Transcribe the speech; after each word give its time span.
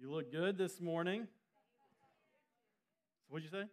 You 0.00 0.10
look 0.10 0.32
good 0.32 0.58
this 0.58 0.80
morning. 0.80 1.28
What'd 3.28 3.44
you 3.44 3.50
say? 3.50 3.64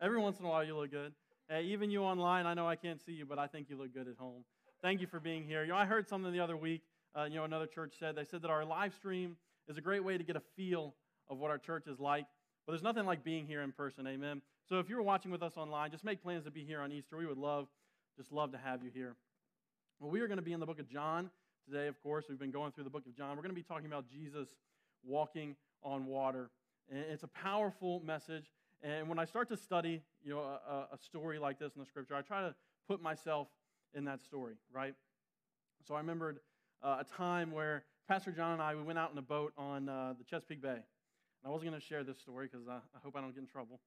Every 0.00 0.18
once 0.18 0.38
in 0.38 0.46
a 0.46 0.48
while, 0.48 0.64
you 0.64 0.76
look 0.76 0.90
good. 0.90 1.12
Hey, 1.48 1.64
even 1.64 1.90
you 1.90 2.02
online, 2.02 2.46
I 2.46 2.54
know 2.54 2.68
I 2.68 2.76
can't 2.76 3.00
see 3.04 3.12
you, 3.12 3.26
but 3.26 3.38
I 3.38 3.46
think 3.46 3.68
you 3.68 3.76
look 3.76 3.92
good 3.92 4.08
at 4.08 4.16
home. 4.16 4.44
Thank 4.80 5.00
you 5.00 5.06
for 5.06 5.18
being 5.20 5.44
here. 5.44 5.62
You 5.62 5.70
know, 5.70 5.76
I 5.76 5.86
heard 5.86 6.08
something 6.08 6.32
the 6.32 6.40
other 6.40 6.56
week. 6.56 6.82
Uh, 7.18 7.24
you 7.24 7.34
know, 7.34 7.44
another 7.44 7.66
church 7.66 7.94
said 7.98 8.16
they 8.16 8.24
said 8.24 8.42
that 8.42 8.50
our 8.50 8.64
live 8.64 8.94
stream 8.94 9.36
is 9.68 9.76
a 9.76 9.80
great 9.80 10.04
way 10.04 10.16
to 10.16 10.24
get 10.24 10.36
a 10.36 10.42
feel 10.56 10.94
of 11.28 11.38
what 11.38 11.50
our 11.50 11.58
church 11.58 11.86
is 11.88 11.98
like. 11.98 12.26
But 12.64 12.72
there's 12.72 12.82
nothing 12.82 13.04
like 13.04 13.24
being 13.24 13.46
here 13.46 13.62
in 13.62 13.72
person. 13.72 14.06
Amen. 14.06 14.40
So 14.68 14.78
if 14.78 14.88
you're 14.88 15.02
watching 15.02 15.30
with 15.30 15.42
us 15.42 15.56
online, 15.56 15.90
just 15.90 16.04
make 16.04 16.22
plans 16.22 16.44
to 16.44 16.50
be 16.50 16.64
here 16.64 16.80
on 16.80 16.92
Easter. 16.92 17.16
We 17.16 17.26
would 17.26 17.38
love, 17.38 17.66
just 18.16 18.32
love 18.32 18.52
to 18.52 18.58
have 18.58 18.82
you 18.82 18.90
here. 18.94 19.16
Well, 20.00 20.10
we 20.10 20.20
are 20.20 20.28
going 20.28 20.38
to 20.38 20.44
be 20.44 20.52
in 20.52 20.60
the 20.60 20.66
book 20.66 20.78
of 20.78 20.88
John 20.88 21.28
today. 21.68 21.88
Of 21.88 22.00
course, 22.02 22.26
we've 22.28 22.38
been 22.38 22.50
going 22.52 22.72
through 22.72 22.84
the 22.84 22.90
book 22.90 23.06
of 23.06 23.16
John. 23.16 23.30
We're 23.36 23.42
going 23.42 23.54
to 23.54 23.54
be 23.54 23.62
talking 23.62 23.86
about 23.86 24.06
Jesus 24.08 24.48
walking 25.06 25.56
on 25.82 26.06
water. 26.06 26.50
And 26.90 26.98
it's 26.98 27.22
a 27.22 27.28
powerful 27.28 28.02
message. 28.04 28.50
And 28.82 29.08
when 29.08 29.18
I 29.18 29.24
start 29.24 29.48
to 29.48 29.56
study, 29.56 30.02
you 30.22 30.30
know, 30.30 30.40
a, 30.40 30.88
a, 30.92 30.98
story 30.98 31.38
like 31.38 31.58
this 31.58 31.74
in 31.74 31.80
the 31.80 31.86
scripture, 31.86 32.14
I 32.14 32.22
try 32.22 32.42
to 32.42 32.54
put 32.86 33.00
myself 33.02 33.48
in 33.94 34.04
that 34.04 34.22
story, 34.22 34.54
right? 34.72 34.94
So 35.86 35.94
I 35.94 35.98
remembered 35.98 36.40
uh, 36.82 36.98
a 37.00 37.04
time 37.04 37.52
where 37.52 37.84
Pastor 38.08 38.30
John 38.30 38.52
and 38.52 38.62
I 38.62 38.74
we 38.74 38.82
went 38.82 38.98
out 38.98 39.10
in 39.12 39.18
a 39.18 39.22
boat 39.22 39.54
on 39.56 39.88
uh, 39.88 40.14
the 40.18 40.24
Chesapeake 40.24 40.60
Bay. 40.60 40.68
And 40.68 40.82
I 41.46 41.48
wasn't 41.48 41.70
going 41.70 41.80
to 41.80 41.86
share 41.86 42.04
this 42.04 42.18
story 42.18 42.48
because 42.50 42.68
I, 42.68 42.76
I, 42.76 42.98
hope 43.02 43.16
I 43.16 43.20
don't 43.20 43.34
get 43.34 43.40
in 43.40 43.46
trouble. 43.46 43.80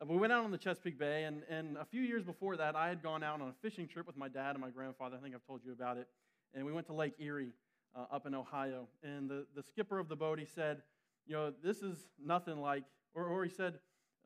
Uh, 0.00 0.06
we 0.06 0.16
went 0.16 0.32
out 0.32 0.44
on 0.44 0.50
the 0.50 0.58
Chesapeake 0.58 0.98
Bay, 0.98 1.24
and, 1.24 1.42
and 1.48 1.76
a 1.76 1.84
few 1.84 2.02
years 2.02 2.24
before 2.24 2.56
that, 2.56 2.74
I 2.74 2.88
had 2.88 3.02
gone 3.02 3.22
out 3.22 3.40
on 3.40 3.48
a 3.48 3.54
fishing 3.62 3.86
trip 3.86 4.06
with 4.06 4.16
my 4.16 4.28
dad 4.28 4.50
and 4.50 4.60
my 4.60 4.70
grandfather. 4.70 5.16
I 5.16 5.22
think 5.22 5.34
I've 5.34 5.46
told 5.46 5.60
you 5.64 5.72
about 5.72 5.96
it. 5.96 6.08
And 6.54 6.64
we 6.64 6.72
went 6.72 6.86
to 6.86 6.92
Lake 6.92 7.14
Erie 7.18 7.52
uh, 7.96 8.14
up 8.14 8.26
in 8.26 8.34
Ohio. 8.34 8.88
And 9.02 9.28
the, 9.28 9.46
the 9.54 9.62
skipper 9.62 9.98
of 9.98 10.08
the 10.08 10.16
boat, 10.16 10.38
he 10.38 10.44
said, 10.44 10.82
You 11.26 11.34
know, 11.34 11.52
this 11.62 11.82
is 11.82 12.08
nothing 12.24 12.60
like 12.60 12.84
or, 13.14 13.24
or 13.24 13.44
he 13.44 13.50
said, 13.50 13.74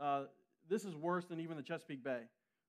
uh, 0.00 0.24
This 0.68 0.84
is 0.84 0.94
worse 0.94 1.26
than 1.26 1.40
even 1.40 1.56
the 1.56 1.62
Chesapeake 1.62 2.02
Bay. 2.02 2.22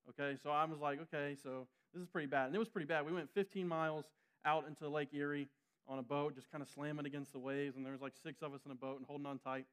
Okay, 0.10 0.38
so 0.42 0.50
I 0.50 0.66
was 0.66 0.80
like, 0.80 1.00
Okay, 1.02 1.36
so 1.42 1.68
this 1.94 2.02
is 2.02 2.08
pretty 2.08 2.28
bad. 2.28 2.48
And 2.48 2.56
it 2.56 2.60
was 2.60 2.70
pretty 2.70 2.88
bad. 2.88 3.06
We 3.06 3.14
went 3.14 3.30
15 3.34 3.68
miles 3.68 4.06
out 4.46 4.68
into 4.68 4.88
Lake 4.88 5.10
Erie 5.14 5.48
on 5.88 6.00
a 6.00 6.04
boat, 6.04 6.36
just 6.36 6.52
kind 6.52 6.62
of 6.62 6.70
slamming 6.70 7.06
against 7.06 7.34
the 7.34 7.40
waves, 7.40 7.76
and 7.76 7.86
there 7.86 7.92
was 7.92 8.02
like 8.02 8.14
six 8.24 8.42
of 8.42 8.54
us 8.54 8.62
in 8.66 8.72
a 8.72 8.76
boat 8.76 8.98
and 8.98 9.06
holding 9.06 9.26
on 9.26 9.40
tight. 9.40 9.66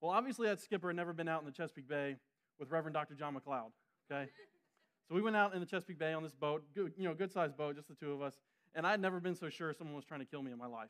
Well, 0.00 0.12
obviously, 0.12 0.46
that 0.48 0.60
skipper 0.60 0.88
had 0.88 0.96
never 0.96 1.12
been 1.12 1.28
out 1.28 1.40
in 1.40 1.46
the 1.46 1.52
Chesapeake 1.52 1.88
Bay 1.88 2.16
with 2.58 2.70
Reverend 2.70 2.94
Dr. 2.94 3.14
John 3.14 3.34
McLeod. 3.34 3.70
Okay, 4.10 4.30
so 5.08 5.14
we 5.14 5.20
went 5.20 5.36
out 5.36 5.54
in 5.54 5.60
the 5.60 5.66
Chesapeake 5.66 5.98
Bay 5.98 6.12
on 6.12 6.22
this 6.22 6.34
boat, 6.34 6.64
good, 6.74 6.92
you 6.96 7.04
know, 7.04 7.14
good 7.14 7.32
sized 7.32 7.56
boat, 7.56 7.76
just 7.76 7.88
the 7.88 7.94
two 7.94 8.12
of 8.12 8.22
us, 8.22 8.34
and 8.78 8.86
I'd 8.86 9.00
never 9.00 9.20
been 9.20 9.34
so 9.34 9.50
sure 9.50 9.74
someone 9.74 9.94
was 9.94 10.06
trying 10.06 10.20
to 10.20 10.26
kill 10.26 10.42
me 10.42 10.52
in 10.52 10.58
my 10.58 10.66
life. 10.66 10.88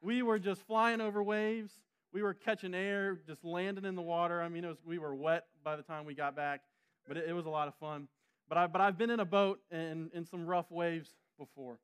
we 0.00 0.22
were 0.22 0.38
just 0.38 0.66
flying 0.66 1.02
over 1.02 1.22
waves 1.22 1.74
we 2.12 2.22
were 2.22 2.34
catching 2.34 2.74
air, 2.74 3.18
just 3.26 3.44
landing 3.44 3.84
in 3.84 3.94
the 3.94 4.02
water. 4.02 4.42
I 4.42 4.48
mean, 4.48 4.66
was, 4.66 4.78
we 4.84 4.98
were 4.98 5.14
wet 5.14 5.46
by 5.62 5.76
the 5.76 5.82
time 5.82 6.04
we 6.04 6.14
got 6.14 6.34
back, 6.34 6.62
but 7.06 7.16
it, 7.16 7.28
it 7.28 7.32
was 7.32 7.46
a 7.46 7.50
lot 7.50 7.68
of 7.68 7.74
fun. 7.76 8.08
But, 8.48 8.58
I, 8.58 8.66
but 8.66 8.80
I've 8.80 8.98
been 8.98 9.10
in 9.10 9.20
a 9.20 9.24
boat 9.24 9.60
and 9.70 10.10
in 10.12 10.24
some 10.24 10.46
rough 10.46 10.70
waves 10.70 11.10
before. 11.38 11.78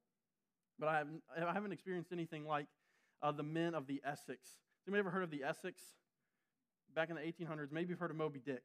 But 0.79 0.89
I 0.89 0.99
haven't, 0.99 1.23
I 1.37 1.53
haven't 1.53 1.73
experienced 1.73 2.13
anything 2.13 2.47
like 2.47 2.67
uh, 3.23 3.33
the 3.33 3.45
men 3.45 3.75
of 3.75 3.87
the 3.87 4.01
Essex. 4.05 4.51
Anybody 4.87 5.01
ever 5.01 5.11
heard 5.11 5.23
of 5.23 5.31
the 5.31 5.45
Essex? 5.45 5.81
Back 6.95 7.11
in 7.11 7.17
the 7.17 7.23
1800s, 7.23 7.71
maybe 7.71 7.91
you've 7.91 7.99
heard 7.99 8.11
of 8.11 8.17
Moby 8.17 8.41
Dick. 8.45 8.63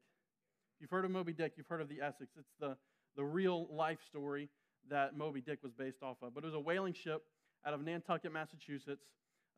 If 0.76 0.82
you've 0.82 0.90
heard 0.90 1.06
of 1.06 1.12
Moby 1.12 1.34
Dick, 1.34 1.54
you've 1.58 1.68
heard 1.68 1.82
of 1.82 1.90
the 1.90 2.02
Essex. 2.02 2.32
It's 2.38 2.54
the, 2.60 2.76
the 3.16 3.24
real 3.24 3.68
life 3.72 4.00
story 4.08 4.50
that 4.90 5.18
Moby 5.18 5.42
Dick 5.42 5.60
was 5.64 5.74
based 5.74 6.02
off 6.02 6.18
of. 6.22 6.34
But 6.34 6.44
it 6.44 6.48
was 6.48 6.56
a 6.56 6.60
whaling 6.60 6.94
ship 6.94 7.24
out 7.66 7.74
of 7.74 7.82
Nantucket, 7.82 8.32
Massachusetts, 8.32 9.06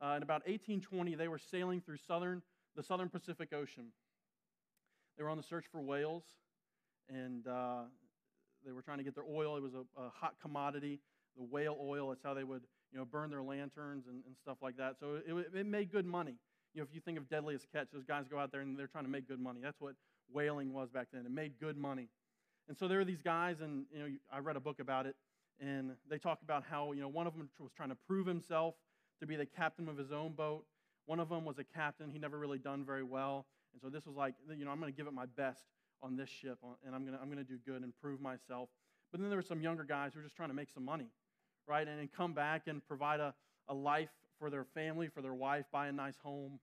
uh, 0.04 0.16
in 0.18 0.24
about 0.24 0.42
1820, 0.48 1.16
they 1.16 1.30
were 1.30 1.38
sailing 1.40 1.80
through 1.80 1.98
southern, 2.06 2.42
the 2.76 2.84
southern 2.84 3.08
Pacific 3.08 3.54
Ocean. 3.54 3.86
They 5.18 5.24
were 5.24 5.30
on 5.30 5.38
the 5.38 5.44
search 5.44 5.66
for 5.72 5.82
whales, 5.82 6.24
and 7.08 7.48
uh, 7.48 7.84
they 8.66 8.74
were 8.74 8.82
trying 8.82 8.98
to 8.98 9.04
get 9.04 9.16
their 9.16 9.24
oil. 9.24 9.56
It 9.56 9.64
was 9.64 9.74
a, 9.74 10.02
a, 10.02 10.10
hot 10.10 10.36
commodity, 10.42 11.00
the 11.38 11.44
whale 11.44 11.78
oil. 11.80 12.12
It's 12.12 12.24
how 12.24 12.34
they 12.34 12.44
would, 12.44 12.64
you 12.92 12.98
know, 12.98 13.06
burn 13.06 13.30
their 13.30 13.44
lanterns 13.44 14.08
and, 14.08 14.24
and 14.26 14.36
stuff 14.42 14.58
like 14.62 14.76
that. 14.76 14.96
So 15.00 15.20
it, 15.26 15.48
it 15.56 15.66
made 15.66 15.90
good 15.90 16.06
money. 16.06 16.36
You 16.74 16.82
know, 16.82 16.88
if 16.90 16.94
you 16.94 17.00
think 17.00 17.18
of 17.18 17.30
Deadliest 17.30 17.68
Catch, 17.72 17.88
those 17.94 18.04
guys 18.04 18.26
go 18.30 18.40
out 18.40 18.52
there 18.52 18.62
and 18.62 18.78
they're 18.78 18.88
trying 18.88 19.06
to 19.06 19.10
make 19.10 19.28
good 19.28 19.40
money. 19.40 19.60
That's 19.64 19.80
what 19.80 19.94
whaling 20.30 20.74
was 20.74 20.90
back 20.90 21.08
then. 21.14 21.26
It 21.26 21.32
made 21.32 21.60
good 21.60 21.78
money. 21.78 22.10
And 22.68 22.78
so 22.78 22.88
there 22.88 23.00
are 23.00 23.06
these 23.06 23.22
guys, 23.22 23.62
and 23.62 23.86
you 23.92 24.00
know, 24.00 24.08
I 24.32 24.40
read 24.40 24.56
a 24.56 24.60
book 24.60 24.80
about 24.80 25.06
it, 25.06 25.16
and 25.60 25.92
they 26.10 26.18
talk 26.18 26.40
about 26.44 26.64
how 26.70 26.92
you 26.94 27.02
know 27.02 27.10
one 27.10 27.28
of 27.28 27.34
them 27.34 27.50
was 27.60 27.72
trying 27.76 27.90
to 27.90 27.98
prove 28.08 28.26
himself 28.26 28.76
to 29.20 29.28
be 29.28 29.36
the 29.36 29.46
captain 29.46 29.90
of 29.90 29.98
his 29.98 30.12
own 30.12 30.34
boat. 30.34 30.66
One 31.06 31.20
of 31.20 31.30
them 31.30 31.46
was 31.46 31.60
a 31.60 31.64
captain. 31.64 32.10
He 32.10 32.20
never 32.20 32.38
really 32.38 32.58
done 32.58 32.86
very 32.86 33.04
well. 33.04 33.46
And 33.74 33.82
so 33.82 33.90
this 33.90 34.06
was 34.06 34.16
like, 34.16 34.36
you 34.56 34.66
know, 34.66 34.72
I'm 34.72 34.80
going 34.80 34.92
to 34.92 34.96
give 34.96 35.08
it 35.08 35.14
my 35.14 35.26
best 35.26 35.64
on 36.02 36.16
this 36.16 36.30
ship, 36.30 36.60
and 36.86 36.96
I'm 36.96 37.06
going 37.06 37.16
to, 37.16 37.22
I'm 37.22 37.32
going 37.32 37.44
to 37.44 37.50
do 37.50 37.58
good 37.66 37.82
and 37.82 37.94
prove 38.02 38.22
myself. 38.22 38.70
But 39.12 39.22
then 39.22 39.30
there 39.30 39.38
were 39.38 39.44
some 39.44 39.62
younger 39.62 39.84
guys 39.84 40.14
who 40.14 40.20
were 40.20 40.24
just 40.24 40.36
trying 40.36 40.50
to 40.50 40.56
make 40.56 40.70
some 40.74 40.84
money, 40.84 41.08
right? 41.68 41.88
And, 41.88 42.00
and 42.00 42.12
come 42.12 42.34
back 42.34 42.64
and 42.68 42.86
provide 42.86 43.20
a, 43.20 43.34
a 43.68 43.74
life 43.74 44.10
for 44.40 44.50
their 44.50 44.66
family, 44.66 45.08
for 45.08 45.22
their 45.22 45.34
wife, 45.34 45.66
buy 45.72 45.88
a 45.88 45.92
nice 45.92 46.18
home. 46.22 46.60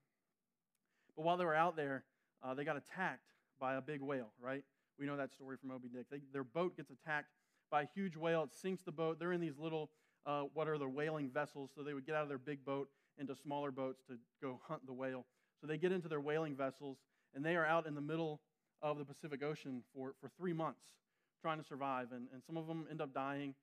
But 1.16 1.24
while 1.24 1.36
they 1.36 1.44
were 1.44 1.54
out 1.54 1.76
there, 1.76 2.04
uh, 2.42 2.54
they 2.54 2.64
got 2.64 2.76
attacked 2.76 3.30
by 3.58 3.74
a 3.74 3.80
big 3.80 4.00
whale, 4.00 4.32
right? 4.42 4.64
We 5.00 5.06
know 5.06 5.16
that 5.16 5.32
story 5.32 5.56
from 5.56 5.70
Moby 5.70 5.88
Dick. 5.88 6.06
They, 6.10 6.20
their 6.30 6.44
boat 6.44 6.76
gets 6.76 6.90
attacked 6.90 7.30
by 7.70 7.82
a 7.82 7.86
huge 7.94 8.16
whale. 8.16 8.42
It 8.42 8.52
sinks 8.52 8.82
the 8.82 8.92
boat. 8.92 9.18
They're 9.18 9.32
in 9.32 9.40
these 9.40 9.58
little 9.58 9.88
uh, 10.26 10.42
what 10.52 10.68
are 10.68 10.76
the 10.76 10.88
whaling 10.88 11.30
vessels. 11.30 11.70
So 11.74 11.82
they 11.82 11.94
would 11.94 12.04
get 12.04 12.14
out 12.14 12.22
of 12.22 12.28
their 12.28 12.38
big 12.38 12.66
boat 12.66 12.90
into 13.16 13.34
smaller 13.34 13.70
boats 13.70 14.02
to 14.08 14.18
go 14.42 14.60
hunt 14.68 14.86
the 14.86 14.92
whale. 14.92 15.24
So 15.58 15.66
they 15.66 15.78
get 15.78 15.90
into 15.90 16.06
their 16.06 16.20
whaling 16.20 16.54
vessels, 16.54 16.98
and 17.34 17.44
they 17.44 17.56
are 17.56 17.64
out 17.64 17.86
in 17.86 17.94
the 17.94 18.00
middle 18.02 18.40
of 18.82 18.98
the 18.98 19.04
Pacific 19.04 19.42
Ocean 19.42 19.82
for, 19.94 20.14
for 20.20 20.30
three 20.38 20.52
months 20.52 20.82
trying 21.40 21.58
to 21.58 21.64
survive. 21.64 22.08
And, 22.12 22.28
and 22.34 22.42
some 22.46 22.58
of 22.58 22.66
them 22.66 22.86
end 22.90 23.00
up 23.00 23.14
dying, 23.14 23.54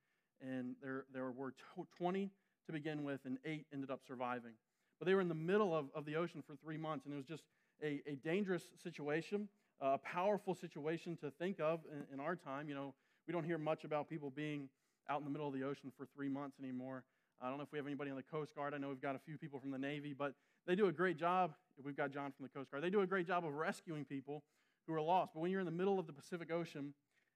and 0.41 0.75
there, 0.81 1.05
there 1.13 1.29
were 1.29 1.53
20 1.97 2.31
to 2.65 2.71
begin 2.71 3.03
with, 3.03 3.19
and 3.25 3.37
eight 3.45 3.67
ended 3.71 3.91
up 3.91 4.01
surviving. 4.07 4.53
But 4.99 5.05
they 5.05 5.13
were 5.13 5.21
in 5.21 5.29
the 5.29 5.35
middle 5.35 5.75
of, 5.75 5.85
of 5.93 6.05
the 6.05 6.15
ocean 6.15 6.43
for 6.45 6.55
three 6.55 6.77
months, 6.77 7.05
and 7.05 7.13
it 7.13 7.17
was 7.17 7.27
just 7.27 7.43
a, 7.83 8.01
a 8.07 8.15
dangerous 8.23 8.63
situation, 8.81 9.47
uh, 9.81 9.89
a 9.89 9.97
powerful 9.97 10.55
situation 10.55 11.17
to 11.17 11.31
think 11.31 11.59
of 11.59 11.81
in, 11.91 12.15
in 12.15 12.19
our 12.19 12.35
time. 12.35 12.69
You 12.69 12.75
know, 12.75 12.93
we 13.27 13.33
don't 13.33 13.43
hear 13.43 13.57
much 13.57 13.83
about 13.83 14.09
people 14.09 14.29
being 14.29 14.69
out 15.09 15.19
in 15.19 15.25
the 15.25 15.31
middle 15.31 15.47
of 15.47 15.53
the 15.53 15.63
ocean 15.63 15.91
for 15.97 16.05
three 16.15 16.29
months 16.29 16.57
anymore. 16.59 17.03
I 17.41 17.49
don't 17.49 17.57
know 17.57 17.63
if 17.63 17.71
we 17.71 17.77
have 17.77 17.85
anybody 17.85 18.09
on 18.09 18.17
the 18.17 18.23
Coast 18.23 18.55
Guard. 18.55 18.73
I 18.73 18.77
know 18.77 18.89
we've 18.89 19.01
got 19.01 19.15
a 19.15 19.19
few 19.19 19.37
people 19.37 19.59
from 19.59 19.71
the 19.71 19.77
Navy, 19.77 20.13
but 20.17 20.33
they 20.65 20.75
do 20.75 20.87
a 20.87 20.91
great 20.91 21.17
job. 21.17 21.53
We've 21.83 21.95
got 21.95 22.11
John 22.11 22.31
from 22.31 22.43
the 22.43 22.49
Coast 22.49 22.71
Guard. 22.71 22.83
They 22.83 22.89
do 22.89 23.01
a 23.01 23.07
great 23.07 23.27
job 23.27 23.45
of 23.45 23.53
rescuing 23.53 24.05
people 24.05 24.43
who 24.87 24.93
are 24.93 25.01
lost. 25.01 25.33
But 25.33 25.41
when 25.41 25.51
you're 25.51 25.59
in 25.59 25.65
the 25.65 25.71
middle 25.71 25.99
of 25.99 26.07
the 26.07 26.13
Pacific 26.13 26.51
Ocean 26.51 26.93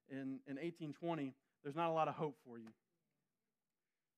in, 0.10 0.40
in 0.48 0.58
1820, 0.58 1.34
there's 1.64 1.76
not 1.76 1.90
a 1.90 1.94
lot 1.94 2.08
of 2.08 2.16
hope 2.16 2.36
for 2.46 2.58
you. 2.58 2.70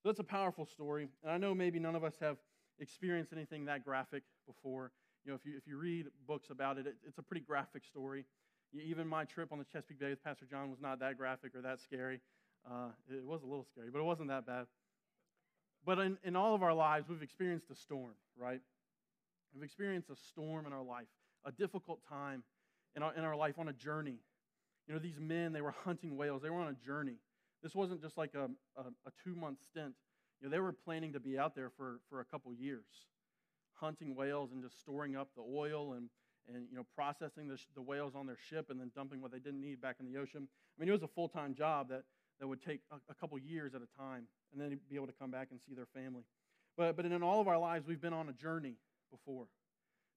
So 0.02 0.10
that's 0.10 0.20
a 0.20 0.24
powerful 0.24 0.66
story. 0.66 1.10
And 1.24 1.32
I 1.32 1.38
know 1.38 1.54
maybe 1.54 1.80
none 1.80 1.96
of 1.96 2.04
us 2.04 2.16
have 2.22 2.38
experienced 2.80 3.34
anything 3.34 3.66
that 3.66 3.84
graphic 3.84 4.24
before. 4.48 4.92
You 5.26 5.32
know, 5.32 5.36
if 5.36 5.46
you, 5.46 5.58
if 5.58 5.68
you 5.68 5.78
read 5.78 6.08
books 6.28 6.50
about 6.50 6.78
it, 6.78 6.88
it 6.88 6.96
it's 7.08 7.18
a 7.18 7.24
pretty 7.24 7.46
graphic 7.46 7.86
story. 7.86 8.26
Even 8.74 9.08
my 9.08 9.24
trip 9.24 9.52
on 9.52 9.60
the 9.60 9.66
Chesapeake 9.66 10.00
Bay 10.00 10.10
with 10.10 10.24
Pastor 10.24 10.46
John 10.50 10.70
was 10.70 10.80
not 10.82 11.00
that 11.00 11.18
graphic 11.18 11.56
or 11.56 11.62
that 11.62 11.80
scary. 11.80 12.20
Uh, 12.70 12.90
it 13.10 13.26
was 13.26 13.44
a 13.44 13.46
little 13.46 13.66
scary, 13.66 13.90
but 13.92 14.00
it 14.00 14.04
wasn't 14.04 14.30
that 14.30 14.46
bad. 14.46 14.66
But 15.86 16.00
in, 16.00 16.18
in 16.24 16.36
all 16.36 16.56
of 16.56 16.64
our 16.64 16.74
lives, 16.74 17.08
we've 17.10 17.22
experienced 17.22 17.70
a 17.70 17.76
storm, 17.76 18.14
right? 18.38 18.62
We've 19.54 19.64
experienced 19.64 20.10
a 20.10 20.16
storm 20.16 20.66
in 20.66 20.74
our 20.74 20.84
life, 20.84 21.08
a 21.46 21.52
difficult 21.52 22.00
time 22.08 22.44
in 22.96 23.04
our, 23.04 23.14
in 23.16 23.24
our 23.24 23.36
life 23.36 23.60
on 23.60 23.68
a 23.68 23.74
journey. 23.74 24.18
You 24.88 24.94
know, 24.94 25.00
these 25.00 25.20
men, 25.20 25.54
they 25.54 25.62
were 25.62 25.76
hunting 25.86 26.18
whales, 26.18 26.42
they 26.42 26.50
were 26.50 26.60
on 26.60 26.70
a 26.70 26.86
journey. 26.86 27.18
This 27.62 27.76
wasn't 27.76 28.02
just 28.02 28.18
like 28.18 28.34
a, 28.34 28.50
a, 28.78 28.82
a 28.82 29.12
two 29.24 29.36
month 29.36 29.60
stint. 29.70 29.94
You 30.42 30.48
know, 30.48 30.52
they 30.52 30.60
were 30.60 30.74
planning 30.74 31.14
to 31.14 31.20
be 31.20 31.38
out 31.38 31.56
there 31.56 31.70
for, 31.78 32.00
for 32.10 32.20
a 32.20 32.26
couple 32.26 32.54
years, 32.54 32.84
hunting 33.76 34.16
whales 34.16 34.52
and 34.52 34.62
just 34.62 34.80
storing 34.80 35.16
up 35.16 35.30
the 35.36 35.42
oil 35.42 35.94
and, 35.94 36.10
and 36.54 36.66
you 36.70 36.76
know, 36.76 36.86
processing 36.96 37.48
the, 37.48 37.58
the 37.76 37.82
whales 37.82 38.14
on 38.16 38.26
their 38.26 38.38
ship 38.50 38.70
and 38.70 38.80
then 38.80 38.92
dumping 38.96 39.22
what 39.22 39.32
they 39.32 39.40
didn't 39.40 39.62
need 39.62 39.82
back 39.82 39.98
in 40.00 40.06
the 40.06 40.20
ocean. 40.20 40.48
I 40.48 40.82
mean, 40.82 40.90
it 40.90 40.94
was 40.94 41.04
a 41.04 41.08
full 41.08 41.30
time 41.30 41.54
job 41.56 41.90
that 41.90 42.04
that 42.40 42.48
would 42.48 42.62
take 42.62 42.82
a, 42.92 42.96
a 43.10 43.14
couple 43.16 43.38
years 43.40 43.74
at 43.74 43.82
a 43.82 43.98
time 43.98 44.28
and 44.52 44.62
then 44.62 44.80
be 44.90 44.96
able 44.96 45.08
to 45.08 45.14
come 45.14 45.32
back 45.32 45.50
and 45.52 45.60
see 45.66 45.74
their 45.74 45.86
family. 45.86 46.24
But, 46.76 46.96
but 46.96 47.06
in 47.06 47.24
all 47.24 47.40
of 47.40 47.48
our 47.48 47.58
lives, 47.58 47.88
we've 47.88 48.02
been 48.02 48.14
on 48.14 48.30
a 48.30 48.34
journey 48.34 48.76
before. 49.12 49.46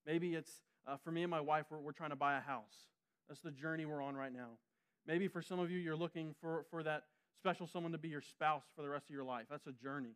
Maybe 0.07 0.35
it's 0.35 0.63
uh, 0.87 0.97
for 1.03 1.11
me 1.11 1.23
and 1.23 1.31
my 1.31 1.41
wife, 1.41 1.67
we're, 1.71 1.79
we're 1.79 1.93
trying 1.93 2.11
to 2.11 2.17
buy 2.17 2.37
a 2.37 2.41
house. 2.41 2.89
That's 3.29 3.41
the 3.41 3.51
journey 3.51 3.87
we're 3.87 4.03
on 4.03 4.15
right 4.15 4.33
now. 4.33 4.59
Maybe 5.07 5.29
for 5.29 5.43
some 5.43 5.59
of 5.59 5.71
you, 5.71 5.79
you're 5.79 5.97
looking 5.97 6.35
for, 6.41 6.65
for 6.71 6.83
that 6.83 7.05
special 7.39 7.67
someone 7.67 7.93
to 7.93 7.99
be 7.99 8.09
your 8.09 8.21
spouse 8.21 8.65
for 8.75 8.83
the 8.83 8.89
rest 8.89 9.07
of 9.07 9.15
your 9.15 9.25
life. 9.25 9.47
That's 9.51 9.67
a 9.67 9.73
journey. 9.73 10.15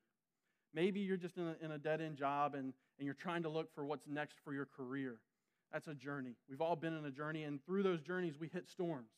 Maybe 0.74 1.00
you're 1.00 1.16
just 1.16 1.36
in 1.36 1.48
a, 1.48 1.64
in 1.64 1.72
a 1.72 1.78
dead 1.78 2.00
end 2.00 2.16
job 2.16 2.54
and, 2.54 2.72
and 2.98 3.06
you're 3.06 3.14
trying 3.14 3.42
to 3.42 3.48
look 3.48 3.74
for 3.74 3.84
what's 3.84 4.06
next 4.06 4.36
for 4.44 4.54
your 4.54 4.66
career. 4.66 5.16
That's 5.72 5.88
a 5.88 5.94
journey. 5.94 6.34
We've 6.48 6.60
all 6.60 6.76
been 6.76 6.96
in 6.96 7.04
a 7.04 7.10
journey, 7.10 7.44
and 7.44 7.64
through 7.64 7.84
those 7.84 8.00
journeys, 8.00 8.34
we 8.40 8.48
hit 8.48 8.68
storms, 8.68 9.10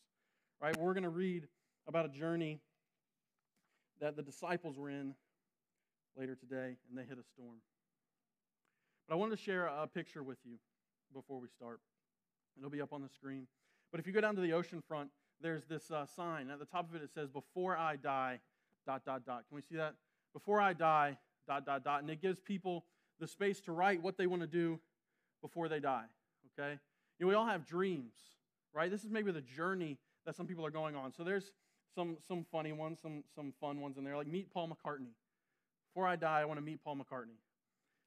right? 0.60 0.76
We're 0.76 0.92
going 0.92 1.02
to 1.04 1.08
read 1.08 1.48
about 1.86 2.04
a 2.04 2.10
journey 2.10 2.60
that 4.00 4.16
the 4.16 4.22
disciples 4.22 4.76
were 4.76 4.90
in 4.90 5.14
later 6.16 6.34
today, 6.34 6.76
and 6.88 6.98
they 6.98 7.04
hit 7.04 7.18
a 7.18 7.24
storm. 7.24 7.56
But 9.08 9.14
I 9.14 9.16
wanted 9.16 9.36
to 9.36 9.42
share 9.42 9.66
a 9.66 9.86
picture 9.86 10.22
with 10.22 10.38
you 10.44 10.56
before 11.14 11.40
we 11.40 11.48
start. 11.48 11.80
It'll 12.58 12.70
be 12.70 12.82
up 12.82 12.92
on 12.92 13.00
the 13.02 13.08
screen. 13.08 13.46
But 13.90 14.00
if 14.00 14.06
you 14.06 14.12
go 14.12 14.20
down 14.20 14.34
to 14.36 14.42
the 14.42 14.52
ocean 14.52 14.82
front, 14.86 15.10
there's 15.40 15.64
this 15.64 15.90
uh, 15.90 16.06
sign. 16.06 16.50
At 16.50 16.58
the 16.58 16.66
top 16.66 16.88
of 16.88 16.94
it, 16.94 17.02
it 17.02 17.10
says, 17.14 17.30
Before 17.30 17.76
I 17.76 17.96
die, 17.96 18.40
dot, 18.86 19.04
dot, 19.04 19.24
dot. 19.24 19.44
Can 19.48 19.56
we 19.56 19.62
see 19.62 19.76
that? 19.76 19.94
Before 20.32 20.60
I 20.60 20.72
die, 20.72 21.16
dot, 21.46 21.66
dot, 21.66 21.84
dot. 21.84 22.00
And 22.02 22.10
it 22.10 22.20
gives 22.20 22.40
people 22.40 22.84
the 23.20 23.26
space 23.26 23.60
to 23.60 23.72
write 23.72 24.02
what 24.02 24.16
they 24.16 24.26
want 24.26 24.42
to 24.42 24.48
do 24.48 24.80
before 25.40 25.68
they 25.68 25.80
die, 25.80 26.04
okay? 26.58 26.78
You 27.18 27.26
know, 27.26 27.28
we 27.28 27.34
all 27.34 27.46
have 27.46 27.66
dreams, 27.66 28.14
right? 28.72 28.90
This 28.90 29.04
is 29.04 29.10
maybe 29.10 29.32
the 29.32 29.40
journey 29.40 29.98
that 30.24 30.36
some 30.36 30.46
people 30.46 30.64
are 30.64 30.70
going 30.70 30.96
on. 30.96 31.12
So 31.12 31.24
there's 31.24 31.52
some, 31.94 32.16
some 32.26 32.44
funny 32.50 32.72
ones, 32.72 32.98
some, 33.02 33.24
some 33.34 33.52
fun 33.60 33.80
ones 33.80 33.98
in 33.98 34.04
there, 34.04 34.16
like 34.16 34.26
meet 34.26 34.52
Paul 34.52 34.68
McCartney. 34.68 35.14
Before 35.92 36.06
I 36.06 36.16
die, 36.16 36.40
I 36.40 36.44
want 36.44 36.58
to 36.58 36.64
meet 36.64 36.82
Paul 36.82 36.96
McCartney. 36.96 37.38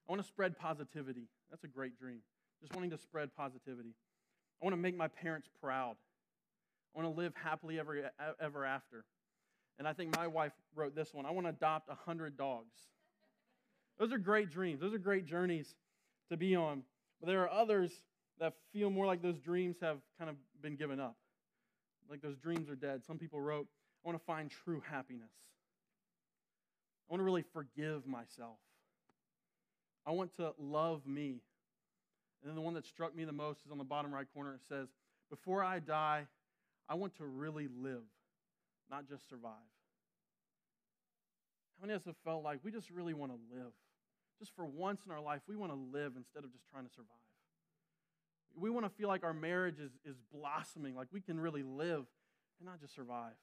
I 0.08 0.12
want 0.12 0.22
to 0.22 0.28
spread 0.28 0.58
positivity. 0.58 1.28
That's 1.50 1.64
a 1.64 1.68
great 1.68 1.98
dream. 2.00 2.20
Just 2.62 2.74
wanting 2.74 2.92
to 2.92 2.98
spread 2.98 3.36
positivity. 3.36 3.94
I 4.62 4.66
want 4.66 4.74
to 4.74 4.82
make 4.82 4.96
my 4.98 5.08
parents 5.08 5.48
proud. 5.62 5.96
I 6.96 7.02
want 7.02 7.14
to 7.14 7.22
live 7.22 7.34
happily 7.36 7.80
ever, 7.80 8.10
ever 8.40 8.66
after. 8.66 9.06
And 9.78 9.88
I 9.88 9.94
think 9.94 10.16
my 10.16 10.28
wife 10.28 10.54
wrote 10.74 10.96
this 10.96 11.14
one 11.14 11.26
I 11.26 11.32
want 11.32 11.46
to 11.46 11.50
adopt 11.50 11.90
100 11.90 12.38
dogs. 12.38 12.76
Those 13.98 14.12
are 14.12 14.18
great 14.18 14.52
dreams. 14.52 14.82
Those 14.82 14.94
are 14.94 15.00
great 15.00 15.26
journeys 15.26 15.74
to 16.30 16.38
be 16.38 16.56
on. 16.56 16.84
But 17.20 17.28
there 17.28 17.42
are 17.44 17.50
others 17.50 17.92
that 18.40 18.54
feel 18.74 18.90
more 18.90 19.06
like 19.06 19.22
those 19.22 19.40
dreams 19.40 19.78
have 19.82 19.98
kind 20.18 20.30
of 20.30 20.36
been 20.62 20.76
given 20.76 21.00
up. 21.00 21.16
Like 22.10 22.22
those 22.22 22.38
dreams 22.38 22.70
are 22.70 22.76
dead. 22.76 23.04
Some 23.06 23.18
people 23.18 23.40
wrote, 23.40 23.68
I 24.04 24.10
want 24.10 24.20
to 24.20 24.26
find 24.26 24.52
true 24.52 24.82
happiness. 24.90 25.32
I 27.08 27.14
want 27.14 27.22
to 27.22 27.24
really 27.24 27.46
forgive 27.54 28.06
myself. 28.06 28.58
I 30.06 30.12
want 30.12 30.36
to 30.38 30.54
love 30.60 31.06
me. 31.06 31.42
And 32.42 32.50
then 32.50 32.56
the 32.56 32.62
one 32.62 32.74
that 32.76 32.86
struck 32.86 33.16
me 33.16 33.24
the 33.26 33.32
most 33.32 33.62
is 33.66 33.72
on 33.72 33.78
the 33.78 33.84
bottom 33.84 34.14
right 34.14 34.28
corner. 34.34 34.54
It 34.54 34.62
says, 34.68 34.88
Before 35.30 35.64
I 35.64 35.80
die, 35.80 36.28
I 36.88 36.96
want 36.96 37.16
to 37.18 37.26
really 37.26 37.68
live, 37.82 38.04
not 38.92 39.08
just 39.10 39.28
survive. 39.30 39.52
How 41.80 41.88
many 41.88 41.96
of 41.96 42.02
us 42.02 42.06
have 42.06 42.16
felt 42.24 42.44
like 42.44 42.60
we 42.64 42.72
just 42.72 42.90
really 42.92 43.14
want 43.14 43.32
to 43.32 43.38
live? 43.56 43.72
Just 44.40 44.56
for 44.56 44.66
once 44.66 45.02
in 45.06 45.12
our 45.12 45.22
life, 45.22 45.42
we 45.48 45.56
want 45.56 45.72
to 45.72 45.78
live 45.78 46.14
instead 46.18 46.44
of 46.44 46.52
just 46.52 46.68
trying 46.70 46.86
to 46.86 46.94
survive. 46.94 47.10
We 48.58 48.70
want 48.70 48.86
to 48.86 48.90
feel 48.90 49.08
like 49.08 49.24
our 49.24 49.34
marriage 49.34 49.80
is, 49.80 49.92
is 50.06 50.16
blossoming, 50.34 50.96
like 50.96 51.08
we 51.12 51.22
can 51.22 51.40
really 51.40 51.64
live 51.64 52.06
and 52.60 52.66
not 52.66 52.80
just 52.80 52.96
survive. 52.96 53.34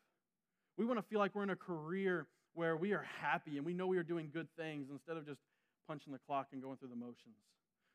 We 0.77 0.87
want 0.87 0.99
to 0.99 1.03
feel 1.03 1.19
like 1.19 1.35
we're 1.35 1.43
in 1.43 1.51
a 1.51 1.57
career 1.57 2.27
where 2.55 2.77
we 2.77 2.93
are 2.93 3.05
happy 3.21 3.57
and 3.57 3.67
we 3.67 3.75
know 3.75 3.87
we 3.87 3.99
are 3.99 4.03
doing 4.03 4.31
good 4.33 4.49
things 4.57 4.89
instead 4.91 5.17
of 5.17 5.27
just 5.27 5.41
punching 5.87 6.13
the 6.13 6.19
clock 6.19 6.49
and 6.53 6.63
going 6.63 6.77
through 6.77 6.89
the 6.89 6.97
motions. 6.97 7.37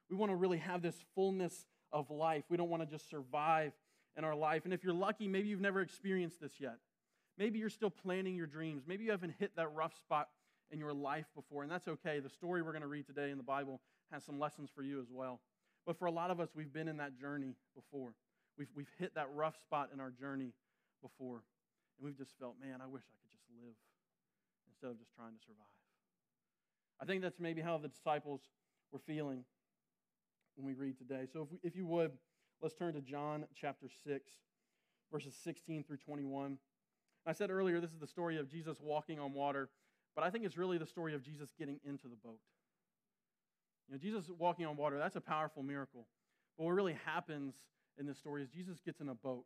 We 0.10 0.16
want 0.16 0.32
to 0.32 0.36
really 0.36 0.58
have 0.58 0.82
this 0.82 0.96
fullness 1.16 1.66
of 1.92 2.10
life. 2.10 2.44
We 2.50 2.58
don't 2.58 2.70
want 2.70 2.84
to 2.84 2.88
just 2.88 3.10
survive 3.10 3.74
in 4.16 4.24
our 4.24 4.36
life. 4.36 4.66
And 4.66 4.74
if 4.74 4.84
you're 4.84 4.94
lucky, 4.94 5.28
maybe 5.28 5.48
you've 5.48 5.62
never 5.62 5.82
experienced 5.82 6.42
this 6.42 6.54
yet. 6.60 6.78
Maybe 7.38 7.60
you're 7.60 7.70
still 7.70 7.92
planning 7.92 8.36
your 8.36 8.48
dreams. 8.48 8.84
Maybe 8.88 9.06
you 9.06 9.12
haven't 9.12 9.36
hit 9.40 9.56
that 9.56 9.74
rough 9.74 9.96
spot 9.96 10.30
in 10.72 10.80
your 10.80 10.94
life 10.94 11.26
before, 11.36 11.64
and 11.64 11.72
that's 11.72 11.88
okay. 11.88 12.20
The 12.20 12.30
story 12.30 12.62
we're 12.62 12.72
going 12.72 12.82
to 12.82 12.88
read 12.88 13.06
today 13.06 13.32
in 13.32 13.38
the 13.38 13.44
Bible 13.44 13.82
has 14.12 14.24
some 14.24 14.40
lessons 14.40 14.70
for 14.74 14.84
you 14.84 15.00
as 15.00 15.08
well. 15.12 15.40
But 15.86 15.98
for 15.98 16.06
a 16.06 16.12
lot 16.12 16.32
of 16.32 16.40
us, 16.40 16.50
we've 16.54 16.72
been 16.72 16.88
in 16.88 16.98
that 16.98 17.18
journey 17.18 17.56
before. 17.76 18.14
We've, 18.58 18.68
we've 18.76 18.92
hit 19.00 19.16
that 19.16 19.28
rough 19.34 19.56
spot 19.62 19.90
in 19.94 20.00
our 20.00 20.12
journey 20.12 20.54
before. 21.02 21.44
And 21.98 22.06
we've 22.06 22.18
just 22.18 22.32
felt, 22.40 22.56
man, 22.62 22.82
I 22.82 22.88
wish 22.88 23.04
I 23.04 23.16
could 23.22 23.32
just 23.32 23.46
live 23.64 23.76
instead 24.68 24.92
of 24.92 25.00
just 25.00 25.14
trying 25.16 25.32
to 25.32 25.40
survive. 25.46 25.66
I 27.00 27.06
think 27.06 27.22
that's 27.22 27.40
maybe 27.40 27.62
how 27.62 27.78
the 27.78 27.88
disciples 27.88 28.42
were 28.92 29.00
feeling 29.00 29.44
when 30.56 30.66
we 30.66 30.74
read 30.74 30.98
today. 30.98 31.28
So 31.32 31.44
if, 31.44 31.52
we, 31.52 31.60
if 31.64 31.76
you 31.76 31.86
would, 31.86 32.12
let's 32.62 32.76
turn 32.76 32.94
to 32.96 33.02
John 33.02 33.46
chapter 33.56 33.88
6, 34.06 34.32
verses 35.12 35.34
16 35.44 35.84
through 35.84 35.98
21. 35.98 36.58
I 37.26 37.34
said 37.34 37.50
earlier, 37.50 37.80
this 37.80 37.92
is 37.92 38.00
the 38.00 38.08
story 38.08 38.38
of 38.38 38.50
Jesus 38.50 38.78
walking 38.82 39.20
on 39.20 39.34
water, 39.34 39.70
but 40.18 40.26
I 40.26 40.32
think 40.32 40.46
it's 40.46 40.58
really 40.58 40.80
the 40.80 40.86
story 40.88 41.14
of 41.14 41.22
Jesus 41.22 41.52
getting 41.60 41.80
into 41.86 42.08
the 42.08 42.16
boat. 42.16 42.40
You 43.88 43.94
know, 43.94 44.00
Jesus 44.00 44.32
walking 44.36 44.66
on 44.66 44.76
water, 44.76 44.98
that's 44.98 45.16
a 45.16 45.22
powerful 45.22 45.62
miracle. 45.62 46.08
But 46.58 46.66
what 46.66 46.72
really 46.72 46.98
happens 47.06 47.54
in 48.00 48.08
this 48.08 48.18
story 48.18 48.42
is 48.42 48.50
Jesus 48.50 48.80
gets 48.84 49.00
in 49.00 49.10
a 49.10 49.14
boat, 49.14 49.46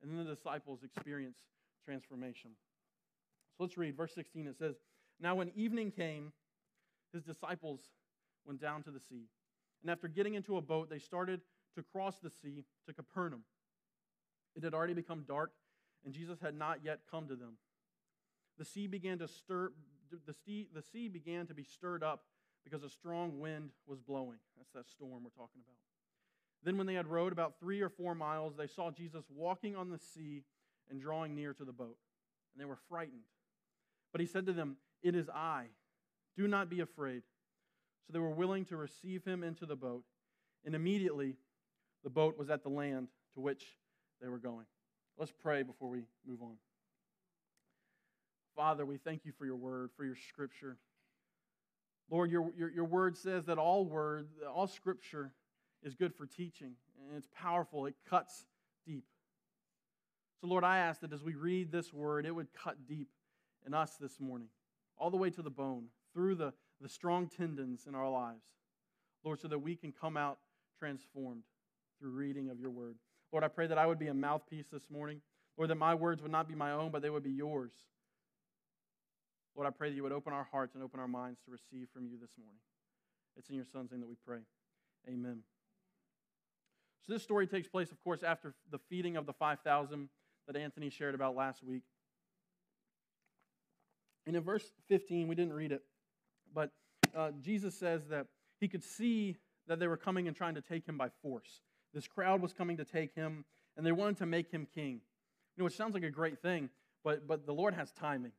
and 0.00 0.08
then 0.08 0.24
the 0.24 0.32
disciples 0.32 0.84
experience 0.84 1.38
transformation. 1.84 2.52
So 3.58 3.64
let's 3.64 3.76
read 3.76 3.96
verse 3.96 4.14
16. 4.14 4.46
It 4.46 4.56
says, 4.56 4.76
Now 5.20 5.34
when 5.34 5.50
evening 5.56 5.90
came, 5.90 6.32
his 7.12 7.24
disciples 7.24 7.80
went 8.46 8.60
down 8.60 8.84
to 8.84 8.92
the 8.92 9.00
sea. 9.00 9.26
And 9.82 9.90
after 9.90 10.06
getting 10.06 10.34
into 10.34 10.56
a 10.56 10.62
boat, 10.62 10.88
they 10.88 11.00
started 11.00 11.40
to 11.74 11.82
cross 11.82 12.14
the 12.22 12.30
sea 12.30 12.62
to 12.86 12.94
Capernaum. 12.94 13.42
It 14.54 14.62
had 14.62 14.72
already 14.72 14.94
become 14.94 15.24
dark, 15.26 15.50
and 16.04 16.14
Jesus 16.14 16.38
had 16.40 16.54
not 16.54 16.78
yet 16.84 17.00
come 17.10 17.26
to 17.26 17.34
them. 17.34 17.56
The 18.60 18.66
sea 18.66 18.86
began 18.86 19.18
to 19.20 19.26
stir, 19.26 19.72
the 20.26 20.34
sea, 20.34 20.68
the 20.74 20.82
sea 20.82 21.08
began 21.08 21.46
to 21.46 21.54
be 21.54 21.64
stirred 21.64 22.02
up 22.04 22.24
because 22.62 22.82
a 22.84 22.90
strong 22.90 23.40
wind 23.40 23.70
was 23.86 24.00
blowing. 24.00 24.36
That's 24.58 24.70
that 24.74 24.86
storm 24.86 25.24
we're 25.24 25.30
talking 25.30 25.62
about. 25.64 25.78
Then, 26.62 26.76
when 26.76 26.86
they 26.86 26.92
had 26.92 27.06
rowed 27.06 27.32
about 27.32 27.54
three 27.58 27.80
or 27.80 27.88
four 27.88 28.14
miles, 28.14 28.56
they 28.58 28.66
saw 28.66 28.90
Jesus 28.90 29.24
walking 29.34 29.76
on 29.76 29.88
the 29.88 29.98
sea 29.98 30.42
and 30.90 31.00
drawing 31.00 31.34
near 31.34 31.54
to 31.54 31.64
the 31.64 31.72
boat. 31.72 31.96
And 32.52 32.60
they 32.60 32.66
were 32.66 32.76
frightened. 32.86 33.22
But 34.12 34.20
he 34.20 34.26
said 34.26 34.44
to 34.44 34.52
them, 34.52 34.76
It 35.02 35.14
is 35.14 35.30
I. 35.30 35.68
Do 36.36 36.46
not 36.46 36.68
be 36.68 36.80
afraid. 36.80 37.22
So 38.06 38.12
they 38.12 38.18
were 38.18 38.28
willing 38.28 38.66
to 38.66 38.76
receive 38.76 39.24
him 39.24 39.42
into 39.42 39.64
the 39.64 39.74
boat. 39.74 40.04
And 40.66 40.74
immediately 40.74 41.36
the 42.04 42.10
boat 42.10 42.36
was 42.36 42.50
at 42.50 42.62
the 42.62 42.68
land 42.68 43.08
to 43.32 43.40
which 43.40 43.64
they 44.20 44.28
were 44.28 44.38
going. 44.38 44.66
Let's 45.16 45.32
pray 45.32 45.62
before 45.62 45.88
we 45.88 46.02
move 46.26 46.42
on. 46.42 46.56
Father, 48.60 48.84
we 48.84 48.98
thank 48.98 49.24
you 49.24 49.32
for 49.38 49.46
your 49.46 49.56
word, 49.56 49.88
for 49.96 50.04
your 50.04 50.16
scripture. 50.28 50.76
Lord, 52.10 52.30
your, 52.30 52.52
your, 52.54 52.70
your 52.70 52.84
word 52.84 53.16
says 53.16 53.46
that 53.46 53.56
all 53.56 53.86
word, 53.86 54.28
all 54.54 54.66
scripture 54.66 55.32
is 55.82 55.94
good 55.94 56.14
for 56.14 56.26
teaching, 56.26 56.72
and 57.08 57.16
it's 57.16 57.28
powerful. 57.34 57.86
It 57.86 57.94
cuts 58.10 58.44
deep. 58.86 59.06
So, 60.42 60.46
Lord, 60.46 60.62
I 60.62 60.76
ask 60.76 61.00
that 61.00 61.14
as 61.14 61.24
we 61.24 61.36
read 61.36 61.72
this 61.72 61.90
word, 61.90 62.26
it 62.26 62.34
would 62.34 62.48
cut 62.52 62.86
deep 62.86 63.08
in 63.66 63.72
us 63.72 63.96
this 63.98 64.20
morning, 64.20 64.48
all 64.98 65.08
the 65.10 65.16
way 65.16 65.30
to 65.30 65.40
the 65.40 65.48
bone, 65.48 65.86
through 66.12 66.34
the, 66.34 66.52
the 66.82 66.88
strong 66.90 67.28
tendons 67.28 67.86
in 67.88 67.94
our 67.94 68.10
lives. 68.10 68.44
Lord, 69.24 69.40
so 69.40 69.48
that 69.48 69.60
we 69.60 69.74
can 69.74 69.90
come 69.90 70.18
out 70.18 70.36
transformed 70.78 71.44
through 71.98 72.10
reading 72.10 72.50
of 72.50 72.60
your 72.60 72.70
word. 72.70 72.96
Lord, 73.32 73.42
I 73.42 73.48
pray 73.48 73.68
that 73.68 73.78
I 73.78 73.86
would 73.86 73.98
be 73.98 74.08
a 74.08 74.14
mouthpiece 74.14 74.66
this 74.70 74.90
morning. 74.90 75.22
Lord, 75.56 75.70
that 75.70 75.76
my 75.76 75.94
words 75.94 76.20
would 76.20 76.30
not 76.30 76.46
be 76.46 76.54
my 76.54 76.72
own, 76.72 76.90
but 76.90 77.00
they 77.00 77.08
would 77.08 77.24
be 77.24 77.30
yours. 77.30 77.72
Lord, 79.56 79.66
I 79.66 79.70
pray 79.70 79.90
that 79.90 79.96
you 79.96 80.02
would 80.02 80.12
open 80.12 80.32
our 80.32 80.46
hearts 80.50 80.74
and 80.74 80.84
open 80.84 81.00
our 81.00 81.08
minds 81.08 81.40
to 81.44 81.50
receive 81.50 81.88
from 81.92 82.06
you 82.06 82.16
this 82.20 82.30
morning. 82.38 82.60
It's 83.36 83.48
in 83.48 83.56
your 83.56 83.64
son's 83.64 83.90
name 83.90 84.00
that 84.00 84.08
we 84.08 84.16
pray. 84.26 84.40
Amen. 85.08 85.42
So, 87.06 87.12
this 87.12 87.22
story 87.22 87.46
takes 87.46 87.68
place, 87.68 87.90
of 87.90 88.02
course, 88.04 88.22
after 88.22 88.54
the 88.70 88.78
feeding 88.90 89.16
of 89.16 89.26
the 89.26 89.32
5,000 89.32 90.08
that 90.46 90.56
Anthony 90.56 90.90
shared 90.90 91.14
about 91.14 91.34
last 91.34 91.62
week. 91.62 91.82
And 94.26 94.36
in 94.36 94.42
verse 94.42 94.64
15, 94.88 95.28
we 95.28 95.34
didn't 95.34 95.54
read 95.54 95.72
it, 95.72 95.82
but 96.54 96.70
uh, 97.16 97.30
Jesus 97.40 97.74
says 97.74 98.06
that 98.10 98.26
he 98.60 98.68
could 98.68 98.84
see 98.84 99.36
that 99.66 99.78
they 99.78 99.86
were 99.86 99.96
coming 99.96 100.28
and 100.28 100.36
trying 100.36 100.54
to 100.54 100.60
take 100.60 100.86
him 100.86 100.98
by 100.98 101.08
force. 101.22 101.62
This 101.94 102.06
crowd 102.06 102.42
was 102.42 102.52
coming 102.52 102.76
to 102.76 102.84
take 102.84 103.14
him, 103.14 103.44
and 103.76 103.86
they 103.86 103.92
wanted 103.92 104.18
to 104.18 104.26
make 104.26 104.50
him 104.50 104.66
king. 104.74 105.00
You 105.56 105.62
know, 105.62 105.66
it 105.66 105.72
sounds 105.72 105.94
like 105.94 106.02
a 106.02 106.10
great 106.10 106.40
thing, 106.40 106.68
but, 107.02 107.26
but 107.26 107.46
the 107.46 107.54
Lord 107.54 107.74
has 107.74 107.92
timing. 107.92 108.32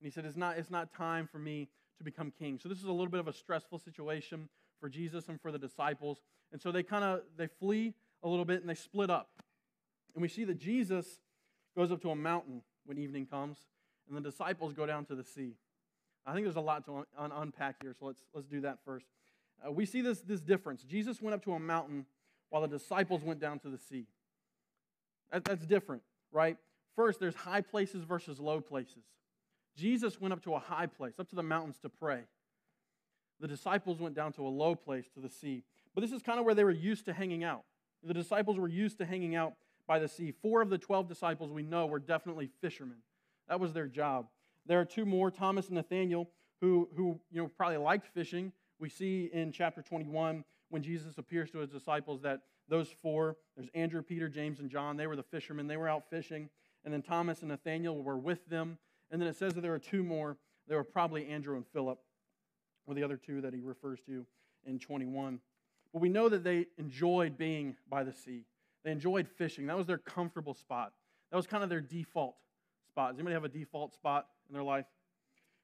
And 0.00 0.06
he 0.06 0.10
said, 0.10 0.24
it's 0.24 0.36
not, 0.36 0.58
it's 0.58 0.70
not 0.70 0.92
time 0.92 1.28
for 1.30 1.38
me 1.38 1.68
to 1.98 2.04
become 2.04 2.32
king. 2.38 2.58
So 2.62 2.68
this 2.68 2.78
is 2.78 2.84
a 2.84 2.92
little 2.92 3.10
bit 3.10 3.20
of 3.20 3.28
a 3.28 3.32
stressful 3.32 3.78
situation 3.78 4.48
for 4.80 4.88
Jesus 4.88 5.28
and 5.28 5.40
for 5.40 5.50
the 5.50 5.58
disciples. 5.58 6.18
And 6.52 6.60
so 6.60 6.70
they 6.70 6.82
kind 6.82 7.04
of 7.04 7.20
they 7.36 7.46
flee 7.46 7.94
a 8.22 8.28
little 8.28 8.44
bit 8.44 8.60
and 8.60 8.68
they 8.68 8.74
split 8.74 9.10
up. 9.10 9.30
And 10.14 10.22
we 10.22 10.28
see 10.28 10.44
that 10.44 10.58
Jesus 10.58 11.20
goes 11.76 11.92
up 11.92 12.00
to 12.02 12.10
a 12.10 12.16
mountain 12.16 12.62
when 12.84 12.98
evening 12.98 13.26
comes, 13.26 13.58
and 14.08 14.16
the 14.16 14.20
disciples 14.20 14.72
go 14.72 14.86
down 14.86 15.04
to 15.06 15.14
the 15.14 15.24
sea. 15.24 15.54
I 16.24 16.32
think 16.32 16.44
there's 16.44 16.56
a 16.56 16.60
lot 16.60 16.84
to 16.86 17.04
un- 17.18 17.32
unpack 17.32 17.76
here, 17.82 17.94
so 17.98 18.06
let's, 18.06 18.22
let's 18.34 18.46
do 18.46 18.60
that 18.62 18.78
first. 18.84 19.06
Uh, 19.66 19.70
we 19.70 19.84
see 19.86 20.00
this, 20.00 20.20
this 20.20 20.40
difference. 20.40 20.82
Jesus 20.82 21.20
went 21.20 21.34
up 21.34 21.44
to 21.44 21.52
a 21.52 21.58
mountain 21.58 22.06
while 22.50 22.62
the 22.62 22.68
disciples 22.68 23.22
went 23.22 23.40
down 23.40 23.58
to 23.60 23.68
the 23.68 23.78
sea. 23.78 24.06
That, 25.32 25.44
that's 25.44 25.66
different, 25.66 26.02
right? 26.32 26.56
First, 26.94 27.20
there's 27.20 27.34
high 27.34 27.60
places 27.60 28.04
versus 28.04 28.40
low 28.40 28.60
places. 28.60 29.04
Jesus 29.76 30.20
went 30.20 30.32
up 30.32 30.42
to 30.44 30.54
a 30.54 30.58
high 30.58 30.86
place, 30.86 31.14
up 31.18 31.28
to 31.30 31.36
the 31.36 31.42
mountains 31.42 31.78
to 31.82 31.88
pray. 31.88 32.20
The 33.40 33.48
disciples 33.48 34.00
went 34.00 34.14
down 34.14 34.32
to 34.34 34.46
a 34.46 34.48
low 34.48 34.74
place 34.74 35.04
to 35.14 35.20
the 35.20 35.28
sea. 35.28 35.62
But 35.94 36.00
this 36.00 36.12
is 36.12 36.22
kind 36.22 36.38
of 36.38 36.44
where 36.44 36.54
they 36.54 36.64
were 36.64 36.70
used 36.70 37.04
to 37.06 37.12
hanging 37.12 37.44
out. 37.44 37.64
The 38.02 38.14
disciples 38.14 38.58
were 38.58 38.68
used 38.68 38.98
to 38.98 39.06
hanging 39.06 39.34
out 39.34 39.54
by 39.86 39.98
the 39.98 40.08
sea. 40.08 40.32
Four 40.32 40.62
of 40.62 40.70
the 40.70 40.78
12 40.78 41.08
disciples 41.08 41.50
we 41.50 41.62
know 41.62 41.86
were 41.86 41.98
definitely 41.98 42.50
fishermen. 42.60 42.98
That 43.48 43.60
was 43.60 43.72
their 43.72 43.86
job. 43.86 44.26
There 44.66 44.80
are 44.80 44.84
two 44.84 45.04
more, 45.04 45.30
Thomas 45.30 45.66
and 45.66 45.76
Nathaniel, 45.76 46.28
who, 46.60 46.88
who 46.96 47.20
you 47.30 47.42
know, 47.42 47.48
probably 47.48 47.76
liked 47.76 48.06
fishing. 48.08 48.52
We 48.78 48.88
see 48.88 49.30
in 49.32 49.52
chapter 49.52 49.82
21 49.82 50.44
when 50.70 50.82
Jesus 50.82 51.18
appears 51.18 51.50
to 51.50 51.58
his 51.58 51.70
disciples 51.70 52.22
that 52.22 52.40
those 52.68 52.88
four, 52.88 53.36
there's 53.56 53.70
Andrew, 53.74 54.02
Peter, 54.02 54.28
James, 54.28 54.58
and 54.58 54.70
John, 54.70 54.96
they 54.96 55.06
were 55.06 55.16
the 55.16 55.22
fishermen. 55.22 55.66
They 55.66 55.76
were 55.76 55.88
out 55.88 56.10
fishing. 56.10 56.48
And 56.84 56.92
then 56.92 57.02
Thomas 57.02 57.40
and 57.40 57.48
Nathaniel 57.48 58.02
were 58.02 58.18
with 58.18 58.48
them. 58.48 58.78
And 59.10 59.20
then 59.20 59.28
it 59.28 59.36
says 59.36 59.54
that 59.54 59.60
there 59.60 59.74
are 59.74 59.78
two 59.78 60.02
more. 60.02 60.36
They 60.68 60.74
were 60.74 60.84
probably 60.84 61.28
Andrew 61.28 61.56
and 61.56 61.66
Philip, 61.72 61.98
or 62.86 62.94
the 62.94 63.02
other 63.02 63.16
two 63.16 63.40
that 63.42 63.54
he 63.54 63.60
refers 63.60 64.00
to 64.06 64.26
in 64.66 64.78
21. 64.78 65.40
But 65.92 66.02
we 66.02 66.08
know 66.08 66.28
that 66.28 66.44
they 66.44 66.66
enjoyed 66.78 67.38
being 67.38 67.76
by 67.88 68.04
the 68.04 68.12
sea. 68.12 68.44
They 68.84 68.90
enjoyed 68.90 69.28
fishing. 69.28 69.66
That 69.66 69.76
was 69.76 69.86
their 69.86 69.98
comfortable 69.98 70.54
spot. 70.54 70.92
That 71.30 71.36
was 71.36 71.46
kind 71.46 71.62
of 71.62 71.70
their 71.70 71.80
default 71.80 72.36
spot. 72.88 73.12
Does 73.12 73.18
anybody 73.18 73.34
have 73.34 73.44
a 73.44 73.48
default 73.48 73.94
spot 73.94 74.26
in 74.48 74.54
their 74.54 74.62
life? 74.62 74.86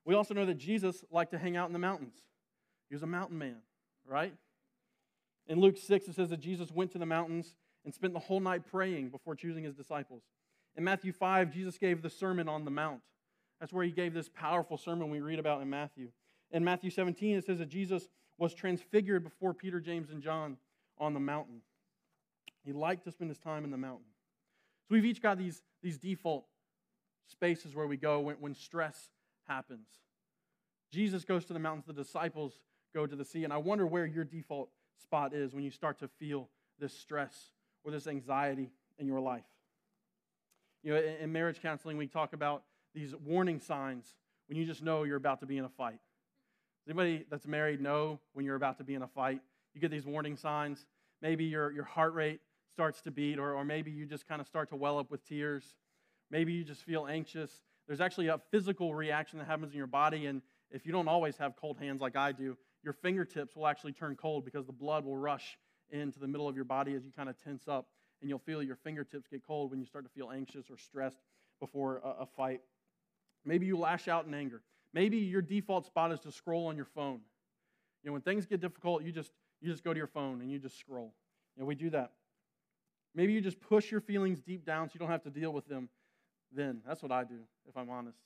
We 0.05 0.15
also 0.15 0.35
know 0.35 0.47
that 0.47 0.59
Jesus 0.59 1.05
liked 1.11 1.31
to 1.33 1.39
hang 1.39 1.57
out 1.57 1.69
in 1.69 1.73
the 1.73 1.79
mountains. 1.79 2.17
He 2.89 2.95
was 2.95 3.03
a 3.03 3.07
mountain 3.07 3.39
man, 3.39 3.59
right? 4.07 4.35
In 5.47 5.61
Luke 5.61 5.77
6, 5.77 6.09
it 6.09 6.15
says 6.15 6.31
that 6.31 6.41
Jesus 6.41 6.71
went 6.71 6.93
to 6.93 6.99
the 6.99 7.07
mountains 7.07 7.55
and 7.85 7.95
spent 7.95 8.13
the 8.13 8.19
whole 8.19 8.41
night 8.41 8.63
praying 8.71 9.11
before 9.11 9.35
choosing 9.35 9.65
his 9.65 9.75
disciples. 9.75 10.23
In 10.77 10.85
Matthew 10.85 11.13
5, 11.13 11.53
Jesus 11.53 11.79
gave 11.79 12.03
the 12.03 12.11
Sermon 12.11 12.49
on 12.49 12.65
the 12.65 12.71
Mount. 12.71 13.01
That's 13.63 13.73
where 13.73 13.85
he 13.85 13.93
gave 13.93 14.13
this 14.13 14.29
powerful 14.29 14.77
sermon 14.77 15.09
we 15.09 15.21
read 15.21 15.39
about 15.39 15.63
in 15.63 15.71
Matthew. 15.71 16.09
In 16.51 16.65
Matthew 16.65 16.91
17, 16.91 17.37
it 17.37 17.47
says 17.47 17.61
that 17.61 17.69
Jesus 17.69 18.09
was 18.37 18.55
transfigured 18.55 19.23
before 19.23 19.55
Peter, 19.55 19.79
James, 19.79 20.11
and 20.11 20.21
John 20.21 20.57
on 20.99 21.15
the 21.15 21.21
mountain. 21.21 21.61
He 22.65 22.73
liked 22.73 23.05
to 23.05 23.13
spend 23.13 23.31
his 23.31 23.39
time 23.39 23.63
in 23.63 23.71
the 23.71 23.77
mountain. 23.77 24.09
So 24.89 24.97
we've 24.97 25.05
each 25.05 25.23
got 25.23 25.39
these, 25.39 25.63
these 25.81 25.97
default 25.97 26.45
spaces 27.29 27.73
where 27.73 27.87
we 27.87 27.97
go 27.97 28.19
when, 28.19 28.35
when 28.41 28.53
stress 28.57 29.11
happens. 29.47 29.87
Jesus 30.91 31.25
goes 31.25 31.45
to 31.45 31.53
the 31.53 31.61
mountains, 31.61 31.87
the 31.87 31.93
disciples 31.93 32.55
go 32.93 33.07
to 33.07 33.15
the 33.15 33.25
sea. 33.25 33.45
And 33.45 33.53
I 33.53 33.59
wonder 33.59 33.87
where 33.87 34.07
your 34.07 34.25
default 34.25 34.71
spot 35.01 35.35
is 35.35 35.55
when 35.55 35.63
you 35.63 35.71
start 35.71 36.01
to 36.01 36.09
feel 36.09 36.49
this 36.81 36.93
stress 36.93 37.53
or 37.85 37.93
this 37.93 38.09
anxiety 38.09 38.73
in 38.99 39.07
your 39.07 39.21
life. 39.21 39.45
You 40.83 40.95
know, 40.95 41.01
in, 41.01 41.31
marriage 41.31 41.63
counseling, 41.63 41.97
we 41.97 42.09
talk 42.09 42.33
about 42.33 42.65
these 42.95 43.15
warning 43.15 43.61
signs 43.61 44.15
when 44.49 44.59
you 44.59 44.65
just 44.65 44.83
know 44.83 45.05
you're 45.05 45.17
about 45.17 45.41
to 45.41 45.47
be 45.47 45.59
in 45.59 45.65
a 45.65 45.69
fight. 45.69 46.01
Does 46.85 46.89
anybody 46.89 47.25
that's 47.31 47.47
married 47.47 47.81
know 47.81 48.19
when 48.33 48.45
you're 48.45 48.57
about 48.57 48.79
to 48.79 48.85
be 48.85 48.95
in 48.95 49.03
a 49.03 49.09
fight? 49.09 49.41
You 49.75 49.81
get 49.81 49.91
these 49.91 50.05
warning 50.05 50.37
signs. 50.37 50.85
Maybe 51.21 51.45
your, 51.45 51.71
your 51.71 51.85
heart 51.85 52.15
rate 52.15 52.41
starts 52.73 53.01
to 53.03 53.11
beat, 53.11 53.39
or, 53.39 53.55
or 53.55 53.65
maybe 53.65 53.91
you 53.91 54.07
just 54.07 54.27
kind 54.27 54.41
of 54.41 54.47
start 54.47 54.69
to 54.71 54.77
well 54.77 54.99
up 54.99 55.11
with 55.11 55.27
tears. 55.27 55.65
Maybe 56.31 56.53
you 56.53 56.65
just 56.65 56.83
feel 56.83 57.07
anxious. 57.07 57.63
There's 57.87 58.01
actually 58.01 58.29
a 58.29 58.41
physical 58.51 58.95
reaction 58.95 59.39
that 59.39 59.47
happens 59.47 59.73
in 59.73 59.79
your 59.79 59.87
body, 59.87 60.27
and 60.27 60.43
if 60.71 60.87
you 60.87 60.93
don't 60.93 61.09
always 61.09 61.37
have 61.37 61.57
cold 61.57 61.79
hands 61.79 62.01
like 62.01 62.17
I 62.17 62.33
do, 62.33 62.57
your 62.83 62.95
fingertips 62.95 63.55
will 63.55 63.67
actually 63.67 63.93
turn 63.93 64.17
cold 64.17 64.45
because 64.45 64.67
the 64.67 64.73
blood 64.73 65.05
will 65.05 65.17
rush 65.17 65.59
into 65.91 66.19
the 66.19 66.27
middle 66.27 66.49
of 66.49 66.57
your 66.57 66.65
body 66.65 66.95
as 66.95 67.05
you 67.05 67.13
kind 67.13 67.29
of 67.29 67.37
tense 67.43 67.69
up, 67.69 67.87
and 68.21 68.29
you'll 68.31 68.39
feel 68.39 68.63
your 68.63 68.77
fingertips 68.77 69.29
get 69.29 69.47
cold 69.47 69.71
when 69.71 69.79
you 69.79 69.87
start 69.87 70.05
to 70.05 70.11
feel 70.11 70.31
anxious 70.31 70.71
or 70.71 70.79
stressed 70.79 71.21
before 71.61 72.01
a, 72.05 72.23
a 72.23 72.27
fight. 72.27 72.61
Maybe 73.45 73.67
you 73.67 73.77
lash 73.77 74.09
out 74.09 74.27
in 74.27 74.35
anger. 74.35 74.63
Maybe 74.95 75.19
your 75.19 75.43
default 75.43 75.87
spot 75.87 76.13
is 76.13 76.21
to 76.21 76.33
scroll 76.33 76.67
on 76.67 76.77
your 76.77 76.85
phone. 76.85 77.21
You 78.03 78.09
know, 78.09 78.13
when 78.13 78.23
things 78.23 78.47
get 78.47 78.61
difficult, 78.61 79.03
you 79.03 79.13
just 79.13 79.33
you 79.61 79.71
just 79.71 79.85
go 79.85 79.93
to 79.93 79.99
your 79.99 80.07
phone 80.07 80.41
and 80.41 80.51
you 80.51 80.59
just 80.59 80.79
scroll. 80.79 81.13
You 81.57 81.63
know, 81.63 81.67
we 81.67 81.75
do 81.75 81.91
that. 81.91 82.13
Maybe 83.15 83.33
you 83.33 83.41
just 83.41 83.61
push 83.61 83.91
your 83.91 84.01
feelings 84.01 84.41
deep 84.41 84.65
down 84.65 84.89
so 84.89 84.93
you 84.95 85.01
don't 85.01 85.11
have 85.11 85.23
to 85.23 85.31
deal 85.31 85.53
with 85.53 85.67
them 85.67 85.89
then. 86.51 86.81
That's 86.87 87.03
what 87.03 87.13
I 87.13 87.25
do, 87.25 87.41
if 87.69 87.77
I'm 87.77 87.91
honest. 87.91 88.19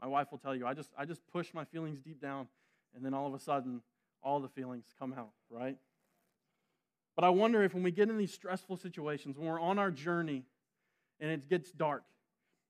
My 0.00 0.08
wife 0.08 0.30
will 0.30 0.38
tell 0.38 0.54
you, 0.54 0.66
I 0.66 0.74
just 0.74 0.90
I 0.98 1.04
just 1.04 1.20
push 1.32 1.54
my 1.54 1.64
feelings 1.64 2.00
deep 2.00 2.20
down, 2.20 2.48
and 2.94 3.04
then 3.04 3.14
all 3.14 3.26
of 3.26 3.34
a 3.34 3.38
sudden, 3.38 3.80
all 4.22 4.40
the 4.40 4.48
feelings 4.48 4.86
come 4.98 5.12
out, 5.12 5.30
right? 5.50 5.76
But 7.16 7.24
I 7.24 7.28
wonder 7.28 7.62
if 7.62 7.74
when 7.74 7.82
we 7.82 7.92
get 7.92 8.08
in 8.08 8.18
these 8.18 8.32
stressful 8.32 8.76
situations, 8.76 9.38
when 9.38 9.46
we're 9.46 9.60
on 9.60 9.78
our 9.78 9.90
journey 9.90 10.44
and 11.20 11.30
it 11.30 11.48
gets 11.48 11.70
dark, 11.70 12.02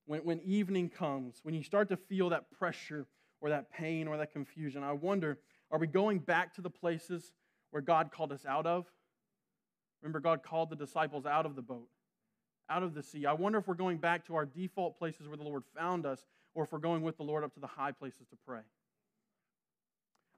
when, 0.06 0.20
when 0.20 0.40
evening 0.40 0.88
comes, 0.88 1.40
when 1.42 1.54
you 1.54 1.62
start 1.62 1.88
to 1.88 1.96
feel 1.96 2.30
that 2.30 2.50
pressure 2.50 3.06
or 3.40 3.50
that 3.50 3.70
pain 3.70 4.06
or 4.08 4.16
that 4.16 4.32
confusion, 4.32 4.82
I 4.82 4.92
wonder 4.92 5.38
are 5.70 5.78
we 5.78 5.86
going 5.86 6.18
back 6.18 6.54
to 6.54 6.60
the 6.60 6.70
places 6.70 7.32
where 7.70 7.82
God 7.82 8.12
called 8.12 8.32
us 8.32 8.44
out 8.46 8.66
of? 8.66 8.86
Remember, 10.02 10.20
God 10.20 10.42
called 10.42 10.70
the 10.70 10.76
disciples 10.76 11.26
out 11.26 11.46
of 11.46 11.56
the 11.56 11.62
boat, 11.62 11.88
out 12.68 12.82
of 12.82 12.94
the 12.94 13.02
sea. 13.02 13.26
I 13.26 13.32
wonder 13.32 13.58
if 13.58 13.66
we're 13.66 13.74
going 13.74 13.96
back 13.96 14.26
to 14.26 14.34
our 14.34 14.44
default 14.44 14.98
places 14.98 15.26
where 15.26 15.36
the 15.36 15.42
Lord 15.42 15.64
found 15.76 16.04
us, 16.04 16.26
or 16.54 16.64
if 16.64 16.72
we're 16.72 16.78
going 16.78 17.02
with 17.02 17.16
the 17.16 17.22
Lord 17.22 17.42
up 17.42 17.54
to 17.54 17.60
the 17.60 17.66
high 17.66 17.92
places 17.92 18.28
to 18.28 18.36
pray. 18.46 18.60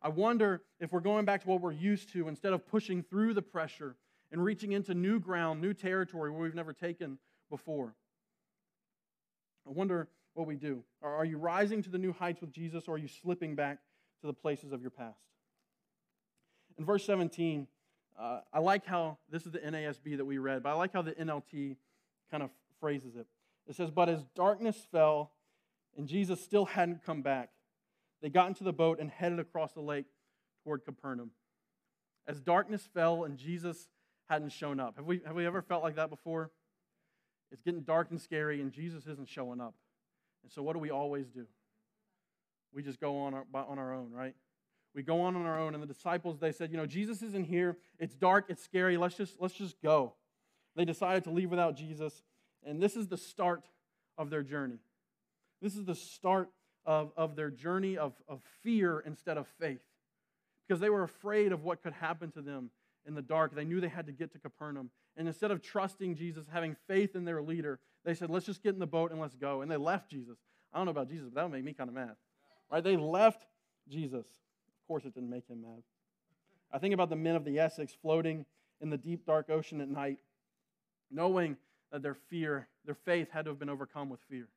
I 0.00 0.08
wonder 0.08 0.62
if 0.78 0.92
we're 0.92 1.00
going 1.00 1.24
back 1.24 1.42
to 1.42 1.48
what 1.48 1.60
we're 1.60 1.72
used 1.72 2.12
to 2.12 2.28
instead 2.28 2.52
of 2.52 2.66
pushing 2.66 3.02
through 3.02 3.34
the 3.34 3.42
pressure 3.42 3.96
and 4.30 4.42
reaching 4.42 4.72
into 4.72 4.94
new 4.94 5.18
ground, 5.18 5.60
new 5.60 5.74
territory 5.74 6.30
where 6.30 6.42
we've 6.42 6.54
never 6.54 6.72
taken 6.72 7.18
before. 7.50 7.94
I 9.66 9.70
wonder 9.70 10.08
what 10.34 10.46
we 10.46 10.56
do. 10.56 10.84
Are 11.02 11.24
you 11.24 11.38
rising 11.38 11.82
to 11.82 11.90
the 11.90 11.98
new 11.98 12.12
heights 12.12 12.40
with 12.40 12.52
Jesus, 12.52 12.84
or 12.88 12.94
are 12.94 12.98
you 12.98 13.08
slipping 13.08 13.54
back 13.54 13.78
to 14.20 14.26
the 14.26 14.32
places 14.32 14.72
of 14.72 14.80
your 14.80 14.90
past? 14.90 15.18
In 16.78 16.84
verse 16.84 17.04
17, 17.04 17.66
uh, 18.18 18.40
I 18.52 18.60
like 18.60 18.84
how 18.84 19.18
this 19.30 19.46
is 19.46 19.52
the 19.52 19.58
NASB 19.58 20.16
that 20.18 20.24
we 20.24 20.38
read, 20.38 20.62
but 20.62 20.70
I 20.70 20.72
like 20.74 20.92
how 20.92 21.02
the 21.02 21.12
NLT 21.12 21.76
kind 22.30 22.42
of 22.42 22.50
phrases 22.80 23.16
it. 23.16 23.26
It 23.66 23.76
says, 23.76 23.90
But 23.90 24.08
as 24.08 24.24
darkness 24.34 24.86
fell 24.90 25.32
and 25.96 26.06
Jesus 26.06 26.42
still 26.42 26.66
hadn't 26.66 27.04
come 27.04 27.22
back, 27.22 27.50
they 28.22 28.28
got 28.28 28.48
into 28.48 28.64
the 28.64 28.72
boat 28.72 29.00
and 29.00 29.10
headed 29.10 29.38
across 29.38 29.72
the 29.72 29.80
lake 29.80 30.06
toward 30.64 30.84
Capernaum. 30.84 31.30
As 32.26 32.40
darkness 32.40 32.88
fell 32.92 33.24
and 33.24 33.38
Jesus 33.38 33.88
hadn't 34.28 34.50
shown 34.50 34.80
up. 34.80 34.96
Have 34.96 35.06
we, 35.06 35.20
have 35.26 35.36
we 35.36 35.46
ever 35.46 35.62
felt 35.62 35.82
like 35.82 35.96
that 35.96 36.10
before? 36.10 36.50
It's 37.52 37.62
getting 37.62 37.82
dark 37.82 38.10
and 38.10 38.20
scary, 38.20 38.60
and 38.60 38.72
Jesus 38.72 39.06
isn't 39.06 39.28
showing 39.28 39.60
up. 39.60 39.74
And 40.42 40.50
so, 40.52 40.62
what 40.62 40.74
do 40.74 40.78
we 40.78 40.90
always 40.90 41.28
do? 41.28 41.46
We 42.72 42.82
just 42.82 43.00
go 43.00 43.18
on 43.18 43.34
our, 43.34 43.44
on 43.54 43.78
our 43.78 43.94
own, 43.94 44.12
right? 44.12 44.34
We 44.94 45.02
go 45.02 45.20
on 45.20 45.36
on 45.36 45.44
our 45.44 45.58
own. 45.58 45.74
And 45.74 45.82
the 45.82 45.86
disciples, 45.86 46.38
they 46.38 46.52
said, 46.52 46.70
you 46.70 46.76
know, 46.76 46.86
Jesus 46.86 47.22
isn't 47.22 47.46
here. 47.46 47.76
It's 47.98 48.14
dark. 48.14 48.46
It's 48.48 48.62
scary. 48.62 48.96
Let's 48.96 49.14
just, 49.14 49.36
let's 49.38 49.54
just 49.54 49.80
go. 49.82 50.14
They 50.74 50.84
decided 50.84 51.24
to 51.24 51.30
leave 51.30 51.50
without 51.50 51.76
Jesus. 51.76 52.22
And 52.64 52.82
this 52.82 52.96
is 52.96 53.06
the 53.08 53.16
start 53.16 53.62
of 54.18 54.30
their 54.30 54.42
journey. 54.42 54.78
This 55.60 55.76
is 55.76 55.84
the 55.84 55.94
start 55.94 56.50
of, 56.84 57.12
of 57.16 57.36
their 57.36 57.50
journey 57.50 57.98
of, 57.98 58.14
of 58.28 58.40
fear 58.62 59.00
instead 59.00 59.36
of 59.36 59.46
faith. 59.60 59.82
Because 60.66 60.80
they 60.80 60.90
were 60.90 61.02
afraid 61.02 61.52
of 61.52 61.62
what 61.62 61.82
could 61.82 61.92
happen 61.92 62.30
to 62.32 62.42
them 62.42 62.70
in 63.06 63.14
the 63.14 63.22
dark. 63.22 63.54
They 63.54 63.64
knew 63.64 63.80
they 63.80 63.88
had 63.88 64.06
to 64.06 64.12
get 64.12 64.32
to 64.32 64.38
Capernaum. 64.38 64.90
And 65.16 65.28
instead 65.28 65.50
of 65.50 65.62
trusting 65.62 66.16
Jesus, 66.16 66.44
having 66.52 66.76
faith 66.86 67.14
in 67.14 67.24
their 67.24 67.42
leader, 67.42 67.78
they 68.04 68.14
said, 68.14 68.30
let's 68.30 68.46
just 68.46 68.62
get 68.62 68.74
in 68.74 68.80
the 68.80 68.86
boat 68.86 69.10
and 69.10 69.20
let's 69.20 69.34
go. 69.34 69.62
And 69.62 69.70
they 69.70 69.76
left 69.76 70.10
Jesus. 70.10 70.38
I 70.72 70.78
don't 70.78 70.86
know 70.86 70.90
about 70.90 71.08
Jesus, 71.08 71.28
but 71.28 71.36
that 71.36 71.42
would 71.44 71.52
make 71.52 71.64
me 71.64 71.72
kind 71.72 71.88
of 71.88 71.94
mad. 71.94 72.16
Right? 72.70 72.82
They 72.82 72.96
left 72.96 73.46
Jesus. 73.88 74.26
Of 74.26 74.88
course, 74.88 75.04
it 75.04 75.14
didn't 75.14 75.30
make 75.30 75.48
him 75.48 75.62
mad. 75.62 75.82
I 76.72 76.78
think 76.78 76.94
about 76.94 77.10
the 77.10 77.16
men 77.16 77.36
of 77.36 77.44
the 77.44 77.58
Essex 77.58 77.94
floating 78.02 78.44
in 78.80 78.90
the 78.90 78.98
deep, 78.98 79.24
dark 79.24 79.48
ocean 79.50 79.80
at 79.80 79.88
night, 79.88 80.18
knowing 81.10 81.56
that 81.92 82.02
their 82.02 82.14
fear, 82.14 82.68
their 82.84 82.94
faith 82.94 83.28
had 83.30 83.44
to 83.44 83.52
have 83.52 83.58
been 83.58 83.70
overcome 83.70 84.08
with 84.08 84.20
fear. 84.28 84.48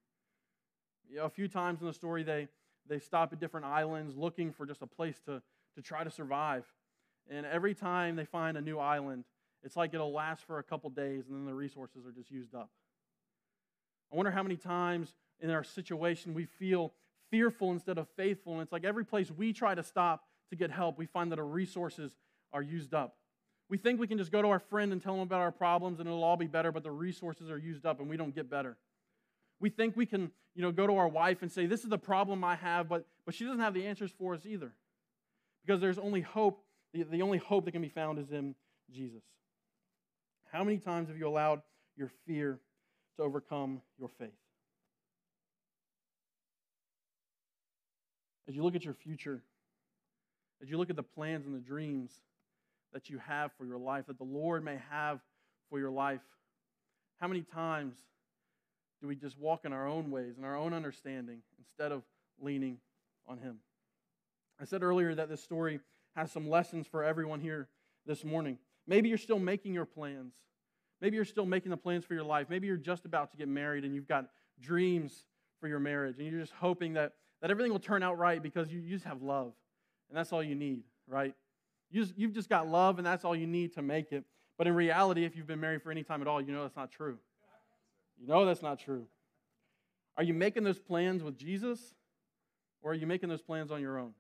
You 1.10 1.18
know, 1.18 1.26
a 1.26 1.30
few 1.30 1.48
times 1.48 1.82
in 1.82 1.88
the 1.88 1.94
story, 1.94 2.24
they, 2.24 2.48
they 2.88 3.00
stop 3.00 3.32
at 3.32 3.40
different 3.40 3.66
islands 3.66 4.16
looking 4.18 4.52
for 4.52 4.66
just 4.66 4.82
a 4.82 4.88
place 4.88 5.20
to, 5.26 5.42
to 5.76 5.82
try 5.82 6.04
to 6.04 6.12
survive. 6.12 6.66
And 7.30 7.46
every 7.46 7.76
time 7.76 8.16
they 8.16 8.26
find 8.26 8.58
a 8.58 8.62
new 8.62 8.80
island, 8.80 9.24
it's 9.64 9.76
like 9.76 9.94
it'll 9.94 10.14
last 10.14 10.46
for 10.46 10.60
a 10.60 10.64
couple 10.64 10.90
days 10.90 11.28
and 11.28 11.36
then 11.36 11.46
the 11.46 11.54
resources 11.54 12.06
are 12.06 12.12
just 12.12 12.32
used 12.32 12.56
up. 12.56 12.70
I 14.12 14.16
wonder 14.16 14.32
how 14.32 14.44
many 14.44 14.58
times 14.58 15.14
in 15.40 15.52
our 15.52 15.64
situation 15.64 16.34
we 16.34 16.46
feel 16.46 16.94
fearful 17.30 17.72
instead 17.72 17.98
of 17.98 18.08
faithful. 18.16 18.54
And 18.54 18.62
it's 18.62 18.72
like 18.72 18.84
every 18.84 19.06
place 19.06 19.32
we 19.32 19.54
try 19.54 19.76
to 19.76 19.84
stop 19.84 20.24
to 20.50 20.56
get 20.56 20.72
help, 20.72 20.98
we 20.98 21.06
find 21.06 21.32
that 21.32 21.40
our 21.40 21.46
resources 21.46 22.16
are 22.52 22.62
used 22.62 22.94
up. 22.94 23.16
We 23.70 23.78
think 23.78 24.00
we 24.00 24.08
can 24.08 24.18
just 24.18 24.32
go 24.32 24.42
to 24.42 24.48
our 24.48 24.60
friend 24.60 24.92
and 24.92 25.02
tell 25.02 25.14
them 25.14 25.22
about 25.22 25.42
our 25.42 25.52
problems 25.52 26.00
and 26.00 26.08
it'll 26.08 26.24
all 26.24 26.38
be 26.38 26.48
better, 26.48 26.72
but 26.72 26.84
the 26.84 26.92
resources 26.92 27.52
are 27.52 27.58
used 27.58 27.86
up 27.86 28.00
and 28.00 28.10
we 28.10 28.18
don't 28.18 28.34
get 28.34 28.50
better. 28.50 28.78
We 29.60 29.70
think 29.70 29.96
we 29.96 30.08
can, 30.08 30.32
you 30.56 30.64
know, 30.64 30.72
go 30.72 30.88
to 30.88 30.96
our 30.96 31.08
wife 31.08 31.44
and 31.44 31.52
say, 31.52 31.68
This 31.68 31.84
is 31.84 31.90
the 31.90 31.98
problem 31.98 32.44
I 32.44 32.56
have, 32.56 32.90
but, 32.90 33.06
but 33.26 33.36
she 33.36 33.44
doesn't 33.44 33.60
have 33.60 33.76
the 33.76 33.86
answers 33.86 34.12
for 34.18 34.34
us 34.34 34.46
either. 34.46 34.72
Because 35.64 35.82
there's 35.82 36.00
only 36.00 36.22
hope, 36.22 36.64
the, 36.94 37.04
the 37.04 37.22
only 37.22 37.38
hope 37.38 37.66
that 37.66 37.72
can 37.72 37.82
be 37.82 37.90
found 37.90 38.20
is 38.20 38.32
in 38.32 38.56
Jesus. 38.92 39.24
How 40.52 40.64
many 40.64 40.78
times 40.78 41.10
have 41.10 41.18
you 41.18 41.28
allowed 41.28 41.62
your 41.96 42.10
fear 42.26 42.60
to 43.18 43.24
overcome 43.24 43.82
your 44.00 44.10
faith? 44.10 44.30
As 48.48 48.56
you 48.56 48.64
look 48.64 48.76
at 48.76 48.84
your 48.84 48.96
future, 48.96 49.44
as 50.62 50.70
you 50.70 50.78
look 50.78 50.90
at 50.90 50.96
the 50.96 51.04
plans 51.04 51.46
and 51.46 51.54
the 51.54 51.60
dreams 51.60 52.12
that 52.94 53.10
you 53.10 53.20
have 53.20 53.52
for 53.58 53.66
your 53.66 53.78
life, 53.78 54.08
that 54.08 54.18
the 54.18 54.24
Lord 54.24 54.64
may 54.64 54.80
have 54.90 55.20
for 55.70 55.78
your 55.78 55.92
life, 55.92 56.22
how 57.20 57.28
many 57.28 57.42
times 57.42 57.96
do 59.02 59.08
we 59.08 59.16
just 59.16 59.38
walk 59.38 59.66
in 59.66 59.74
our 59.74 59.88
own 59.88 60.10
ways 60.10 60.38
and 60.38 60.46
our 60.46 60.58
own 60.58 60.74
understanding 60.74 61.42
instead 61.60 61.92
of 61.92 62.02
leaning 62.42 62.80
on 63.28 63.38
Him? 63.38 63.60
I 64.60 64.66
said 64.66 64.82
earlier 64.82 65.14
that 65.14 65.30
this 65.30 65.44
story 65.44 65.80
has 66.16 66.32
some 66.32 66.50
lessons 66.50 66.88
for 66.88 67.04
everyone 67.04 67.40
here 67.40 67.68
this 68.06 68.24
morning. 68.24 68.58
Maybe 68.88 69.10
you're 69.10 69.18
still 69.18 69.40
making 69.40 69.74
your 69.74 69.86
plans. 69.86 70.34
Maybe 71.02 71.16
you're 71.16 71.26
still 71.26 71.46
making 71.46 71.72
the 71.72 71.78
plans 71.78 72.04
for 72.04 72.14
your 72.14 72.24
life. 72.24 72.48
Maybe 72.50 72.68
you're 72.68 72.78
just 72.78 73.06
about 73.06 73.32
to 73.32 73.38
get 73.38 73.48
married 73.48 73.86
and 73.86 73.96
you've 73.96 74.08
got 74.08 74.26
dreams 74.60 75.26
for 75.60 75.68
your 75.68 75.80
marriage 75.80 76.18
and 76.18 76.28
you're 76.28 76.42
just 76.42 76.54
hoping 76.54 76.94
that, 76.94 77.14
that 77.42 77.52
everything 77.52 77.72
will 77.72 77.80
turn 77.80 78.04
out 78.04 78.18
right 78.18 78.42
because 78.42 78.72
you, 78.72 78.80
you 78.80 78.96
just 78.96 79.06
have 79.06 79.22
love. 79.22 79.54
And 80.10 80.18
that's 80.18 80.34
all 80.34 80.44
you 80.44 80.56
need, 80.56 80.84
right? 81.08 81.34
You 81.92 82.02
just, 82.02 82.18
you've 82.18 82.34
just 82.34 82.50
got 82.50 82.68
love 82.68 82.98
and 82.98 83.06
that's 83.06 83.24
all 83.24 83.36
you 83.36 83.48
need 83.48 83.74
to 83.76 83.82
make 83.82 84.12
it. 84.12 84.26
But 84.58 84.68
in 84.68 84.74
reality, 84.74 85.24
if 85.24 85.38
you've 85.38 85.48
been 85.48 85.62
married 85.62 85.82
for 85.82 85.92
any 85.92 86.04
time 86.04 86.22
at 86.22 86.28
all, 86.28 86.42
you 86.42 86.52
know 86.52 86.64
that's 86.64 86.76
not 86.76 86.92
true. 86.92 87.18
You 88.20 88.28
know 88.28 88.46
that's 88.46 88.62
not 88.62 88.80
true. 88.80 89.06
Are 90.18 90.24
you 90.24 90.34
making 90.34 90.64
those 90.64 90.80
plans 90.80 91.24
with 91.24 91.38
Jesus 91.38 91.80
or 92.82 92.92
are 92.92 92.96
you 92.96 93.08
making 93.08 93.30
those 93.30 93.42
plans 93.42 93.72
on 93.72 93.82
your 93.82 93.98
own? 93.98 94.14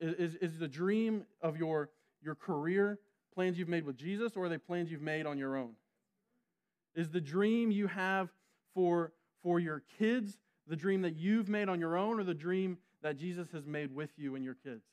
Is, 0.00 0.34
is 0.36 0.58
the 0.58 0.68
dream 0.68 1.24
of 1.40 1.56
your, 1.56 1.90
your 2.22 2.34
career 2.34 2.98
plans 3.34 3.58
you've 3.58 3.68
made 3.68 3.84
with 3.84 3.96
Jesus 3.96 4.36
or 4.36 4.44
are 4.44 4.48
they 4.48 4.58
plans 4.58 4.90
you've 4.90 5.02
made 5.02 5.26
on 5.26 5.38
your 5.38 5.56
own? 5.56 5.72
Is 6.94 7.10
the 7.10 7.20
dream 7.20 7.70
you 7.70 7.86
have 7.86 8.30
for, 8.74 9.12
for 9.42 9.60
your 9.60 9.82
kids 9.98 10.38
the 10.68 10.76
dream 10.76 11.02
that 11.02 11.14
you've 11.16 11.48
made 11.48 11.68
on 11.68 11.78
your 11.78 11.96
own 11.96 12.18
or 12.18 12.24
the 12.24 12.34
dream 12.34 12.78
that 13.02 13.16
Jesus 13.16 13.50
has 13.52 13.66
made 13.66 13.94
with 13.94 14.10
you 14.16 14.34
and 14.34 14.44
your 14.44 14.56
kids? 14.64 14.84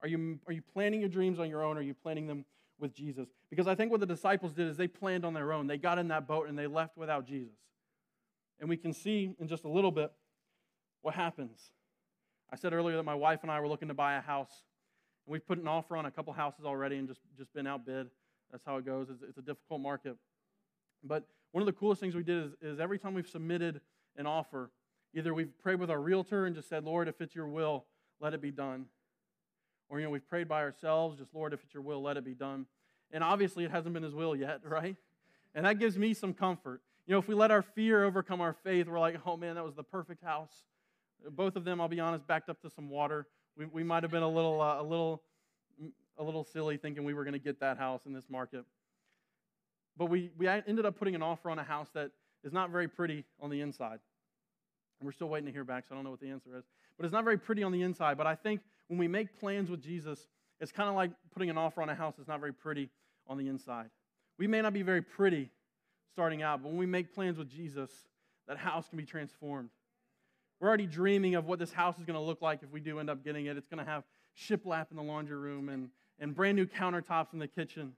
Are 0.00 0.08
you, 0.08 0.38
are 0.46 0.52
you 0.52 0.62
planning 0.62 1.00
your 1.00 1.08
dreams 1.08 1.38
on 1.38 1.50
your 1.50 1.62
own 1.62 1.76
or 1.76 1.80
are 1.80 1.82
you 1.82 1.94
planning 1.94 2.26
them 2.26 2.44
with 2.78 2.94
Jesus. 2.94 3.28
Because 3.50 3.66
I 3.66 3.74
think 3.74 3.90
what 3.90 4.00
the 4.00 4.06
disciples 4.06 4.52
did 4.52 4.68
is 4.68 4.76
they 4.76 4.88
planned 4.88 5.24
on 5.24 5.34
their 5.34 5.52
own. 5.52 5.66
They 5.66 5.78
got 5.78 5.98
in 5.98 6.08
that 6.08 6.26
boat 6.26 6.48
and 6.48 6.58
they 6.58 6.66
left 6.66 6.96
without 6.96 7.26
Jesus. 7.26 7.56
And 8.60 8.68
we 8.68 8.76
can 8.76 8.92
see 8.92 9.34
in 9.38 9.48
just 9.48 9.64
a 9.64 9.68
little 9.68 9.90
bit 9.90 10.12
what 11.02 11.14
happens. 11.14 11.70
I 12.50 12.56
said 12.56 12.72
earlier 12.72 12.96
that 12.96 13.04
my 13.04 13.14
wife 13.14 13.40
and 13.42 13.50
I 13.50 13.60
were 13.60 13.68
looking 13.68 13.88
to 13.88 13.94
buy 13.94 14.14
a 14.14 14.20
house. 14.20 14.62
And 15.26 15.32
we've 15.32 15.46
put 15.46 15.58
an 15.58 15.68
offer 15.68 15.96
on 15.96 16.06
a 16.06 16.10
couple 16.10 16.32
houses 16.32 16.64
already 16.64 16.96
and 16.96 17.06
just, 17.06 17.20
just 17.36 17.52
been 17.52 17.66
outbid. 17.66 18.08
That's 18.50 18.64
how 18.64 18.76
it 18.76 18.86
goes. 18.86 19.08
It's, 19.10 19.22
it's 19.22 19.38
a 19.38 19.42
difficult 19.42 19.80
market. 19.80 20.16
But 21.04 21.24
one 21.52 21.62
of 21.62 21.66
the 21.66 21.72
coolest 21.72 22.00
things 22.00 22.14
we 22.14 22.22
did 22.22 22.46
is, 22.46 22.52
is 22.62 22.80
every 22.80 22.98
time 22.98 23.14
we've 23.14 23.28
submitted 23.28 23.80
an 24.16 24.26
offer, 24.26 24.70
either 25.14 25.34
we've 25.34 25.56
prayed 25.58 25.78
with 25.78 25.90
our 25.90 26.00
realtor 26.00 26.46
and 26.46 26.54
just 26.54 26.68
said, 26.68 26.84
Lord, 26.84 27.08
if 27.08 27.20
it's 27.20 27.34
your 27.34 27.48
will, 27.48 27.84
let 28.20 28.34
it 28.34 28.40
be 28.40 28.50
done. 28.50 28.86
Or, 29.88 29.98
you 29.98 30.04
know, 30.04 30.10
we've 30.10 30.28
prayed 30.28 30.48
by 30.48 30.62
ourselves, 30.62 31.18
just, 31.18 31.34
Lord, 31.34 31.52
if 31.52 31.62
it's 31.64 31.72
your 31.72 31.82
will, 31.82 32.02
let 32.02 32.16
it 32.16 32.24
be 32.24 32.34
done. 32.34 32.66
And 33.10 33.24
obviously, 33.24 33.64
it 33.64 33.70
hasn't 33.70 33.94
been 33.94 34.02
his 34.02 34.14
will 34.14 34.36
yet, 34.36 34.60
right? 34.64 34.96
And 35.54 35.64
that 35.64 35.78
gives 35.78 35.96
me 35.96 36.14
some 36.14 36.34
comfort. 36.34 36.82
You 37.06 37.12
know, 37.12 37.18
if 37.18 37.28
we 37.28 37.34
let 37.34 37.50
our 37.50 37.62
fear 37.62 38.04
overcome 38.04 38.40
our 38.42 38.52
faith, 38.52 38.86
we're 38.86 39.00
like, 39.00 39.16
oh 39.24 39.36
man, 39.36 39.54
that 39.54 39.64
was 39.64 39.74
the 39.74 39.82
perfect 39.82 40.22
house. 40.22 40.52
Both 41.30 41.56
of 41.56 41.64
them, 41.64 41.80
I'll 41.80 41.88
be 41.88 42.00
honest, 42.00 42.26
backed 42.26 42.48
up 42.48 42.60
to 42.62 42.70
some 42.70 42.88
water. 42.88 43.26
We, 43.56 43.66
we 43.66 43.82
might 43.82 44.02
have 44.02 44.12
been 44.12 44.22
a 44.22 44.28
little, 44.28 44.60
uh, 44.60 44.80
a 44.80 44.82
little, 44.82 45.22
a 46.16 46.22
little 46.22 46.44
silly 46.44 46.76
thinking 46.76 47.04
we 47.04 47.14
were 47.14 47.24
going 47.24 47.32
to 47.32 47.38
get 47.38 47.60
that 47.60 47.78
house 47.78 48.02
in 48.06 48.12
this 48.12 48.28
market. 48.28 48.64
But 49.96 50.06
we, 50.06 50.30
we 50.38 50.46
ended 50.46 50.86
up 50.86 50.96
putting 50.96 51.14
an 51.14 51.22
offer 51.22 51.50
on 51.50 51.58
a 51.58 51.64
house 51.64 51.88
that 51.94 52.12
is 52.44 52.52
not 52.52 52.70
very 52.70 52.88
pretty 52.88 53.24
on 53.40 53.50
the 53.50 53.60
inside. 53.60 53.98
And 55.00 55.06
we're 55.06 55.12
still 55.12 55.28
waiting 55.28 55.46
to 55.46 55.52
hear 55.52 55.64
back, 55.64 55.84
so 55.88 55.94
I 55.94 55.96
don't 55.96 56.04
know 56.04 56.10
what 56.10 56.20
the 56.20 56.30
answer 56.30 56.56
is. 56.56 56.64
But 56.96 57.04
it's 57.04 57.12
not 57.12 57.24
very 57.24 57.38
pretty 57.38 57.62
on 57.62 57.72
the 57.72 57.82
inside. 57.82 58.16
But 58.16 58.26
I 58.26 58.34
think 58.34 58.60
when 58.86 58.98
we 58.98 59.08
make 59.08 59.38
plans 59.38 59.70
with 59.70 59.82
Jesus, 59.82 60.28
it's 60.60 60.72
kind 60.72 60.88
of 60.88 60.94
like 60.94 61.10
putting 61.32 61.50
an 61.50 61.58
offer 61.58 61.82
on 61.82 61.88
a 61.88 61.94
house 61.94 62.14
that's 62.16 62.28
not 62.28 62.40
very 62.40 62.52
pretty 62.52 62.90
on 63.26 63.38
the 63.38 63.48
inside. 63.48 63.90
We 64.38 64.46
may 64.46 64.60
not 64.62 64.72
be 64.72 64.82
very 64.82 65.02
pretty 65.02 65.50
starting 66.12 66.42
out, 66.42 66.62
but 66.62 66.70
when 66.70 66.78
we 66.78 66.86
make 66.86 67.14
plans 67.14 67.38
with 67.38 67.48
Jesus, 67.48 67.90
that 68.46 68.56
house 68.56 68.88
can 68.88 68.98
be 68.98 69.04
transformed. 69.04 69.70
We're 70.60 70.68
already 70.68 70.86
dreaming 70.86 71.34
of 71.34 71.46
what 71.46 71.58
this 71.58 71.72
house 71.72 71.98
is 71.98 72.04
going 72.04 72.18
to 72.18 72.22
look 72.22 72.42
like 72.42 72.62
if 72.62 72.70
we 72.70 72.80
do 72.80 72.98
end 72.98 73.10
up 73.10 73.24
getting 73.24 73.46
it. 73.46 73.56
It's 73.56 73.68
going 73.68 73.84
to 73.84 73.90
have 73.90 74.04
shiplap 74.36 74.90
in 74.90 74.96
the 74.96 75.02
laundry 75.02 75.36
room 75.36 75.68
and, 75.68 75.90
and 76.18 76.34
brand 76.34 76.56
new 76.56 76.66
countertops 76.66 77.32
in 77.32 77.38
the 77.38 77.48
kitchen. 77.48 77.92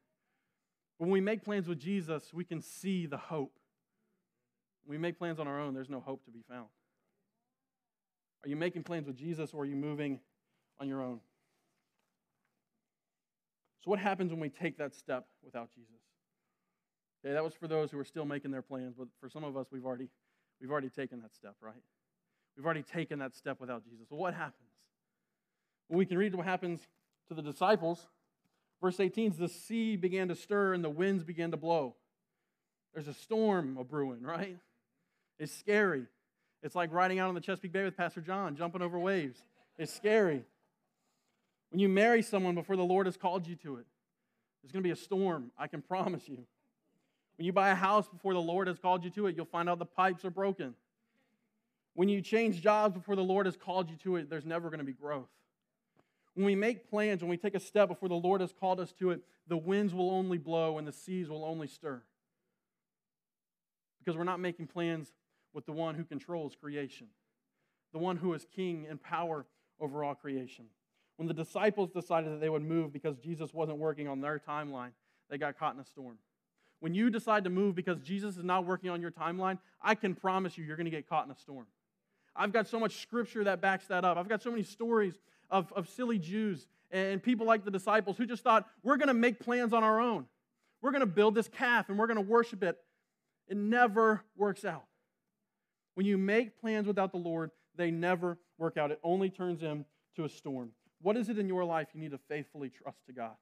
When 0.99 1.11
we 1.11 1.21
make 1.21 1.43
plans 1.43 1.67
with 1.67 1.79
Jesus, 1.79 2.35
we 2.35 2.45
can 2.45 2.61
see 2.61 3.07
the 3.07 3.17
hope. 3.17 3.59
When 4.85 4.99
we 4.99 5.01
make 5.01 5.19
plans 5.19 5.39
on 5.39 5.49
our 5.49 5.59
own, 5.59 5.73
there's 5.73 5.89
no 5.89 6.01
hope 6.01 6.25
to 6.27 6.31
be 6.31 6.43
found. 6.49 6.67
Are 8.45 8.49
you 8.49 8.57
making 8.57 8.83
plans 8.83 9.07
with 9.07 9.17
Jesus 9.17 9.53
or 9.55 9.63
are 9.63 9.67
you 9.67 9.77
moving 9.77 10.21
on 10.81 10.89
your 10.89 11.03
own. 11.03 11.21
So, 13.85 13.91
what 13.91 13.99
happens 13.99 14.31
when 14.31 14.41
we 14.41 14.49
take 14.49 14.79
that 14.79 14.95
step 14.95 15.27
without 15.45 15.71
Jesus? 15.75 15.95
Okay, 17.25 17.35
that 17.35 17.45
was 17.45 17.55
for 17.55 17.69
those 17.69 17.91
who 17.91 17.99
are 17.99 18.05
still 18.05 18.25
making 18.25 18.51
their 18.51 18.63
plans, 18.63 18.95
but 18.99 19.09
for 19.21 19.29
some 19.29 19.45
of 19.45 19.57
us, 19.57 19.67
we've 19.71 19.85
already, 19.85 20.09
we've 20.61 20.71
already 20.71 20.89
taken 20.89 21.21
that 21.21 21.35
step, 21.35 21.55
right? 21.61 21.83
We've 22.57 22.65
already 22.65 22.83
taken 22.83 23.19
that 23.21 23.35
step 23.35 23.61
without 23.61 23.85
Jesus. 23.85 24.07
What 24.11 24.35
happens? 24.35 24.55
Well, 25.89 25.99
we 25.99 26.07
can 26.07 26.19
read 26.19 26.35
what 26.35 26.47
happens 26.47 26.81
to 27.29 27.35
the 27.35 27.43
disciples. 27.43 28.07
Verse 28.81 28.99
18 28.99 29.35
the 29.39 29.49
sea 29.49 29.97
began 29.97 30.29
to 30.29 30.35
stir 30.35 30.75
and 30.75 30.83
the 30.83 30.91
winds 30.91 31.25
began 31.25 31.51
to 31.51 31.57
blow. 31.57 31.95
There's 32.95 33.09
a 33.09 33.15
storm 33.15 33.77
a 33.79 33.85
brewing, 33.85 34.23
right? 34.23 34.57
It's 35.39 35.53
scary. 35.53 36.07
It's 36.63 36.75
like 36.75 36.93
riding 36.93 37.19
out 37.19 37.29
on 37.29 37.35
the 37.35 37.41
Chesapeake 37.41 37.73
Bay 37.73 37.85
with 37.85 37.97
Pastor 37.97 38.21
John, 38.21 38.57
jumping 38.57 38.83
over 38.83 38.99
waves. 38.99 39.39
It's 39.79 39.93
scary. 39.93 40.45
When 41.71 41.79
you 41.79 41.89
marry 41.89 42.23
someone 42.23 42.55
before 42.55 42.77
the 42.77 42.85
Lord 42.85 43.07
has 43.07 43.17
called 43.17 43.47
you 43.47 43.57
to 43.57 43.77
it, 43.77 43.87
there's 44.63 44.73
going 44.73 44.83
to 44.83 44.87
be 44.87 44.93
a 44.93 44.97
storm, 44.97 45.51
I 45.57 45.67
can 45.69 45.81
promise 45.81 46.29
you. 46.29 46.45
When 47.39 47.47
you 47.47 47.53
buy 47.53 47.71
a 47.71 47.75
house 47.75 48.07
before 48.09 48.35
the 48.35 48.41
Lord 48.41 48.67
has 48.67 48.79
called 48.79 49.05
you 49.05 49.11
to 49.11 49.27
it, 49.29 49.37
you'll 49.37 49.47
find 49.47 49.69
out 49.69 49.79
the 49.79 49.87
pipes 49.87 50.25
are 50.27 50.31
broken. 50.31 50.75
When 51.95 52.09
you 52.09 52.23
change 52.23 52.63
jobs 52.63 52.95
before 52.95 53.17
the 53.17 53.25
Lord 53.25 53.47
has 53.47 53.57
called 53.57 53.91
you 53.91 53.97
to 54.05 54.17
it, 54.17 54.31
there's 54.31 54.47
never 54.47 54.69
going 54.69 54.79
to 54.79 54.85
be 54.85 54.93
growth. 54.93 55.29
When 56.35 56.47
we 56.47 56.55
make 56.55 56.89
plans, 56.89 57.23
when 57.23 57.31
we 57.31 57.37
take 57.37 57.55
a 57.55 57.61
step 57.61 57.89
before 57.89 58.09
the 58.09 58.15
Lord 58.15 58.41
has 58.41 58.53
called 58.53 58.81
us 58.81 58.93
to 58.93 59.11
it, 59.11 59.21
the 59.49 59.57
winds 59.57 59.93
will 59.93 60.11
only 60.11 60.39
blow 60.39 60.79
and 60.79 60.87
the 60.87 60.93
seas 60.93 61.29
will 61.29 61.45
only 61.45 61.67
stir. 61.67 62.03
Because 63.99 64.17
we're 64.17 64.25
not 64.25 64.41
making 64.41 64.69
plans 64.69 65.13
with 65.53 65.67
the 65.67 65.73
one 65.73 65.95
who 65.97 66.05
controls 66.05 66.57
creation, 66.59 67.09
the 67.93 67.99
one 67.99 68.17
who 68.17 68.33
is 68.35 68.47
king 68.55 68.87
and 68.89 69.03
power 69.03 69.45
over 69.81 70.05
all 70.05 70.15
creation. 70.15 70.67
When 71.17 71.27
the 71.29 71.35
disciples 71.35 71.91
decided 71.91 72.33
that 72.33 72.41
they 72.41 72.49
would 72.49 72.63
move 72.63 72.93
because 72.93 73.19
Jesus 73.19 73.53
wasn't 73.53 73.79
working 73.79 74.09
on 74.09 74.21
their 74.21 74.39
timeline, 74.39 74.93
they 75.29 75.37
got 75.37 75.59
caught 75.59 75.75
in 75.75 75.81
a 75.81 75.85
storm. 75.85 76.17
When 76.79 76.95
you 76.95 77.11
decide 77.11 77.45
to 77.45 77.51
move 77.51 77.75
because 77.75 77.99
Jesus 78.01 78.39
is 78.39 78.45
not 78.45 78.65
working 78.65 78.89
on 78.89 79.03
your 79.03 79.11
timeline, 79.11 79.59
I 79.83 79.95
can 79.95 80.15
promise 80.15 80.57
you, 80.57 80.65
you're 80.65 80.77
going 80.77 80.87
to 80.87 80.91
get 80.91 81.09
caught 81.09 81.27
in 81.27 81.31
a 81.31 81.37
storm. 81.37 81.67
I've 82.37 82.53
got 82.53 82.69
so 82.69 82.79
much 82.79 83.03
scripture 83.03 83.45
that 83.45 83.61
backs 83.61 83.87
that 83.87 84.05
up. 84.05 84.17
I've 84.17 84.29
got 84.29 84.43
so 84.43 84.51
many 84.51 84.63
stories 84.63 85.15
of, 85.51 85.73
of 85.75 85.89
silly 85.89 86.19
Jews 86.19 86.67
and 86.91 87.23
people 87.23 87.47
like 87.47 87.65
the 87.65 87.71
disciples 87.71 88.17
who 88.17 88.27
just 88.27 88.43
thought, 88.43 88.67
we're 88.83 88.97
going 88.97 89.09
to 89.09 89.15
make 89.15 89.41
plans 89.41 89.73
on 89.73 89.85
our 89.85 90.01
own. 90.01 90.27
We're 90.83 90.93
going 90.93 91.01
to 91.01 91.07
build 91.07 91.35
this 91.35 91.49
calf 91.49 91.89
and 91.89 91.99
we're 91.99 92.07
going 92.07 92.17
to 92.17 92.23
worship 92.23 92.63
it. 92.63 92.79
It 93.49 93.57
never 93.57 94.23
works 94.37 94.65
out. 94.65 94.85
When 95.95 96.07
you 96.07 96.17
make 96.17 96.61
plans 96.61 96.87
without 96.87 97.13
the 97.13 97.19
Lord, 97.19 97.51
they 97.77 97.91
never 97.91 98.39
work 98.59 98.77
out. 98.77 98.91
It 98.91 99.01
only 99.03 99.31
turns 99.31 99.63
into 99.63 100.25
a 100.25 100.29
storm. 100.29 100.71
What 101.03 101.17
is 101.17 101.29
it 101.29 101.39
in 101.39 101.49
your 101.49 101.65
life 101.65 101.89
you 101.95 102.01
need 102.01 102.13
to 102.13 102.21
faithfully 102.29 102.71
trust 102.71 102.99
to 103.07 103.13
God? 103.13 103.35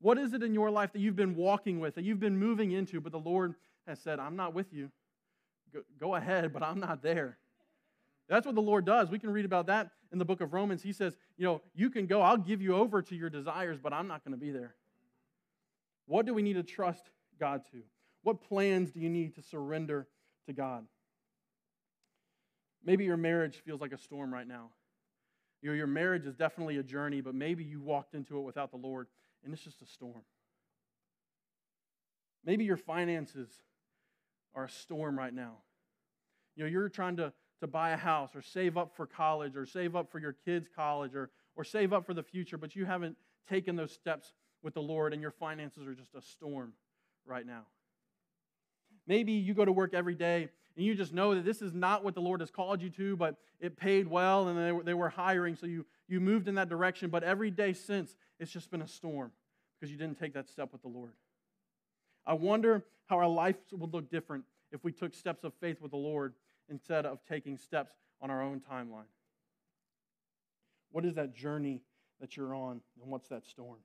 What 0.00 0.18
is 0.18 0.32
it 0.32 0.42
in 0.42 0.54
your 0.54 0.70
life 0.70 0.92
that 0.92 1.00
you've 1.00 1.16
been 1.16 1.36
walking 1.36 1.78
with, 1.78 1.94
that 1.94 2.04
you've 2.04 2.20
been 2.20 2.38
moving 2.38 2.72
into, 2.72 3.00
but 3.00 3.12
the 3.12 3.18
Lord 3.18 3.54
has 3.86 4.00
said, 4.00 4.18
I'm 4.18 4.36
not 4.36 4.54
with 4.54 4.72
you. 4.72 4.90
Go, 5.98 6.14
ahead, 6.14 6.52
but 6.52 6.62
I'm 6.62 6.80
not 6.80 7.02
there. 7.02 7.38
That's 8.28 8.46
what 8.46 8.54
the 8.54 8.62
Lord 8.62 8.84
does. 8.84 9.10
We 9.10 9.18
can 9.18 9.30
read 9.30 9.44
about 9.44 9.66
that 9.66 9.90
in 10.12 10.18
the 10.18 10.24
book 10.24 10.40
of 10.40 10.52
Romans. 10.52 10.82
He 10.82 10.92
says, 10.92 11.16
You 11.36 11.46
know, 11.46 11.62
you 11.74 11.90
can 11.90 12.06
go, 12.06 12.22
I'll 12.22 12.36
give 12.36 12.62
you 12.62 12.74
over 12.76 13.02
to 13.02 13.14
your 13.16 13.30
desires, 13.30 13.78
but 13.82 13.92
I'm 13.92 14.06
not 14.06 14.24
going 14.24 14.32
to 14.32 14.40
be 14.40 14.50
there. 14.50 14.74
What 16.06 16.26
do 16.26 16.34
we 16.34 16.42
need 16.42 16.54
to 16.54 16.62
trust 16.62 17.10
God 17.38 17.62
to? 17.72 17.82
What 18.22 18.40
plans 18.40 18.90
do 18.90 19.00
you 19.00 19.08
need 19.08 19.34
to 19.36 19.42
surrender 19.42 20.06
to 20.46 20.52
God? 20.52 20.84
Maybe 22.84 23.04
your 23.04 23.16
marriage 23.16 23.62
feels 23.64 23.80
like 23.80 23.92
a 23.92 23.98
storm 23.98 24.32
right 24.32 24.46
now. 24.46 24.70
You 25.62 25.70
know, 25.70 25.76
your 25.76 25.86
marriage 25.86 26.24
is 26.24 26.34
definitely 26.34 26.78
a 26.78 26.82
journey, 26.82 27.20
but 27.20 27.34
maybe 27.34 27.64
you 27.64 27.80
walked 27.80 28.14
into 28.14 28.38
it 28.38 28.42
without 28.42 28.70
the 28.70 28.78
Lord 28.78 29.08
and 29.44 29.52
it's 29.52 29.62
just 29.62 29.82
a 29.82 29.86
storm. 29.86 30.22
Maybe 32.44 32.64
your 32.64 32.76
finances 32.76 33.50
are 34.54 34.64
a 34.64 34.70
storm 34.70 35.18
right 35.18 35.32
now. 35.32 35.58
You 36.56 36.64
know, 36.64 36.70
you're 36.70 36.88
trying 36.88 37.16
to, 37.16 37.32
to 37.60 37.66
buy 37.66 37.90
a 37.90 37.96
house 37.96 38.30
or 38.34 38.42
save 38.42 38.76
up 38.76 38.94
for 38.96 39.06
college 39.06 39.56
or 39.56 39.66
save 39.66 39.96
up 39.96 40.10
for 40.10 40.18
your 40.18 40.32
kids' 40.32 40.68
college 40.74 41.14
or, 41.14 41.30
or 41.56 41.64
save 41.64 41.92
up 41.92 42.06
for 42.06 42.14
the 42.14 42.22
future, 42.22 42.58
but 42.58 42.74
you 42.74 42.84
haven't 42.84 43.16
taken 43.48 43.76
those 43.76 43.92
steps 43.92 44.34
with 44.62 44.74
the 44.74 44.82
Lord 44.82 45.12
and 45.12 45.22
your 45.22 45.30
finances 45.30 45.86
are 45.86 45.94
just 45.94 46.14
a 46.14 46.22
storm 46.22 46.72
right 47.26 47.46
now. 47.46 47.62
Maybe 49.06 49.32
you 49.32 49.54
go 49.54 49.64
to 49.64 49.72
work 49.72 49.94
every 49.94 50.14
day 50.14 50.48
and 50.76 50.84
you 50.84 50.94
just 50.94 51.12
know 51.12 51.34
that 51.34 51.44
this 51.44 51.62
is 51.62 51.72
not 51.74 52.04
what 52.04 52.14
the 52.14 52.20
Lord 52.20 52.40
has 52.40 52.50
called 52.50 52.80
you 52.80 52.90
to, 52.90 53.16
but 53.16 53.36
it 53.60 53.76
paid 53.76 54.06
well 54.06 54.48
and 54.48 54.58
they 54.58 54.72
were, 54.72 54.82
they 54.82 54.94
were 54.94 55.08
hiring, 55.08 55.56
so 55.56 55.66
you, 55.66 55.84
you 56.08 56.20
moved 56.20 56.48
in 56.48 56.54
that 56.56 56.68
direction. 56.68 57.10
But 57.10 57.22
every 57.24 57.50
day 57.50 57.72
since, 57.72 58.14
it's 58.38 58.52
just 58.52 58.70
been 58.70 58.82
a 58.82 58.88
storm 58.88 59.32
because 59.78 59.90
you 59.90 59.98
didn't 59.98 60.18
take 60.18 60.34
that 60.34 60.48
step 60.48 60.72
with 60.72 60.82
the 60.82 60.88
Lord. 60.88 61.12
I 62.26 62.34
wonder 62.34 62.84
how 63.06 63.16
our 63.16 63.28
life 63.28 63.56
would 63.72 63.92
look 63.92 64.10
different 64.10 64.44
if 64.72 64.84
we 64.84 64.92
took 64.92 65.14
steps 65.14 65.44
of 65.44 65.52
faith 65.54 65.80
with 65.80 65.90
the 65.90 65.96
Lord 65.96 66.34
instead 66.68 67.06
of 67.06 67.18
taking 67.28 67.56
steps 67.56 67.92
on 68.20 68.30
our 68.30 68.42
own 68.42 68.60
timeline. 68.70 69.08
What 70.92 71.04
is 71.04 71.14
that 71.14 71.34
journey 71.34 71.82
that 72.20 72.36
you're 72.36 72.54
on, 72.54 72.80
and 73.02 73.10
what's 73.10 73.28
that 73.28 73.46
storm? 73.46 73.78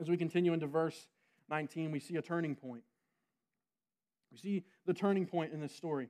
As 0.00 0.08
we 0.08 0.16
continue 0.16 0.52
into 0.52 0.66
verse 0.66 1.06
19, 1.50 1.90
we 1.90 2.00
see 2.00 2.16
a 2.16 2.22
turning 2.22 2.54
point. 2.54 2.82
We 4.32 4.38
see 4.38 4.64
the 4.86 4.94
turning 4.94 5.26
point 5.26 5.52
in 5.52 5.60
this 5.60 5.74
story. 5.74 6.08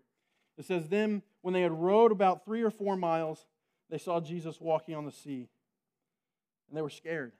It 0.57 0.65
says, 0.65 0.89
Then, 0.89 1.23
when 1.43 1.53
they 1.53 1.63
had 1.63 1.73
rowed 1.73 2.13
about 2.13 2.45
three 2.45 2.63
or 2.63 2.71
four 2.71 2.97
miles, 2.97 3.47
they 3.91 3.99
saw 3.99 4.21
Jesus 4.21 4.61
walking 4.61 4.95
on 4.95 5.05
the 5.05 5.13
sea, 5.13 5.49
and 6.69 6.77
they 6.77 6.83
were 6.83 6.91
scared. 6.91 7.33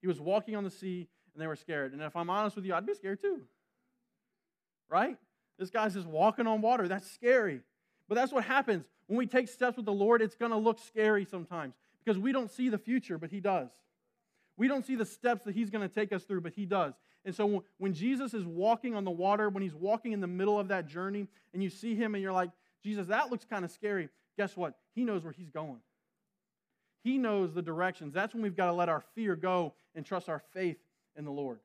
He 0.00 0.06
was 0.06 0.20
walking 0.20 0.56
on 0.56 0.64
the 0.64 0.70
sea, 0.70 1.08
and 1.40 1.44
they 1.44 1.48
were 1.48 1.56
scared. 1.56 1.94
And 1.94 2.02
if 2.02 2.14
I'm 2.16 2.28
honest 2.28 2.54
with 2.54 2.66
you, 2.66 2.74
I'd 2.74 2.84
be 2.84 2.92
scared 2.92 3.18
too. 3.18 3.40
Right? 4.90 5.16
This 5.58 5.70
guy's 5.70 5.94
just 5.94 6.06
walking 6.06 6.46
on 6.46 6.60
water. 6.60 6.86
That's 6.86 7.10
scary. 7.10 7.62
But 8.10 8.16
that's 8.16 8.30
what 8.30 8.44
happens. 8.44 8.84
When 9.06 9.16
we 9.16 9.26
take 9.26 9.48
steps 9.48 9.78
with 9.78 9.86
the 9.86 9.92
Lord, 9.92 10.20
it's 10.20 10.34
going 10.34 10.50
to 10.50 10.58
look 10.58 10.78
scary 10.78 11.24
sometimes 11.24 11.72
because 12.04 12.18
we 12.18 12.30
don't 12.30 12.50
see 12.50 12.68
the 12.68 12.76
future, 12.76 13.16
but 13.16 13.30
He 13.30 13.40
does. 13.40 13.70
We 14.58 14.68
don't 14.68 14.84
see 14.84 14.96
the 14.96 15.06
steps 15.06 15.44
that 15.44 15.54
He's 15.54 15.70
going 15.70 15.88
to 15.88 15.94
take 15.94 16.12
us 16.12 16.24
through, 16.24 16.42
but 16.42 16.52
He 16.52 16.66
does. 16.66 16.92
And 17.24 17.34
so 17.34 17.64
when 17.78 17.94
Jesus 17.94 18.34
is 18.34 18.44
walking 18.44 18.94
on 18.94 19.04
the 19.06 19.10
water, 19.10 19.48
when 19.48 19.62
He's 19.62 19.74
walking 19.74 20.12
in 20.12 20.20
the 20.20 20.26
middle 20.26 20.60
of 20.60 20.68
that 20.68 20.88
journey, 20.88 21.26
and 21.54 21.62
you 21.62 21.70
see 21.70 21.94
Him 21.94 22.14
and 22.14 22.22
you're 22.22 22.32
like, 22.34 22.50
Jesus, 22.84 23.06
that 23.06 23.30
looks 23.30 23.46
kind 23.46 23.64
of 23.64 23.70
scary, 23.70 24.10
guess 24.36 24.58
what? 24.58 24.74
He 24.94 25.04
knows 25.04 25.24
where 25.24 25.32
He's 25.32 25.48
going. 25.48 25.80
He 27.02 27.16
knows 27.16 27.54
the 27.54 27.62
directions. 27.62 28.12
That's 28.12 28.34
when 28.34 28.42
we've 28.42 28.56
got 28.56 28.66
to 28.66 28.74
let 28.74 28.90
our 28.90 29.02
fear 29.14 29.36
go 29.36 29.72
and 29.94 30.04
trust 30.04 30.28
our 30.28 30.42
faith 30.52 30.76
in 31.16 31.24
the 31.24 31.30
Lord. 31.30 31.58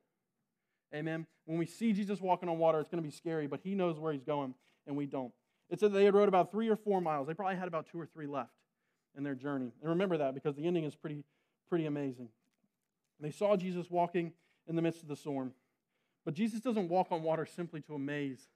Amen. 0.94 1.26
When 1.46 1.58
we 1.58 1.66
see 1.66 1.94
Jesus 1.94 2.22
walking 2.22 2.50
on 2.50 2.58
water, 2.58 2.80
it's 2.80 2.90
going 2.90 3.04
to 3.04 3.08
be 3.08 3.16
scary, 3.16 3.48
but 3.48 3.60
he 3.64 3.76
knows 3.76 4.00
where 4.00 4.14
he's 4.14 4.24
going, 4.24 4.54
and 4.88 4.96
we 4.96 5.06
don't. 5.06 5.34
It 5.70 5.80
said 5.80 5.94
they 5.94 6.06
had 6.06 6.14
rowed 6.14 6.30
about 6.30 6.52
three 6.52 6.70
or 6.70 6.76
four 6.76 7.02
miles. 7.02 7.28
They 7.28 7.34
probably 7.34 7.56
had 7.56 7.68
about 7.68 7.88
two 7.92 8.00
or 8.00 8.06
three 8.06 8.28
left 8.28 8.52
in 9.18 9.24
their 9.24 9.36
journey. 9.36 9.72
And 9.82 9.90
remember 9.90 10.18
that 10.18 10.34
because 10.34 10.56
the 10.56 10.66
ending 10.68 10.84
is 10.84 10.96
pretty, 10.96 11.24
pretty 11.70 11.86
amazing. 11.86 12.30
They 13.20 13.32
saw 13.32 13.56
Jesus 13.56 13.90
walking 13.90 14.34
in 14.68 14.76
the 14.76 14.82
midst 14.82 15.02
of 15.02 15.08
the 15.08 15.16
storm. 15.16 15.54
But 16.24 16.34
Jesus 16.34 16.60
doesn't 16.60 16.90
walk 16.90 17.08
on 17.12 17.24
water 17.24 17.46
simply 17.46 17.82
to 17.82 17.96
amaze 17.96 18.48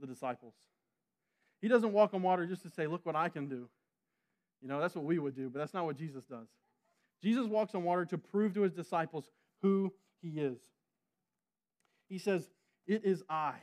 the 0.00 0.06
disciples. 0.06 0.54
He 1.60 1.68
doesn't 1.68 1.92
walk 1.92 2.14
on 2.14 2.22
water 2.22 2.46
just 2.46 2.62
to 2.62 2.70
say, 2.70 2.86
Look 2.86 3.04
what 3.04 3.16
I 3.16 3.28
can 3.28 3.48
do. 3.48 3.68
You 4.62 4.68
know, 4.68 4.80
that's 4.80 4.94
what 4.94 5.04
we 5.04 5.18
would 5.18 5.36
do, 5.36 5.50
but 5.50 5.58
that's 5.58 5.74
not 5.74 5.84
what 5.84 5.96
Jesus 5.96 6.24
does. 6.24 6.48
Jesus 7.22 7.46
walks 7.46 7.74
on 7.74 7.84
water 7.84 8.04
to 8.06 8.18
prove 8.18 8.54
to 8.54 8.62
his 8.62 8.72
disciples 8.72 9.28
who 9.62 9.92
he 10.22 10.40
is. 10.40 10.58
He 12.08 12.18
says, 12.18 12.48
It 12.86 13.04
is 13.04 13.22
I. 13.28 13.54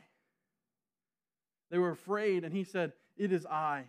They 1.70 1.78
were 1.78 1.90
afraid, 1.90 2.44
and 2.44 2.54
he 2.54 2.64
said, 2.64 2.92
It 3.16 3.32
is 3.32 3.46
I. 3.46 3.84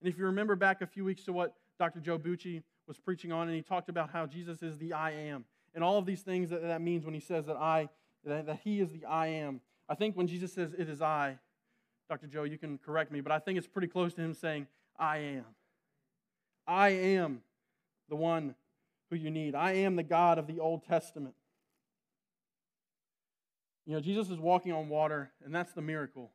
And 0.00 0.12
if 0.12 0.18
you 0.18 0.26
remember 0.26 0.56
back 0.56 0.82
a 0.82 0.86
few 0.86 1.04
weeks 1.04 1.24
to 1.24 1.32
what 1.32 1.54
Dr. 1.78 2.00
Joe 2.00 2.18
Bucci 2.18 2.62
was 2.86 2.98
preaching 2.98 3.32
on, 3.32 3.48
and 3.48 3.56
he 3.56 3.62
talked 3.62 3.88
about 3.88 4.10
how 4.10 4.26
Jesus 4.26 4.62
is 4.62 4.78
the 4.78 4.92
I 4.92 5.12
am, 5.12 5.44
and 5.74 5.82
all 5.82 5.98
of 5.98 6.06
these 6.06 6.22
things 6.22 6.50
that 6.50 6.62
that 6.62 6.82
means 6.82 7.04
when 7.04 7.14
he 7.14 7.20
says 7.20 7.46
that 7.46 7.56
I, 7.56 7.88
that, 8.24 8.46
that 8.46 8.60
he 8.62 8.80
is 8.80 8.90
the 8.90 9.04
I 9.06 9.28
am. 9.28 9.60
I 9.88 9.94
think 9.94 10.16
when 10.16 10.26
Jesus 10.26 10.52
says, 10.52 10.74
It 10.76 10.88
is 10.88 11.00
I, 11.00 11.38
Dr. 12.08 12.26
Joe, 12.26 12.44
you 12.44 12.58
can 12.58 12.78
correct 12.78 13.10
me, 13.10 13.20
but 13.20 13.32
I 13.32 13.38
think 13.38 13.58
it's 13.58 13.66
pretty 13.66 13.88
close 13.88 14.12
to 14.14 14.20
him 14.20 14.34
saying, 14.34 14.66
I 14.98 15.18
am. 15.18 15.44
I 16.66 16.90
am 16.90 17.42
the 18.08 18.16
one 18.16 18.54
who 19.10 19.16
you 19.16 19.30
need. 19.30 19.54
I 19.54 19.72
am 19.72 19.96
the 19.96 20.02
God 20.02 20.38
of 20.38 20.46
the 20.46 20.60
Old 20.60 20.84
Testament. 20.84 21.34
You 23.86 23.94
know, 23.94 24.00
Jesus 24.00 24.30
is 24.30 24.38
walking 24.38 24.72
on 24.72 24.88
water, 24.88 25.32
and 25.44 25.54
that's 25.54 25.72
the 25.72 25.82
miracle. 25.82 26.30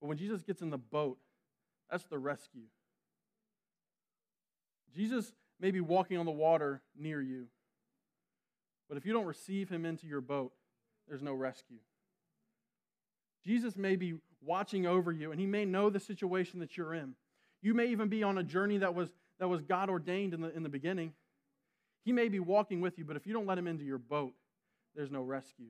But 0.00 0.06
when 0.06 0.18
Jesus 0.18 0.42
gets 0.42 0.62
in 0.62 0.70
the 0.70 0.78
boat, 0.78 1.18
that's 1.90 2.04
the 2.04 2.18
rescue. 2.18 2.66
Jesus 4.94 5.32
may 5.60 5.70
be 5.70 5.80
walking 5.80 6.16
on 6.18 6.26
the 6.26 6.32
water 6.32 6.82
near 6.96 7.20
you, 7.20 7.46
but 8.88 8.96
if 8.96 9.04
you 9.04 9.12
don't 9.12 9.26
receive 9.26 9.68
him 9.68 9.84
into 9.84 10.06
your 10.06 10.20
boat, 10.20 10.52
there's 11.08 11.22
no 11.22 11.34
rescue. 11.34 11.78
Jesus 13.44 13.76
may 13.76 13.96
be 13.96 14.14
watching 14.40 14.86
over 14.86 15.10
you, 15.10 15.32
and 15.32 15.40
he 15.40 15.46
may 15.46 15.64
know 15.64 15.90
the 15.90 16.00
situation 16.00 16.60
that 16.60 16.76
you're 16.76 16.94
in. 16.94 17.14
You 17.60 17.74
may 17.74 17.86
even 17.86 18.08
be 18.08 18.22
on 18.22 18.38
a 18.38 18.42
journey 18.42 18.78
that 18.78 18.94
was, 18.94 19.10
that 19.40 19.48
was 19.48 19.62
God 19.62 19.90
ordained 19.90 20.34
in 20.34 20.40
the, 20.40 20.54
in 20.54 20.62
the 20.62 20.68
beginning. 20.68 21.12
He 22.04 22.12
may 22.12 22.28
be 22.28 22.38
walking 22.38 22.80
with 22.80 22.98
you, 22.98 23.04
but 23.04 23.16
if 23.16 23.26
you 23.26 23.32
don't 23.32 23.46
let 23.46 23.58
him 23.58 23.66
into 23.66 23.84
your 23.84 23.98
boat, 23.98 24.32
there's 24.94 25.10
no 25.10 25.22
rescue. 25.22 25.68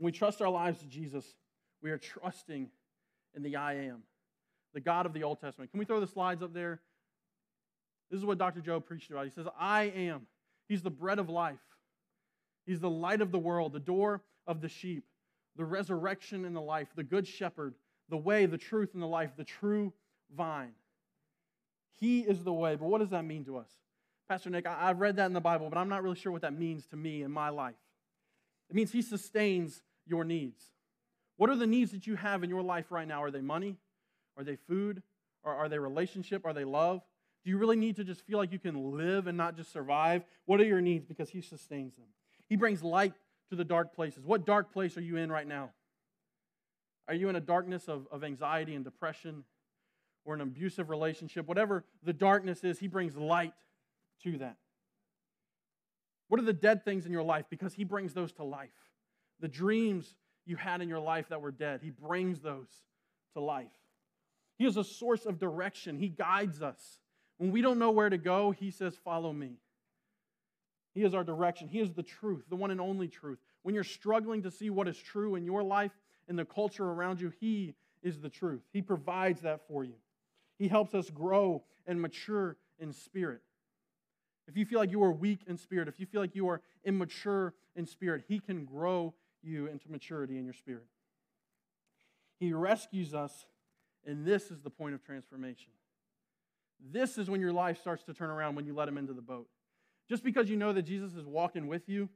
When 0.00 0.06
we 0.06 0.12
trust 0.12 0.40
our 0.40 0.48
lives 0.48 0.78
to 0.78 0.86
Jesus, 0.86 1.26
we 1.82 1.90
are 1.90 1.98
trusting 1.98 2.70
in 3.36 3.42
the 3.42 3.56
I 3.56 3.74
am, 3.74 4.02
the 4.72 4.80
God 4.80 5.04
of 5.04 5.12
the 5.12 5.24
Old 5.24 5.42
Testament. 5.42 5.70
Can 5.70 5.78
we 5.78 5.84
throw 5.84 6.00
the 6.00 6.06
slides 6.06 6.42
up 6.42 6.54
there? 6.54 6.80
This 8.10 8.16
is 8.16 8.24
what 8.24 8.38
Dr. 8.38 8.62
Joe 8.62 8.80
preached 8.80 9.10
about. 9.10 9.26
He 9.26 9.30
says, 9.30 9.46
I 9.58 9.82
am. 9.84 10.22
He's 10.68 10.80
the 10.80 10.90
bread 10.90 11.18
of 11.18 11.28
life, 11.28 11.58
He's 12.64 12.80
the 12.80 12.88
light 12.88 13.20
of 13.20 13.30
the 13.30 13.38
world, 13.38 13.74
the 13.74 13.78
door 13.78 14.22
of 14.46 14.62
the 14.62 14.70
sheep, 14.70 15.04
the 15.56 15.66
resurrection 15.66 16.46
and 16.46 16.56
the 16.56 16.62
life, 16.62 16.88
the 16.96 17.04
good 17.04 17.28
shepherd, 17.28 17.74
the 18.08 18.16
way, 18.16 18.46
the 18.46 18.56
truth, 18.56 18.94
and 18.94 19.02
the 19.02 19.06
life, 19.06 19.32
the 19.36 19.44
true 19.44 19.92
vine. 20.34 20.72
He 21.98 22.20
is 22.20 22.42
the 22.42 22.54
way. 22.54 22.74
But 22.74 22.88
what 22.88 23.00
does 23.00 23.10
that 23.10 23.26
mean 23.26 23.44
to 23.44 23.58
us? 23.58 23.68
Pastor 24.30 24.48
Nick, 24.48 24.66
I, 24.66 24.86
have 24.86 25.00
read 25.00 25.16
that 25.16 25.26
in 25.26 25.34
the 25.34 25.40
Bible, 25.42 25.68
but 25.68 25.76
I'm 25.76 25.90
not 25.90 26.02
really 26.02 26.16
sure 26.16 26.32
what 26.32 26.40
that 26.40 26.58
means 26.58 26.86
to 26.86 26.96
me 26.96 27.22
in 27.22 27.30
my 27.30 27.50
life. 27.50 27.74
It 28.70 28.76
means 28.76 28.92
He 28.92 29.02
sustains 29.02 29.82
your 30.10 30.24
needs. 30.24 30.62
What 31.36 31.48
are 31.48 31.56
the 31.56 31.66
needs 31.66 31.92
that 31.92 32.06
you 32.06 32.16
have 32.16 32.42
in 32.42 32.50
your 32.50 32.62
life 32.62 32.90
right 32.90 33.08
now? 33.08 33.22
Are 33.22 33.30
they 33.30 33.40
money? 33.40 33.78
Are 34.36 34.44
they 34.44 34.56
food? 34.56 35.02
Or 35.42 35.54
are 35.54 35.70
they 35.70 35.78
relationship? 35.78 36.44
Are 36.44 36.52
they 36.52 36.64
love? 36.64 37.00
Do 37.42 37.50
you 37.50 37.56
really 37.56 37.76
need 37.76 37.96
to 37.96 38.04
just 38.04 38.26
feel 38.26 38.36
like 38.36 38.52
you 38.52 38.58
can 38.58 38.92
live 38.92 39.26
and 39.26 39.38
not 39.38 39.56
just 39.56 39.72
survive? 39.72 40.24
What 40.44 40.60
are 40.60 40.64
your 40.64 40.82
needs? 40.82 41.06
Because 41.06 41.30
He 41.30 41.40
sustains 41.40 41.94
them. 41.96 42.08
He 42.48 42.56
brings 42.56 42.82
light 42.82 43.14
to 43.48 43.56
the 43.56 43.64
dark 43.64 43.94
places. 43.94 44.26
What 44.26 44.44
dark 44.44 44.72
place 44.72 44.98
are 44.98 45.02
you 45.02 45.16
in 45.16 45.32
right 45.32 45.46
now? 45.46 45.70
Are 47.08 47.14
you 47.14 47.30
in 47.30 47.36
a 47.36 47.40
darkness 47.40 47.88
of, 47.88 48.06
of 48.12 48.22
anxiety 48.22 48.74
and 48.74 48.84
depression 48.84 49.44
or 50.26 50.34
an 50.34 50.42
abusive 50.42 50.90
relationship? 50.90 51.48
Whatever 51.48 51.84
the 52.02 52.12
darkness 52.12 52.62
is, 52.64 52.78
He 52.78 52.88
brings 52.88 53.16
light 53.16 53.54
to 54.24 54.36
that. 54.38 54.56
What 56.28 56.38
are 56.38 56.44
the 56.44 56.52
dead 56.52 56.84
things 56.84 57.06
in 57.06 57.12
your 57.12 57.22
life? 57.22 57.46
Because 57.48 57.72
He 57.72 57.84
brings 57.84 58.12
those 58.12 58.32
to 58.32 58.44
life 58.44 58.89
the 59.40 59.48
dreams 59.48 60.14
you 60.46 60.56
had 60.56 60.80
in 60.80 60.88
your 60.88 61.00
life 61.00 61.28
that 61.28 61.40
were 61.40 61.50
dead. 61.50 61.80
He 61.82 61.90
brings 61.90 62.40
those 62.40 62.68
to 63.34 63.40
life. 63.40 63.66
He 64.58 64.66
is 64.66 64.76
a 64.76 64.84
source 64.84 65.26
of 65.26 65.38
direction, 65.38 65.98
He 65.98 66.08
guides 66.08 66.62
us. 66.62 67.00
When 67.38 67.52
we 67.52 67.62
don't 67.62 67.78
know 67.78 67.90
where 67.90 68.10
to 68.10 68.18
go, 68.18 68.50
He 68.50 68.70
says, 68.70 68.94
Follow 69.04 69.32
me. 69.32 69.52
He 70.94 71.04
is 71.04 71.14
our 71.14 71.24
direction. 71.24 71.68
He 71.68 71.78
is 71.78 71.92
the 71.92 72.02
truth, 72.02 72.44
the 72.50 72.56
one 72.56 72.70
and 72.70 72.80
only 72.80 73.08
truth. 73.08 73.38
When 73.62 73.74
you're 73.74 73.84
struggling 73.84 74.42
to 74.42 74.50
see 74.50 74.70
what 74.70 74.88
is 74.88 74.98
true 74.98 75.36
in 75.36 75.44
your 75.44 75.62
life 75.62 75.92
and 76.28 76.38
the 76.38 76.44
culture 76.44 76.84
around 76.84 77.20
you, 77.20 77.32
He 77.40 77.74
is 78.02 78.20
the 78.20 78.28
truth. 78.28 78.62
He 78.72 78.82
provides 78.82 79.42
that 79.42 79.66
for 79.68 79.84
you. 79.84 79.94
He 80.58 80.68
helps 80.68 80.94
us 80.94 81.08
grow 81.10 81.62
and 81.86 82.00
mature 82.00 82.56
in 82.78 82.92
spirit. 82.92 83.40
If 84.48 84.56
you 84.56 84.66
feel 84.66 84.80
like 84.80 84.90
you 84.90 85.02
are 85.04 85.12
weak 85.12 85.40
in 85.46 85.56
spirit, 85.56 85.86
if 85.86 86.00
you 86.00 86.06
feel 86.06 86.20
like 86.20 86.34
you 86.34 86.48
are 86.48 86.60
immature 86.84 87.54
in 87.76 87.86
spirit, 87.86 88.24
He 88.26 88.40
can 88.40 88.64
grow 88.64 89.14
you 89.42 89.66
into 89.66 89.90
maturity 89.90 90.38
in 90.38 90.44
your 90.44 90.54
spirit. 90.54 90.86
He 92.38 92.52
rescues 92.52 93.14
us, 93.14 93.46
and 94.06 94.24
this 94.24 94.50
is 94.50 94.60
the 94.62 94.70
point 94.70 94.94
of 94.94 95.04
transformation. 95.04 95.72
This 96.92 97.18
is 97.18 97.28
when 97.28 97.40
your 97.40 97.52
life 97.52 97.78
starts 97.78 98.02
to 98.04 98.14
turn 98.14 98.30
around 98.30 98.54
when 98.54 98.64
you 98.64 98.74
let 98.74 98.88
him 98.88 98.96
into 98.96 99.12
the 99.12 99.22
boat. 99.22 99.46
Just 100.08 100.24
because 100.24 100.48
you 100.48 100.56
know 100.56 100.72
that 100.72 100.82
Jesus 100.82 101.14
is 101.14 101.26
walking 101.26 101.66
with 101.68 101.88
you, 101.88 102.08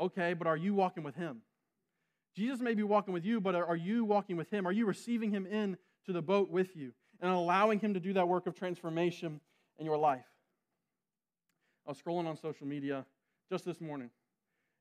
okay, 0.00 0.34
but 0.34 0.46
are 0.46 0.56
you 0.56 0.74
walking 0.74 1.02
with 1.02 1.14
him? 1.14 1.42
Jesus 2.34 2.60
may 2.60 2.74
be 2.74 2.82
walking 2.82 3.14
with 3.14 3.24
you, 3.24 3.40
but 3.40 3.54
are 3.54 3.76
you 3.76 4.04
walking 4.04 4.36
with 4.36 4.50
him? 4.50 4.66
Are 4.66 4.72
you 4.72 4.86
receiving 4.86 5.30
him 5.30 5.46
in 5.46 5.76
to 6.06 6.12
the 6.12 6.22
boat 6.22 6.50
with 6.50 6.74
you 6.74 6.92
and 7.20 7.30
allowing 7.30 7.78
him 7.78 7.94
to 7.94 8.00
do 8.00 8.14
that 8.14 8.26
work 8.26 8.46
of 8.46 8.54
transformation 8.54 9.40
in 9.78 9.84
your 9.84 9.98
life? 9.98 10.24
I 11.86 11.90
was 11.90 12.00
scrolling 12.00 12.26
on 12.26 12.36
social 12.36 12.66
media 12.66 13.04
just 13.50 13.64
this 13.64 13.80
morning 13.80 14.10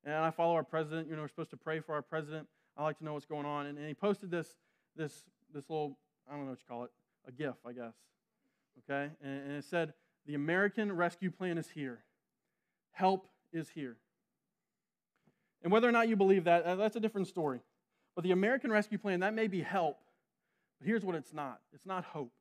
and 0.05 0.15
I 0.15 0.31
follow 0.31 0.53
our 0.55 0.63
president. 0.63 1.07
You 1.07 1.15
know, 1.15 1.21
we're 1.21 1.27
supposed 1.27 1.51
to 1.51 1.57
pray 1.57 1.79
for 1.79 1.93
our 1.93 2.01
president. 2.01 2.47
I 2.77 2.83
like 2.83 2.97
to 2.99 3.05
know 3.05 3.13
what's 3.13 3.25
going 3.25 3.45
on. 3.45 3.67
And, 3.67 3.77
and 3.77 3.87
he 3.87 3.93
posted 3.93 4.31
this, 4.31 4.55
this, 4.95 5.23
this 5.53 5.69
little, 5.69 5.97
I 6.27 6.35
don't 6.35 6.45
know 6.45 6.51
what 6.51 6.59
you 6.59 6.65
call 6.67 6.83
it, 6.83 6.91
a 7.27 7.31
GIF, 7.31 7.55
I 7.65 7.71
guess. 7.73 7.93
Okay? 8.89 9.11
And, 9.23 9.47
and 9.47 9.51
it 9.53 9.65
said, 9.65 9.93
The 10.25 10.35
American 10.35 10.91
Rescue 10.91 11.31
Plan 11.31 11.57
is 11.57 11.69
here. 11.69 11.99
Help 12.91 13.27
is 13.51 13.69
here. 13.69 13.97
And 15.63 15.71
whether 15.71 15.87
or 15.87 15.91
not 15.91 16.09
you 16.09 16.15
believe 16.15 16.43
that, 16.43 16.63
uh, 16.63 16.75
that's 16.75 16.95
a 16.95 16.99
different 16.99 17.27
story. 17.27 17.61
But 18.15 18.23
the 18.23 18.31
American 18.31 18.71
Rescue 18.71 18.97
Plan, 18.97 19.21
that 19.21 19.33
may 19.33 19.47
be 19.47 19.61
help, 19.61 19.97
but 20.79 20.87
here's 20.87 21.05
what 21.05 21.15
it's 21.15 21.33
not 21.33 21.59
it's 21.73 21.85
not 21.85 22.03
hope. 22.03 22.31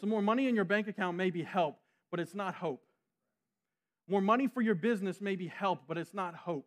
Some 0.00 0.08
more 0.10 0.22
money 0.22 0.48
in 0.48 0.54
your 0.54 0.64
bank 0.64 0.88
account 0.88 1.16
may 1.16 1.30
be 1.30 1.42
help, 1.42 1.78
but 2.10 2.20
it's 2.20 2.34
not 2.34 2.54
hope. 2.54 2.82
More 4.08 4.22
money 4.22 4.46
for 4.46 4.62
your 4.62 4.74
business 4.74 5.20
may 5.20 5.36
be 5.36 5.48
help, 5.48 5.82
but 5.86 5.98
it's 5.98 6.14
not 6.14 6.34
hope. 6.34 6.66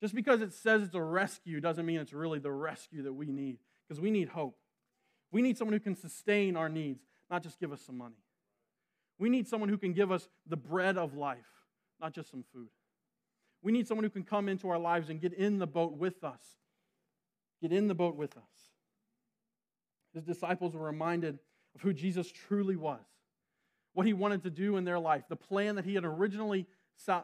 Just 0.00 0.14
because 0.14 0.42
it 0.42 0.52
says 0.52 0.82
it's 0.82 0.94
a 0.94 1.02
rescue 1.02 1.60
doesn't 1.60 1.84
mean 1.84 1.98
it's 1.98 2.12
really 2.12 2.38
the 2.38 2.52
rescue 2.52 3.02
that 3.04 3.12
we 3.12 3.26
need, 3.26 3.58
because 3.86 4.00
we 4.00 4.10
need 4.10 4.28
hope. 4.28 4.56
We 5.32 5.42
need 5.42 5.58
someone 5.58 5.72
who 5.72 5.80
can 5.80 5.96
sustain 5.96 6.56
our 6.56 6.68
needs, 6.68 7.02
not 7.30 7.42
just 7.42 7.58
give 7.58 7.72
us 7.72 7.80
some 7.82 7.98
money. 7.98 8.22
We 9.18 9.28
need 9.28 9.48
someone 9.48 9.68
who 9.68 9.78
can 9.78 9.92
give 9.92 10.12
us 10.12 10.28
the 10.46 10.56
bread 10.56 10.96
of 10.96 11.16
life, 11.16 11.38
not 12.00 12.12
just 12.12 12.30
some 12.30 12.44
food. 12.52 12.68
We 13.62 13.72
need 13.72 13.88
someone 13.88 14.04
who 14.04 14.10
can 14.10 14.22
come 14.22 14.48
into 14.48 14.68
our 14.68 14.78
lives 14.78 15.10
and 15.10 15.20
get 15.20 15.32
in 15.32 15.58
the 15.58 15.66
boat 15.66 15.96
with 15.96 16.22
us. 16.22 16.42
Get 17.60 17.72
in 17.72 17.88
the 17.88 17.94
boat 17.94 18.14
with 18.14 18.36
us. 18.36 18.42
His 20.14 20.22
disciples 20.22 20.74
were 20.74 20.84
reminded 20.84 21.40
of 21.74 21.80
who 21.80 21.92
Jesus 21.92 22.30
truly 22.30 22.76
was, 22.76 23.00
what 23.98 24.06
he 24.06 24.12
wanted 24.12 24.44
to 24.44 24.50
do 24.50 24.76
in 24.76 24.84
their 24.84 25.00
life, 25.00 25.24
the 25.28 25.34
plan 25.34 25.74
that 25.74 25.84
he 25.84 25.92
had 25.96 26.04
originally 26.04 26.66
uh, 27.08 27.22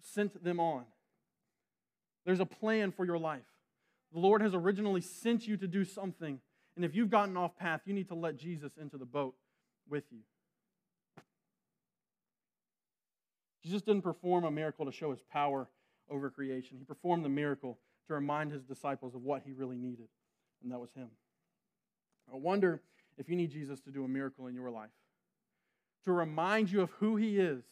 sent 0.00 0.44
them 0.44 0.60
on. 0.60 0.84
There's 2.24 2.38
a 2.38 2.46
plan 2.46 2.92
for 2.92 3.04
your 3.04 3.18
life. 3.18 3.42
The 4.12 4.20
Lord 4.20 4.40
has 4.40 4.54
originally 4.54 5.00
sent 5.00 5.48
you 5.48 5.56
to 5.56 5.66
do 5.66 5.84
something. 5.84 6.38
And 6.76 6.84
if 6.84 6.94
you've 6.94 7.10
gotten 7.10 7.36
off 7.36 7.56
path, 7.56 7.80
you 7.86 7.92
need 7.92 8.06
to 8.06 8.14
let 8.14 8.36
Jesus 8.36 8.76
into 8.80 8.96
the 8.96 9.04
boat 9.04 9.34
with 9.90 10.04
you. 10.12 10.20
Jesus 13.64 13.82
didn't 13.82 14.02
perform 14.02 14.44
a 14.44 14.52
miracle 14.52 14.86
to 14.86 14.92
show 14.92 15.10
his 15.10 15.22
power 15.22 15.68
over 16.08 16.30
creation. 16.30 16.76
He 16.78 16.84
performed 16.84 17.24
the 17.24 17.28
miracle 17.28 17.80
to 18.06 18.14
remind 18.14 18.52
his 18.52 18.62
disciples 18.62 19.16
of 19.16 19.24
what 19.24 19.42
he 19.44 19.50
really 19.50 19.78
needed, 19.78 20.06
and 20.62 20.70
that 20.70 20.78
was 20.78 20.92
him. 20.92 21.08
I 22.32 22.36
wonder 22.36 22.80
if 23.18 23.28
you 23.28 23.34
need 23.34 23.50
Jesus 23.50 23.80
to 23.80 23.90
do 23.90 24.04
a 24.04 24.08
miracle 24.08 24.46
in 24.46 24.54
your 24.54 24.70
life, 24.70 24.90
to 26.04 26.12
remind 26.12 26.70
you 26.70 26.80
of 26.80 26.90
who 26.98 27.16
he 27.16 27.38
is 27.38 27.64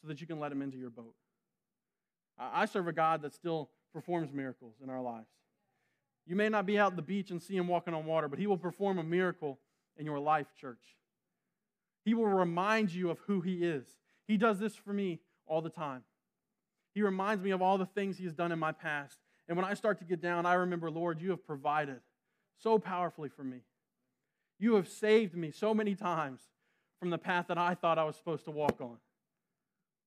so 0.00 0.08
that 0.08 0.20
you 0.20 0.26
can 0.26 0.38
let 0.38 0.52
him 0.52 0.62
into 0.62 0.76
your 0.76 0.90
boat. 0.90 1.14
I 2.38 2.66
serve 2.66 2.88
a 2.88 2.92
God 2.92 3.22
that 3.22 3.32
still 3.32 3.70
performs 3.92 4.32
miracles 4.32 4.74
in 4.82 4.90
our 4.90 5.00
lives. 5.00 5.28
You 6.26 6.36
may 6.36 6.48
not 6.48 6.66
be 6.66 6.78
out 6.78 6.92
at 6.92 6.96
the 6.96 7.02
beach 7.02 7.30
and 7.30 7.40
see 7.40 7.56
him 7.56 7.68
walking 7.68 7.94
on 7.94 8.06
water, 8.06 8.28
but 8.28 8.38
he 8.38 8.46
will 8.46 8.58
perform 8.58 8.98
a 8.98 9.04
miracle 9.04 9.58
in 9.96 10.04
your 10.06 10.18
life, 10.18 10.46
church. 10.60 10.82
He 12.04 12.14
will 12.14 12.26
remind 12.26 12.92
you 12.92 13.10
of 13.10 13.18
who 13.20 13.40
he 13.40 13.64
is. 13.64 13.84
He 14.26 14.36
does 14.36 14.58
this 14.58 14.74
for 14.74 14.92
me 14.92 15.20
all 15.46 15.62
the 15.62 15.70
time. 15.70 16.02
He 16.94 17.02
reminds 17.02 17.42
me 17.42 17.50
of 17.50 17.60
all 17.60 17.76
the 17.76 17.86
things 17.86 18.18
He 18.18 18.24
has 18.24 18.34
done 18.34 18.52
in 18.52 18.58
my 18.58 18.72
past. 18.72 19.18
And 19.48 19.56
when 19.56 19.66
I 19.66 19.74
start 19.74 19.98
to 19.98 20.04
get 20.04 20.22
down, 20.22 20.46
I 20.46 20.54
remember, 20.54 20.90
Lord, 20.90 21.20
you 21.20 21.30
have 21.30 21.44
provided 21.44 22.00
so 22.62 22.78
powerfully 22.78 23.28
for 23.28 23.42
me. 23.42 23.58
You 24.58 24.76
have 24.76 24.88
saved 24.88 25.34
me 25.34 25.50
so 25.50 25.74
many 25.74 25.94
times 25.94 26.40
from 27.04 27.10
the 27.10 27.18
path 27.18 27.48
that 27.48 27.58
I 27.58 27.74
thought 27.74 27.98
I 27.98 28.04
was 28.04 28.16
supposed 28.16 28.46
to 28.46 28.50
walk 28.50 28.80
on. 28.80 28.96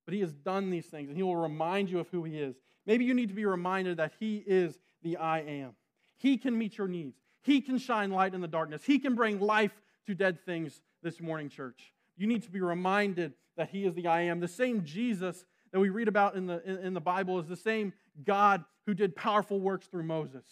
But 0.05 0.15
He 0.15 0.19
has 0.21 0.33
done 0.33 0.71
these 0.71 0.87
things, 0.87 1.09
and 1.09 1.15
He 1.15 1.21
will 1.21 1.35
remind 1.35 1.91
you 1.91 1.99
of 1.99 2.09
who 2.09 2.23
He 2.23 2.39
is. 2.39 2.55
Maybe 2.87 3.05
you 3.05 3.13
need 3.13 3.29
to 3.29 3.35
be 3.35 3.45
reminded 3.45 3.97
that 3.97 4.13
He 4.19 4.43
is 4.47 4.79
the 5.03 5.17
I 5.17 5.41
am. 5.41 5.75
He 6.15 6.39
can 6.39 6.57
meet 6.57 6.79
your 6.79 6.87
needs, 6.87 7.19
He 7.43 7.61
can 7.61 7.77
shine 7.77 8.09
light 8.09 8.33
in 8.33 8.41
the 8.41 8.47
darkness, 8.47 8.81
He 8.83 8.97
can 8.97 9.13
bring 9.13 9.39
life 9.39 9.79
to 10.07 10.15
dead 10.15 10.43
things 10.43 10.81
this 11.03 11.21
morning, 11.21 11.49
church. 11.49 11.93
You 12.17 12.25
need 12.25 12.41
to 12.41 12.49
be 12.49 12.61
reminded 12.61 13.33
that 13.57 13.69
he 13.69 13.85
is 13.85 13.93
the 13.93 14.07
I 14.07 14.21
am. 14.21 14.39
The 14.39 14.47
same 14.47 14.83
Jesus 14.83 15.45
that 15.71 15.79
we 15.79 15.89
read 15.89 16.07
about 16.07 16.33
in 16.33 16.47
the, 16.47 16.63
in, 16.83 16.95
the 16.95 16.99
Bible 16.99 17.39
is 17.39 17.45
the 17.45 17.55
same 17.55 17.93
God 18.23 18.65
who 18.87 18.95
did 18.95 19.15
powerful 19.15 19.59
works 19.59 19.85
through 19.85 20.01
Moses. 20.01 20.45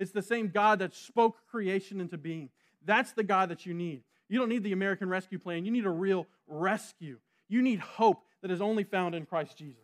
It's 0.00 0.10
the 0.10 0.22
same 0.22 0.48
God 0.48 0.80
that 0.80 0.92
spoke 0.92 1.46
creation 1.48 2.00
into 2.00 2.18
being. 2.18 2.48
That's 2.84 3.12
the 3.12 3.22
God 3.22 3.48
that 3.50 3.64
you 3.64 3.74
need. 3.74 4.02
You 4.28 4.38
don't 4.38 4.48
need 4.48 4.62
the 4.62 4.72
American 4.72 5.08
Rescue 5.08 5.38
Plan. 5.38 5.64
You 5.64 5.70
need 5.70 5.84
a 5.84 5.90
real 5.90 6.26
rescue. 6.46 7.18
You 7.48 7.62
need 7.62 7.78
hope 7.78 8.24
that 8.42 8.50
is 8.50 8.60
only 8.60 8.84
found 8.84 9.14
in 9.14 9.26
Christ 9.26 9.56
Jesus. 9.56 9.78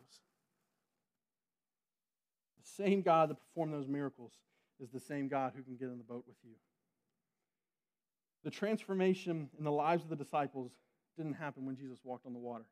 The 2.61 2.83
same 2.83 3.01
God 3.01 3.29
that 3.29 3.35
performed 3.35 3.73
those 3.73 3.87
miracles 3.87 4.31
is 4.79 4.89
the 4.89 4.99
same 4.99 5.27
God 5.27 5.53
who 5.55 5.61
can 5.61 5.75
get 5.75 5.89
in 5.89 5.97
the 5.97 6.03
boat 6.03 6.23
with 6.27 6.37
you. 6.43 6.55
The 8.43 8.49
transformation 8.49 9.49
in 9.57 9.63
the 9.63 9.71
lives 9.71 10.03
of 10.03 10.09
the 10.09 10.15
disciples 10.15 10.71
didn't 11.17 11.33
happen 11.33 11.65
when 11.65 11.75
Jesus 11.75 11.99
walked 12.03 12.25
on 12.25 12.33
the 12.33 12.39
water, 12.39 12.65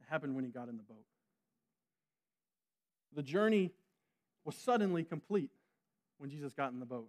it 0.00 0.10
happened 0.10 0.34
when 0.34 0.44
he 0.44 0.50
got 0.50 0.68
in 0.68 0.76
the 0.76 0.82
boat. 0.82 1.04
The 3.14 3.22
journey 3.22 3.72
was 4.44 4.56
suddenly 4.56 5.04
complete 5.04 5.50
when 6.18 6.30
Jesus 6.30 6.54
got 6.54 6.72
in 6.72 6.80
the 6.80 6.86
boat. 6.86 7.08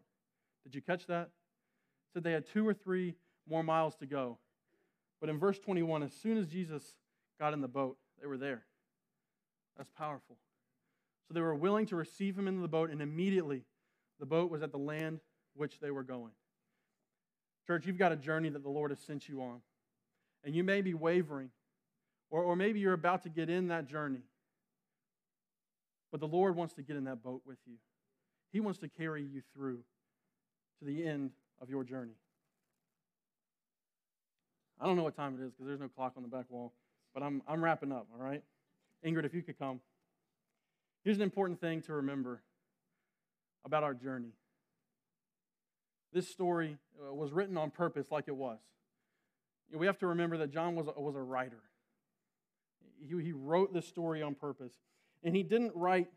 Did 0.64 0.76
you 0.76 0.82
catch 0.82 1.08
that? 1.08 1.30
Said 2.14 2.24
they 2.24 2.34
had 2.34 2.46
two 2.46 2.68
or 2.68 2.74
three 2.74 3.16
more 3.50 3.64
miles 3.64 3.96
to 3.98 4.06
go. 4.06 4.38
But 5.20 5.30
in 5.30 5.40
verse 5.40 5.60
21, 5.60 6.04
as 6.04 6.14
soon 6.14 6.38
as 6.38 6.48
Jesus 6.48 6.84
got 7.40 7.54
in 7.54 7.62
the 7.62 7.68
boat, 7.68 7.98
they 8.20 8.28
were 8.28 8.38
there. 8.38 8.64
That's 9.78 9.90
powerful. 9.98 10.38
So 11.28 11.34
they 11.34 11.42
were 11.42 11.56
willing 11.56 11.86
to 11.88 11.96
receive 11.96 12.38
him 12.38 12.48
into 12.48 12.62
the 12.62 12.68
boat, 12.68 12.90
and 12.90 13.02
immediately 13.02 13.64
the 14.20 14.26
boat 14.26 14.52
was 14.52 14.62
at 14.62 14.72
the 14.72 14.78
land 14.78 15.20
which 15.56 15.80
they 15.80 15.92
were 15.92 16.04
going. 16.04 16.32
Church, 17.66 17.86
you've 17.86 17.98
got 17.98 18.12
a 18.12 18.18
journey 18.18 18.50
that 18.50 18.64
the 18.64 18.70
Lord 18.70 18.92
has 18.92 19.00
sent 19.00 19.30
you 19.30 19.42
on 19.42 19.62
and 20.44 20.56
you 20.56 20.64
may 20.64 20.82
be 20.82 20.94
wavering, 20.94 21.50
or, 22.30 22.44
or 22.44 22.56
maybe 22.56 22.80
you're 22.80 22.94
about 22.94 23.24
to 23.24 23.30
get 23.30 23.50
in 23.50 23.70
that 23.70 23.88
journey. 23.88 24.24
But 26.12 26.20
the 26.20 26.28
Lord 26.28 26.56
wants 26.56 26.74
to 26.76 26.84
get 26.84 26.96
in 26.96 27.06
that 27.06 27.24
boat 27.24 27.42
with 27.46 27.58
you. 27.66 27.76
He 28.52 28.60
wants 28.60 28.80
to 28.80 28.88
carry 28.88 29.24
you 29.24 29.42
through 29.54 29.80
to 30.80 30.86
the 30.86 31.06
end 31.06 31.32
of 31.62 31.70
your 31.70 31.84
journey. 31.84 32.18
I 34.84 34.86
don't 34.86 34.98
know 34.98 35.04
what 35.04 35.16
time 35.16 35.38
it 35.40 35.44
is 35.44 35.52
because 35.52 35.66
there's 35.66 35.80
no 35.80 35.88
clock 35.88 36.14
on 36.18 36.24
the 36.24 36.30
back 36.30 36.46
wall, 36.50 36.74
but 37.14 37.24
I'm, 37.24 37.42
I'm 37.48 37.64
wrapping 37.64 37.92
up, 37.92 38.08
all 38.14 38.24
right? 38.24 38.44
Ingrid, 39.06 39.26
if 39.26 39.34
you 39.34 39.42
could 39.42 39.58
come. 39.58 39.80
Here's 41.04 41.18
an 41.18 41.24
important 41.24 41.62
thing 41.62 41.82
to 41.84 41.94
remember 41.94 42.42
about 43.66 43.84
our 43.84 43.94
journey. 43.94 44.34
This 46.12 46.28
story 46.28 46.78
uh, 47.02 47.14
was 47.14 47.32
written 47.32 47.58
on 47.58 47.72
purpose, 47.72 48.08
like 48.12 48.26
it 48.28 48.36
was 48.36 48.60
we 49.78 49.86
have 49.86 49.98
to 50.00 50.08
remember 50.08 50.38
that 50.38 50.52
John 50.52 50.76
was 50.76 50.88
a, 50.88 51.00
was 51.00 51.16
a 51.16 51.22
writer. 51.22 51.62
He, 53.00 53.22
he 53.22 53.32
wrote 53.32 53.74
this 53.74 53.88
story 53.88 54.22
on 54.22 54.36
purpose. 54.36 54.74
And 55.24 55.36
he 55.36 55.44
didn't 55.44 55.72
write 55.76 56.08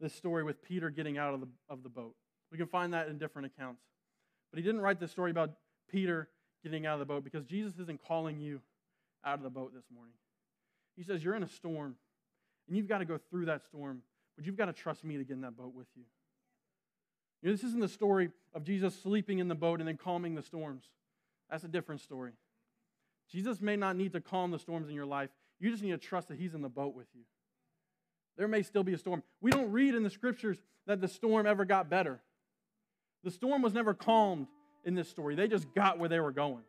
this 0.00 0.14
story 0.14 0.44
with 0.44 0.62
Peter 0.62 0.90
getting 0.90 1.18
out 1.18 1.34
of 1.34 1.40
the, 1.40 1.48
of 1.68 1.82
the 1.82 1.88
boat. 1.88 2.14
We 2.50 2.58
can 2.58 2.66
find 2.66 2.92
that 2.94 3.08
in 3.08 3.18
different 3.18 3.46
accounts. 3.46 3.82
But 4.50 4.58
he 4.58 4.64
didn't 4.64 4.80
write 4.80 4.98
this 4.98 5.10
story 5.10 5.30
about 5.30 5.50
Peter 5.90 6.28
getting 6.62 6.86
out 6.86 6.94
of 6.94 7.00
the 7.00 7.06
boat 7.06 7.24
because 7.24 7.44
Jesus 7.44 7.74
isn't 7.78 8.00
calling 8.06 8.38
you 8.38 8.60
out 9.24 9.34
of 9.34 9.42
the 9.42 9.50
boat 9.50 9.72
this 9.74 9.84
morning. 9.94 10.14
He 10.96 11.02
says, 11.02 11.22
You're 11.24 11.34
in 11.34 11.42
a 11.42 11.48
storm, 11.48 11.96
and 12.68 12.76
you've 12.76 12.88
got 12.88 12.98
to 12.98 13.04
go 13.04 13.18
through 13.30 13.46
that 13.46 13.64
storm, 13.64 14.02
but 14.36 14.46
you've 14.46 14.56
got 14.56 14.66
to 14.66 14.72
trust 14.72 15.04
me 15.04 15.16
to 15.16 15.24
get 15.24 15.34
in 15.34 15.42
that 15.42 15.56
boat 15.56 15.74
with 15.74 15.86
you. 15.96 16.04
you 17.42 17.48
know, 17.48 17.54
this 17.54 17.64
isn't 17.64 17.80
the 17.80 17.88
story 17.88 18.30
of 18.54 18.64
Jesus 18.64 19.00
sleeping 19.02 19.38
in 19.38 19.48
the 19.48 19.54
boat 19.54 19.80
and 19.80 19.88
then 19.88 19.96
calming 19.96 20.34
the 20.34 20.42
storms. 20.42 20.84
That's 21.50 21.64
a 21.64 21.68
different 21.68 22.00
story. 22.00 22.32
Jesus 23.30 23.60
may 23.60 23.76
not 23.76 23.96
need 23.96 24.12
to 24.12 24.20
calm 24.20 24.50
the 24.50 24.58
storms 24.58 24.88
in 24.88 24.94
your 24.94 25.06
life. 25.06 25.30
You 25.58 25.70
just 25.70 25.82
need 25.82 25.90
to 25.92 25.98
trust 25.98 26.28
that 26.28 26.38
He's 26.38 26.54
in 26.54 26.62
the 26.62 26.68
boat 26.68 26.94
with 26.94 27.06
you. 27.14 27.22
There 28.36 28.48
may 28.48 28.62
still 28.62 28.82
be 28.82 28.94
a 28.94 28.98
storm. 28.98 29.22
We 29.40 29.50
don't 29.50 29.70
read 29.70 29.94
in 29.94 30.02
the 30.02 30.10
scriptures 30.10 30.58
that 30.86 31.00
the 31.00 31.08
storm 31.08 31.46
ever 31.46 31.64
got 31.64 31.90
better. 31.90 32.20
The 33.22 33.30
storm 33.30 33.60
was 33.62 33.74
never 33.74 33.92
calmed 33.92 34.46
in 34.84 34.94
this 34.94 35.08
story, 35.08 35.34
they 35.34 35.48
just 35.48 35.72
got 35.74 35.98
where 35.98 36.08
they 36.08 36.20
were 36.20 36.32
going. 36.32 36.62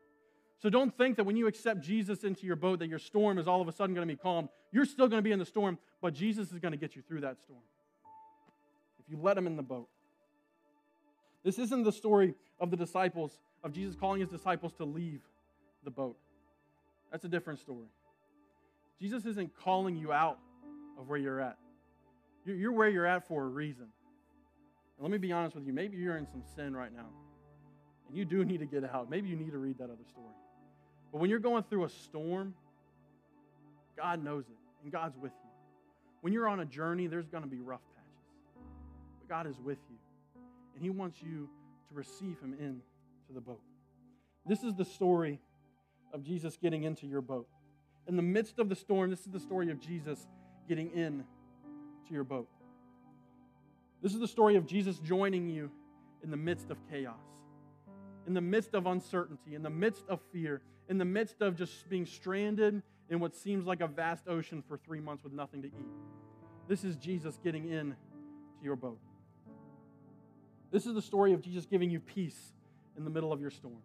So 0.61 0.69
don't 0.69 0.95
think 0.95 1.17
that 1.17 1.23
when 1.23 1.35
you 1.35 1.47
accept 1.47 1.81
Jesus 1.81 2.23
into 2.23 2.45
your 2.45 2.55
boat 2.55 2.79
that 2.79 2.87
your 2.87 2.99
storm 2.99 3.39
is 3.39 3.47
all 3.47 3.61
of 3.61 3.67
a 3.67 3.71
sudden 3.71 3.95
going 3.95 4.07
to 4.07 4.13
be 4.13 4.17
calmed. 4.17 4.49
You're 4.71 4.85
still 4.85 5.07
going 5.07 5.17
to 5.17 5.23
be 5.23 5.31
in 5.31 5.39
the 5.39 5.45
storm, 5.45 5.79
but 6.01 6.13
Jesus 6.13 6.51
is 6.51 6.59
going 6.59 6.71
to 6.71 6.77
get 6.77 6.95
you 6.95 7.01
through 7.01 7.21
that 7.21 7.41
storm. 7.41 7.61
If 8.99 9.11
you 9.11 9.17
let 9.19 9.37
him 9.37 9.47
in 9.47 9.55
the 9.55 9.63
boat. 9.63 9.87
This 11.43 11.57
isn't 11.57 11.83
the 11.83 11.91
story 11.91 12.35
of 12.59 12.69
the 12.69 12.77
disciples, 12.77 13.39
of 13.63 13.73
Jesus 13.73 13.95
calling 13.95 14.21
his 14.21 14.29
disciples 14.29 14.73
to 14.73 14.85
leave 14.85 15.21
the 15.83 15.89
boat. 15.89 16.17
That's 17.11 17.25
a 17.25 17.29
different 17.29 17.59
story. 17.59 17.87
Jesus 18.99 19.25
isn't 19.25 19.51
calling 19.63 19.97
you 19.97 20.13
out 20.13 20.37
of 20.99 21.09
where 21.09 21.17
you're 21.17 21.41
at. 21.41 21.57
You're 22.45 22.71
where 22.71 22.89
you're 22.89 23.07
at 23.07 23.27
for 23.27 23.43
a 23.43 23.47
reason. 23.47 23.87
And 24.97 25.01
let 25.01 25.11
me 25.11 25.17
be 25.17 25.31
honest 25.31 25.55
with 25.55 25.65
you. 25.65 25.73
Maybe 25.73 25.97
you're 25.97 26.17
in 26.17 26.27
some 26.27 26.43
sin 26.55 26.75
right 26.75 26.93
now. 26.93 27.07
And 28.11 28.17
you 28.17 28.25
do 28.25 28.43
need 28.43 28.59
to 28.59 28.65
get 28.65 28.83
out. 28.83 29.09
Maybe 29.09 29.29
you 29.29 29.37
need 29.37 29.51
to 29.51 29.57
read 29.57 29.77
that 29.77 29.85
other 29.85 30.03
story. 30.09 30.35
But 31.13 31.21
when 31.21 31.29
you're 31.29 31.39
going 31.39 31.63
through 31.63 31.85
a 31.85 31.89
storm, 31.89 32.53
God 33.95 34.21
knows 34.21 34.43
it. 34.49 34.57
And 34.83 34.91
God's 34.91 35.17
with 35.17 35.31
you. 35.31 35.49
When 36.19 36.33
you're 36.33 36.49
on 36.49 36.59
a 36.59 36.65
journey, 36.65 37.07
there's 37.07 37.29
going 37.29 37.43
to 37.43 37.49
be 37.49 37.61
rough 37.61 37.79
patches. 37.95 38.65
But 39.19 39.29
God 39.29 39.47
is 39.47 39.57
with 39.63 39.77
you, 39.89 39.95
and 40.75 40.83
He 40.83 40.89
wants 40.89 41.21
you 41.21 41.47
to 41.87 41.95
receive 41.95 42.37
Him 42.41 42.53
into 42.59 42.81
the 43.33 43.39
boat. 43.39 43.61
This 44.45 44.61
is 44.63 44.75
the 44.75 44.83
story 44.83 45.39
of 46.13 46.21
Jesus 46.21 46.57
getting 46.61 46.83
into 46.83 47.07
your 47.07 47.21
boat. 47.21 47.47
In 48.07 48.17
the 48.17 48.21
midst 48.21 48.59
of 48.59 48.67
the 48.67 48.75
storm, 48.75 49.09
this 49.09 49.21
is 49.21 49.31
the 49.31 49.39
story 49.39 49.71
of 49.71 49.79
Jesus 49.79 50.27
getting 50.67 50.91
in 50.91 51.23
to 52.07 52.13
your 52.13 52.25
boat. 52.25 52.49
This 54.01 54.13
is 54.13 54.19
the 54.19 54.27
story 54.27 54.57
of 54.57 54.65
Jesus 54.65 54.99
joining 54.99 55.49
you 55.49 55.71
in 56.23 56.29
the 56.29 56.37
midst 56.37 56.69
of 56.69 56.77
chaos, 56.89 57.15
in 58.27 58.33
the 58.33 58.41
midst 58.41 58.73
of 58.73 58.85
uncertainty, 58.85 59.55
in 59.55 59.63
the 59.63 59.69
midst 59.69 60.07
of 60.07 60.19
fear, 60.31 60.61
in 60.89 60.97
the 60.97 61.05
midst 61.05 61.41
of 61.41 61.55
just 61.55 61.89
being 61.89 62.05
stranded 62.05 62.81
in 63.09 63.19
what 63.19 63.35
seems 63.35 63.65
like 63.65 63.81
a 63.81 63.87
vast 63.87 64.27
ocean 64.27 64.63
for 64.67 64.77
three 64.77 64.99
months 64.99 65.23
with 65.23 65.33
nothing 65.33 65.61
to 65.61 65.67
eat. 65.67 65.91
This 66.67 66.83
is 66.83 66.95
Jesus 66.95 67.39
getting 67.43 67.69
in 67.69 67.89
to 67.89 68.63
your 68.63 68.75
boat. 68.75 68.99
This 70.71 70.85
is 70.85 70.93
the 70.93 71.01
story 71.01 71.33
of 71.33 71.41
Jesus 71.41 71.65
giving 71.65 71.89
you 71.89 71.99
peace 71.99 72.53
in 72.97 73.03
the 73.03 73.09
middle 73.09 73.33
of 73.33 73.41
your 73.41 73.49
storm. 73.49 73.81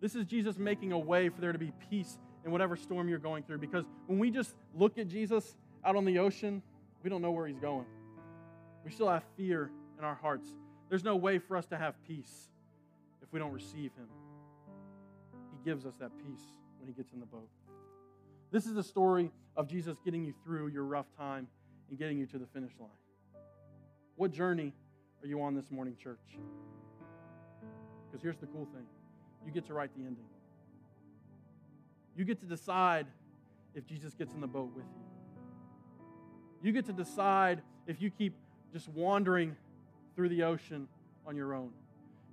This 0.00 0.14
is 0.14 0.24
Jesus 0.24 0.58
making 0.58 0.92
a 0.92 0.98
way 0.98 1.28
for 1.28 1.40
there 1.40 1.52
to 1.52 1.58
be 1.58 1.72
peace 1.90 2.18
in 2.44 2.50
whatever 2.50 2.76
storm 2.76 3.08
you're 3.08 3.18
going 3.18 3.42
through. 3.42 3.58
Because 3.58 3.84
when 4.06 4.18
we 4.18 4.30
just 4.30 4.54
look 4.74 4.98
at 4.98 5.08
Jesus 5.08 5.56
out 5.84 5.96
on 5.96 6.04
the 6.04 6.18
ocean, 6.18 6.62
we 7.02 7.10
don't 7.10 7.22
know 7.22 7.30
where 7.30 7.46
he's 7.46 7.58
going. 7.58 7.86
We 8.84 8.90
still 8.90 9.08
have 9.08 9.24
fear 9.36 9.70
in 9.98 10.04
our 10.04 10.14
hearts. 10.14 10.48
There's 10.88 11.04
no 11.04 11.16
way 11.16 11.38
for 11.38 11.56
us 11.56 11.66
to 11.66 11.76
have 11.76 11.94
peace 12.06 12.48
if 13.28 13.32
we 13.32 13.38
don't 13.38 13.52
receive 13.52 13.92
him. 13.96 14.08
He 15.52 15.68
gives 15.68 15.84
us 15.84 15.94
that 16.00 16.10
peace 16.18 16.46
when 16.78 16.88
he 16.88 16.94
gets 16.94 17.12
in 17.12 17.20
the 17.20 17.26
boat. 17.26 17.48
This 18.50 18.64
is 18.64 18.72
the 18.72 18.82
story 18.82 19.30
of 19.54 19.68
Jesus 19.68 19.98
getting 20.02 20.24
you 20.24 20.32
through 20.42 20.68
your 20.68 20.84
rough 20.84 21.06
time 21.18 21.46
and 21.90 21.98
getting 21.98 22.18
you 22.18 22.24
to 22.26 22.38
the 22.38 22.46
finish 22.46 22.72
line. 22.80 22.88
What 24.16 24.32
journey 24.32 24.72
are 25.22 25.28
you 25.28 25.42
on 25.42 25.54
this 25.54 25.70
morning, 25.70 25.94
church? 26.02 26.38
Because 28.06 28.22
here's 28.22 28.38
the 28.38 28.46
cool 28.46 28.66
thing 28.72 28.86
you 29.44 29.52
get 29.52 29.66
to 29.66 29.74
write 29.74 29.90
the 29.94 30.00
ending. 30.00 30.24
You 32.16 32.24
get 32.24 32.40
to 32.40 32.46
decide 32.46 33.06
if 33.74 33.86
Jesus 33.86 34.14
gets 34.14 34.32
in 34.32 34.40
the 34.40 34.46
boat 34.46 34.70
with 34.74 34.84
you. 34.84 35.02
You 36.62 36.72
get 36.72 36.86
to 36.86 36.92
decide 36.92 37.60
if 37.86 38.00
you 38.00 38.10
keep 38.10 38.34
just 38.72 38.88
wandering 38.88 39.54
through 40.16 40.30
the 40.30 40.42
ocean 40.42 40.88
on 41.26 41.36
your 41.36 41.54
own. 41.54 41.70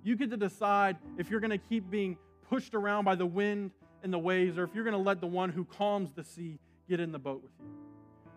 You 0.06 0.14
get 0.14 0.30
to 0.30 0.36
decide 0.36 0.98
if 1.18 1.30
you're 1.30 1.40
going 1.40 1.50
to 1.50 1.58
keep 1.58 1.90
being 1.90 2.16
pushed 2.48 2.76
around 2.76 3.04
by 3.04 3.16
the 3.16 3.26
wind 3.26 3.72
and 4.04 4.12
the 4.12 4.18
waves, 4.18 4.56
or 4.56 4.62
if 4.62 4.70
you're 4.72 4.84
going 4.84 4.94
to 4.94 5.02
let 5.02 5.20
the 5.20 5.26
one 5.26 5.50
who 5.50 5.64
calms 5.64 6.12
the 6.12 6.22
sea 6.22 6.60
get 6.88 7.00
in 7.00 7.10
the 7.10 7.18
boat 7.18 7.42
with 7.42 7.50
you. 7.58 7.66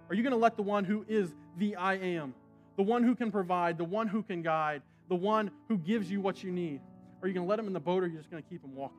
Are 0.10 0.16
you 0.16 0.24
going 0.24 0.32
to 0.32 0.40
let 0.40 0.56
the 0.56 0.64
one 0.64 0.84
who 0.84 1.06
is 1.08 1.32
the 1.60 1.76
I 1.76 1.94
am, 1.94 2.34
the 2.76 2.82
one 2.82 3.04
who 3.04 3.14
can 3.14 3.32
provide, 3.32 3.78
the 3.78 3.84
one 3.84 4.08
who 4.08 4.24
can 4.24 4.42
guide, 4.42 4.82
the 5.10 5.16
one 5.16 5.52
who 5.68 5.78
gives 5.78 6.10
you 6.10 6.22
what 6.22 6.44
you 6.44 6.52
need? 6.52 6.82
Are 7.22 7.28
you 7.28 7.36
going 7.36 7.46
to 7.46 7.50
let 7.50 7.60
him 7.60 7.68
in 7.68 7.74
the 7.74 7.80
boat, 7.80 8.02
or 8.02 8.08
are 8.08 8.10
you 8.10 8.18
just 8.18 8.32
going 8.32 8.42
to 8.42 8.50
keep 8.50 8.64
him 8.64 8.74
walking? 8.74 8.98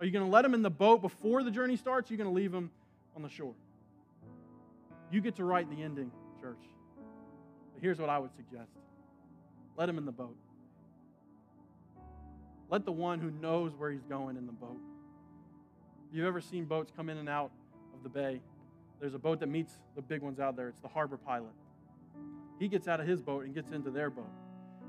Are 0.00 0.04
you 0.04 0.12
going 0.12 0.26
to 0.26 0.30
let 0.30 0.44
him 0.44 0.52
in 0.52 0.60
the 0.60 0.68
boat 0.68 1.00
before 1.00 1.42
the 1.42 1.50
journey 1.50 1.76
starts? 1.76 2.10
Or 2.10 2.12
are 2.12 2.14
you 2.14 2.22
going 2.22 2.28
to 2.28 2.36
leave 2.36 2.52
him 2.52 2.70
on 3.16 3.22
the 3.22 3.30
shore? 3.30 3.54
You 5.10 5.22
get 5.22 5.36
to 5.36 5.44
write 5.44 5.74
the 5.74 5.82
ending, 5.82 6.10
church. 6.42 6.60
But 7.72 7.80
here's 7.80 7.98
what 7.98 8.10
I 8.10 8.18
would 8.18 8.34
suggest 8.36 8.68
let 9.78 9.88
him 9.88 9.96
in 9.96 10.04
the 10.04 10.12
boat. 10.12 10.36
Let 12.70 12.84
the 12.84 12.92
one 12.92 13.20
who 13.20 13.30
knows 13.30 13.72
where 13.76 13.90
he's 13.90 14.04
going 14.04 14.36
in 14.36 14.46
the 14.46 14.52
boat. 14.52 14.78
If 16.08 16.16
you've 16.16 16.26
ever 16.26 16.40
seen 16.40 16.64
boats 16.64 16.92
come 16.96 17.08
in 17.08 17.18
and 17.18 17.28
out 17.28 17.50
of 17.92 18.02
the 18.02 18.08
bay, 18.08 18.40
there's 19.00 19.14
a 19.14 19.18
boat 19.18 19.40
that 19.40 19.48
meets 19.48 19.74
the 19.96 20.02
big 20.02 20.22
ones 20.22 20.40
out 20.40 20.56
there. 20.56 20.68
It's 20.68 20.80
the 20.80 20.88
harbor 20.88 21.16
pilot. 21.16 21.52
He 22.58 22.68
gets 22.68 22.88
out 22.88 23.00
of 23.00 23.06
his 23.06 23.20
boat 23.20 23.44
and 23.44 23.54
gets 23.54 23.72
into 23.72 23.90
their 23.90 24.10
boat. 24.10 24.30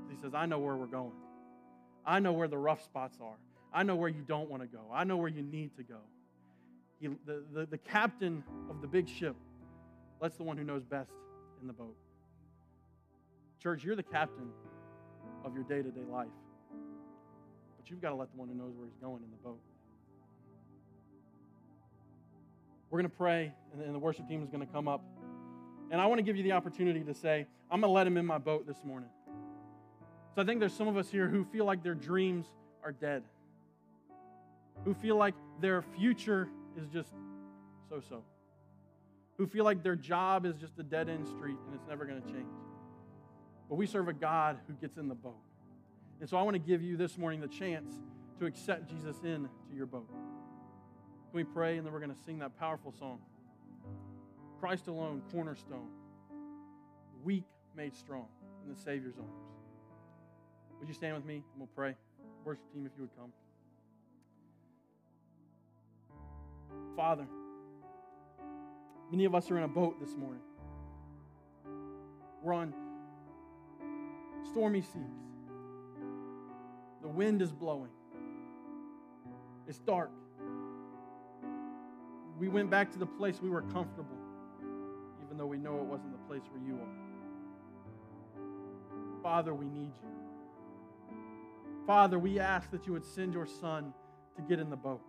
He 0.08 0.16
says, 0.16 0.34
I 0.34 0.46
know 0.46 0.58
where 0.58 0.76
we're 0.76 0.86
going. 0.86 1.12
I 2.04 2.20
know 2.20 2.32
where 2.32 2.48
the 2.48 2.58
rough 2.58 2.82
spots 2.82 3.18
are. 3.20 3.36
I 3.72 3.82
know 3.82 3.96
where 3.96 4.08
you 4.08 4.22
don't 4.26 4.48
want 4.48 4.62
to 4.62 4.68
go. 4.68 4.80
I 4.92 5.04
know 5.04 5.16
where 5.16 5.28
you 5.28 5.42
need 5.42 5.76
to 5.76 5.82
go. 5.82 5.98
He, 7.00 7.08
the, 7.26 7.42
the, 7.52 7.66
the 7.66 7.78
captain 7.78 8.42
of 8.70 8.80
the 8.80 8.86
big 8.86 9.08
ship 9.08 9.36
lets 10.20 10.36
the 10.36 10.44
one 10.44 10.56
who 10.56 10.64
knows 10.64 10.84
best 10.84 11.10
in 11.60 11.66
the 11.66 11.72
boat. 11.72 11.96
Church, 13.62 13.84
you're 13.84 13.96
the 13.96 14.02
captain 14.02 14.48
of 15.44 15.54
your 15.54 15.64
day 15.64 15.82
to 15.82 15.90
day 15.90 16.04
life. 16.10 16.28
But 17.86 17.92
you've 17.92 18.02
got 18.02 18.08
to 18.08 18.16
let 18.16 18.32
the 18.32 18.36
one 18.36 18.48
who 18.48 18.54
knows 18.54 18.74
where 18.76 18.84
he's 18.84 18.96
going 19.00 19.22
in 19.22 19.30
the 19.30 19.36
boat. 19.44 19.60
We're 22.90 22.98
going 22.98 23.08
to 23.08 23.16
pray, 23.16 23.52
and 23.80 23.94
the 23.94 23.98
worship 24.00 24.26
team 24.26 24.42
is 24.42 24.50
going 24.50 24.66
to 24.66 24.72
come 24.72 24.88
up. 24.88 25.04
And 25.92 26.00
I 26.00 26.06
want 26.06 26.18
to 26.18 26.24
give 26.24 26.36
you 26.36 26.42
the 26.42 26.50
opportunity 26.50 27.04
to 27.04 27.14
say, 27.14 27.46
I'm 27.70 27.80
going 27.80 27.88
to 27.88 27.94
let 27.94 28.04
him 28.04 28.16
in 28.16 28.26
my 28.26 28.38
boat 28.38 28.66
this 28.66 28.82
morning. 28.84 29.08
So 30.34 30.42
I 30.42 30.44
think 30.44 30.58
there's 30.58 30.72
some 30.72 30.88
of 30.88 30.96
us 30.96 31.08
here 31.08 31.28
who 31.28 31.44
feel 31.44 31.64
like 31.64 31.84
their 31.84 31.94
dreams 31.94 32.46
are 32.82 32.90
dead, 32.90 33.22
who 34.84 34.92
feel 34.92 35.14
like 35.14 35.34
their 35.60 35.82
future 35.96 36.48
is 36.76 36.88
just 36.88 37.12
so 37.88 38.02
so, 38.08 38.24
who 39.38 39.46
feel 39.46 39.64
like 39.64 39.84
their 39.84 39.94
job 39.94 40.44
is 40.44 40.56
just 40.56 40.76
a 40.80 40.82
dead 40.82 41.08
end 41.08 41.28
street 41.28 41.56
and 41.66 41.74
it's 41.76 41.86
never 41.88 42.04
going 42.04 42.20
to 42.20 42.28
change. 42.32 42.50
But 43.68 43.76
we 43.76 43.86
serve 43.86 44.08
a 44.08 44.12
God 44.12 44.58
who 44.66 44.72
gets 44.74 44.96
in 44.96 45.06
the 45.06 45.14
boat. 45.14 45.38
And 46.20 46.28
so 46.28 46.36
I 46.36 46.42
want 46.42 46.54
to 46.54 46.58
give 46.58 46.82
you 46.82 46.96
this 46.96 47.18
morning 47.18 47.40
the 47.40 47.48
chance 47.48 47.94
to 48.38 48.46
accept 48.46 48.88
Jesus 48.88 49.16
into 49.24 49.48
your 49.74 49.86
boat. 49.86 50.08
Can 50.08 51.34
we 51.34 51.44
pray 51.44 51.76
and 51.76 51.86
then 51.86 51.92
we're 51.92 52.00
going 52.00 52.14
to 52.14 52.22
sing 52.24 52.38
that 52.38 52.58
powerful 52.58 52.92
song? 52.98 53.18
Christ 54.60 54.86
alone, 54.88 55.22
cornerstone, 55.30 55.88
weak 57.22 57.44
made 57.76 57.94
strong 57.94 58.26
in 58.64 58.72
the 58.72 58.80
Savior's 58.80 59.16
arms. 59.18 59.30
Would 60.78 60.88
you 60.88 60.94
stand 60.94 61.14
with 61.14 61.24
me 61.24 61.36
and 61.36 61.58
we'll 61.58 61.68
pray? 61.74 61.94
Worship 62.44 62.72
team, 62.72 62.86
if 62.86 62.92
you 62.96 63.02
would 63.02 63.16
come. 63.16 63.32
Father, 66.96 67.26
many 69.10 69.24
of 69.26 69.34
us 69.34 69.50
are 69.50 69.58
in 69.58 69.64
a 69.64 69.68
boat 69.68 70.00
this 70.00 70.16
morning. 70.16 70.40
We're 72.42 72.54
on 72.54 72.72
stormy 74.52 74.80
seas. 74.80 75.25
Wind 77.16 77.40
is 77.40 77.50
blowing. 77.50 77.90
It's 79.66 79.78
dark. 79.78 80.10
We 82.38 82.48
went 82.48 82.70
back 82.70 82.92
to 82.92 82.98
the 82.98 83.06
place 83.06 83.40
we 83.42 83.48
were 83.48 83.62
comfortable, 83.62 84.18
even 85.24 85.38
though 85.38 85.46
we 85.46 85.56
know 85.56 85.78
it 85.78 85.84
wasn't 85.84 86.12
the 86.12 86.18
place 86.28 86.42
where 86.52 86.62
you 86.62 86.74
are. 86.74 86.94
Father, 89.22 89.54
we 89.54 89.64
need 89.64 89.92
you. 90.02 91.16
Father, 91.86 92.18
we 92.18 92.38
ask 92.38 92.70
that 92.70 92.86
you 92.86 92.92
would 92.92 93.06
send 93.06 93.32
your 93.32 93.46
son 93.46 93.94
to 94.36 94.42
get 94.42 94.58
in 94.58 94.68
the 94.68 94.76
boat. 94.76 95.00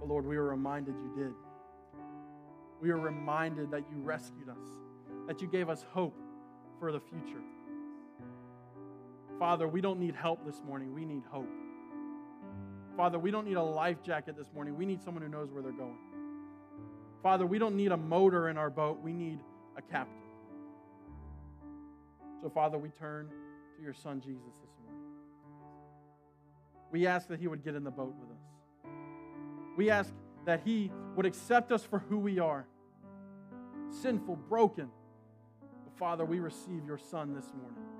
But 0.00 0.08
Lord, 0.08 0.24
we 0.24 0.38
are 0.38 0.44
reminded 0.44 0.94
you 0.94 1.24
did. 1.24 1.34
We 2.80 2.88
are 2.88 2.98
reminded 2.98 3.70
that 3.70 3.84
you 3.90 4.00
rescued 4.00 4.48
us, 4.48 4.66
that 5.26 5.42
you 5.42 5.46
gave 5.46 5.68
us 5.68 5.84
hope 5.92 6.16
for 6.80 6.90
the 6.90 7.00
future. 7.00 7.42
Father, 9.38 9.68
we 9.68 9.80
don't 9.80 10.00
need 10.00 10.14
help 10.14 10.44
this 10.44 10.62
morning. 10.66 10.92
We 10.94 11.04
need 11.04 11.22
hope. 11.30 11.48
Father, 12.96 13.18
we 13.18 13.30
don't 13.30 13.46
need 13.46 13.56
a 13.56 13.62
life 13.62 14.02
jacket 14.02 14.36
this 14.36 14.52
morning. 14.52 14.76
We 14.76 14.84
need 14.84 15.00
someone 15.00 15.22
who 15.22 15.28
knows 15.28 15.52
where 15.52 15.62
they're 15.62 15.70
going. 15.70 15.98
Father, 17.22 17.46
we 17.46 17.58
don't 17.58 17.76
need 17.76 17.92
a 17.92 17.96
motor 17.96 18.48
in 18.48 18.58
our 18.58 18.70
boat. 18.70 19.00
We 19.00 19.12
need 19.12 19.38
a 19.76 19.82
captain. 19.82 20.14
So, 22.42 22.50
Father, 22.50 22.78
we 22.78 22.88
turn 22.88 23.28
to 23.76 23.82
your 23.82 23.94
son 23.94 24.20
Jesus 24.20 24.42
this 24.60 24.70
morning. 24.84 25.04
We 26.90 27.06
ask 27.06 27.28
that 27.28 27.38
he 27.38 27.46
would 27.46 27.64
get 27.64 27.76
in 27.76 27.84
the 27.84 27.90
boat 27.90 28.14
with 28.18 28.30
us. 28.30 28.92
We 29.76 29.90
ask 29.90 30.12
that 30.44 30.62
he 30.64 30.90
would 31.14 31.26
accept 31.26 31.70
us 31.70 31.84
for 31.84 32.00
who 32.00 32.18
we 32.18 32.40
are 32.40 32.66
sinful, 33.90 34.36
broken. 34.48 34.88
But, 35.84 35.96
Father, 35.98 36.24
we 36.24 36.40
receive 36.40 36.84
your 36.84 36.98
son 36.98 37.34
this 37.34 37.52
morning. 37.54 37.97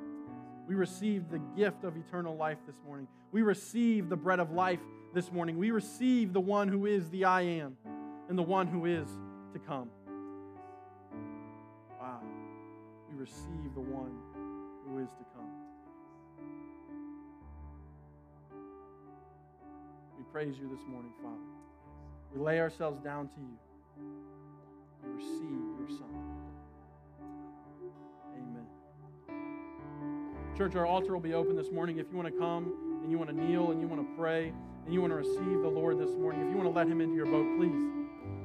We 0.68 0.74
receive 0.74 1.30
the 1.30 1.38
gift 1.56 1.84
of 1.84 1.96
eternal 1.96 2.36
life 2.36 2.58
this 2.66 2.76
morning. 2.84 3.08
We 3.32 3.40
receive 3.40 4.10
the 4.10 4.16
bread 4.16 4.38
of 4.38 4.50
life 4.50 4.80
this 5.14 5.32
morning. 5.32 5.56
We 5.56 5.70
receive 5.70 6.34
the 6.34 6.40
one 6.40 6.68
who 6.68 6.84
is 6.84 7.08
the 7.08 7.24
I 7.24 7.40
am 7.40 7.78
and 8.28 8.38
the 8.38 8.42
one 8.42 8.66
who 8.66 8.84
is 8.84 9.08
to 9.54 9.58
come. 9.58 9.88
Wow. 11.98 12.20
We 13.10 13.18
receive 13.18 13.72
the 13.74 13.80
one 13.80 14.12
who 14.86 14.98
is 14.98 15.08
to 15.08 15.24
come. 15.34 15.48
We 20.18 20.24
praise 20.30 20.58
you 20.58 20.68
this 20.68 20.86
morning, 20.86 21.12
Father. 21.22 21.36
We 22.34 22.42
lay 22.42 22.60
ourselves 22.60 23.00
down 23.00 23.28
to 23.28 23.40
you. 23.40 23.56
We 25.02 25.16
receive 25.16 25.88
your 25.88 25.88
Son. 25.98 26.37
Church, 30.58 30.74
our 30.74 30.86
altar 30.86 31.12
will 31.12 31.20
be 31.20 31.34
open 31.34 31.54
this 31.54 31.70
morning. 31.70 31.98
If 31.98 32.06
you 32.10 32.16
want 32.16 32.34
to 32.34 32.36
come 32.36 33.00
and 33.00 33.12
you 33.12 33.16
want 33.16 33.30
to 33.30 33.36
kneel 33.36 33.70
and 33.70 33.80
you 33.80 33.86
want 33.86 34.02
to 34.02 34.16
pray 34.16 34.52
and 34.84 34.92
you 34.92 35.00
want 35.00 35.12
to 35.12 35.14
receive 35.14 35.62
the 35.62 35.68
Lord 35.68 36.00
this 36.00 36.10
morning, 36.16 36.40
if 36.40 36.50
you 36.50 36.56
want 36.56 36.68
to 36.68 36.76
let 36.76 36.88
Him 36.88 37.00
into 37.00 37.14
your 37.14 37.26
boat, 37.26 37.46
please 37.56 37.70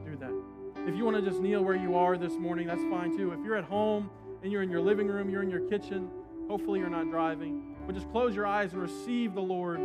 do 0.06 0.16
that. 0.20 0.88
If 0.88 0.96
you 0.96 1.06
want 1.06 1.18
to 1.18 1.28
just 1.28 1.42
kneel 1.42 1.64
where 1.64 1.74
you 1.74 1.96
are 1.96 2.16
this 2.16 2.34
morning, 2.34 2.68
that's 2.68 2.84
fine 2.84 3.18
too. 3.18 3.32
If 3.32 3.44
you're 3.44 3.56
at 3.56 3.64
home 3.64 4.12
and 4.44 4.52
you're 4.52 4.62
in 4.62 4.70
your 4.70 4.80
living 4.80 5.08
room, 5.08 5.28
you're 5.28 5.42
in 5.42 5.50
your 5.50 5.68
kitchen, 5.68 6.08
hopefully 6.48 6.82
you're 6.82 6.88
not 6.92 7.10
driving, 7.10 7.78
but 7.88 7.96
just 7.96 8.08
close 8.12 8.36
your 8.36 8.46
eyes 8.46 8.74
and 8.74 8.82
receive 8.84 9.34
the 9.34 9.42
Lord 9.42 9.80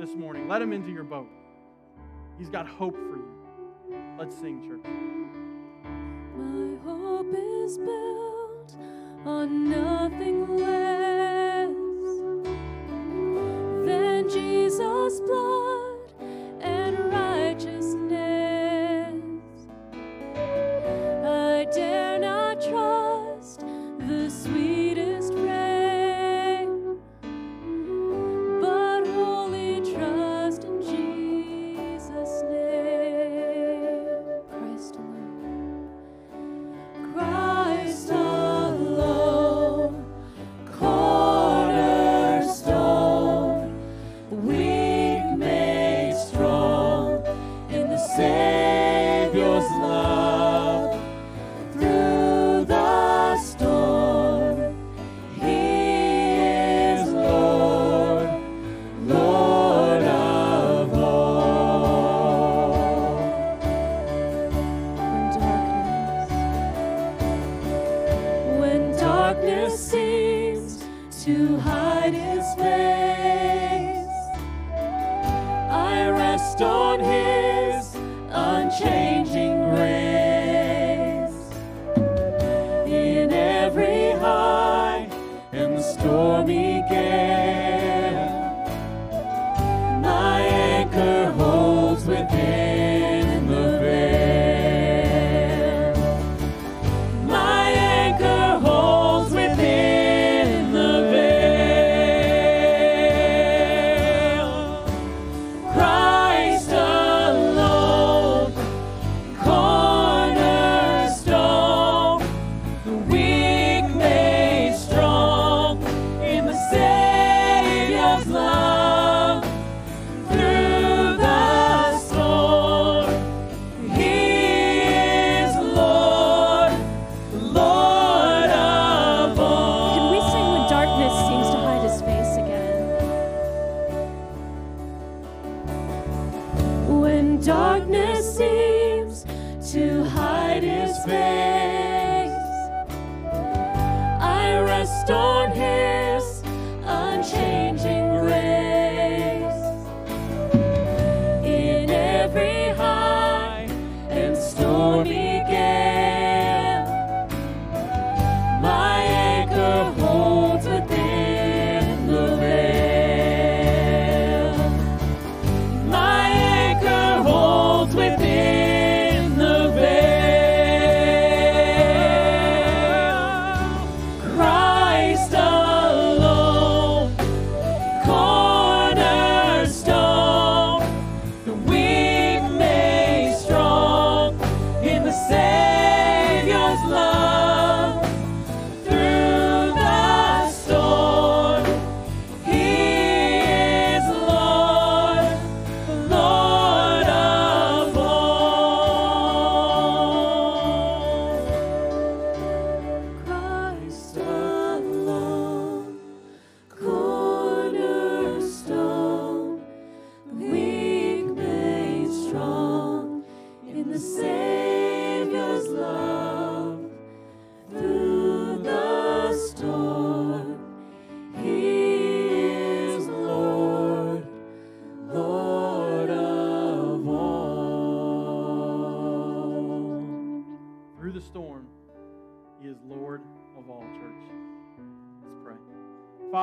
this 0.00 0.16
morning. 0.16 0.48
Let 0.48 0.60
him 0.60 0.72
into 0.72 0.90
your 0.90 1.04
boat. 1.04 1.28
He's 2.38 2.50
got 2.50 2.66
hope 2.66 2.96
for 2.96 3.18
you. 3.18 3.38
Let's 4.18 4.36
sing, 4.36 4.68
church. 4.68 4.82
My 6.36 6.76
hope 6.82 7.32
is 7.32 7.78
built 7.78 8.76
on 9.24 9.70
nothing 9.70 10.56
less 10.56 10.97
Jesus' 14.78 15.18
blood 15.26 15.77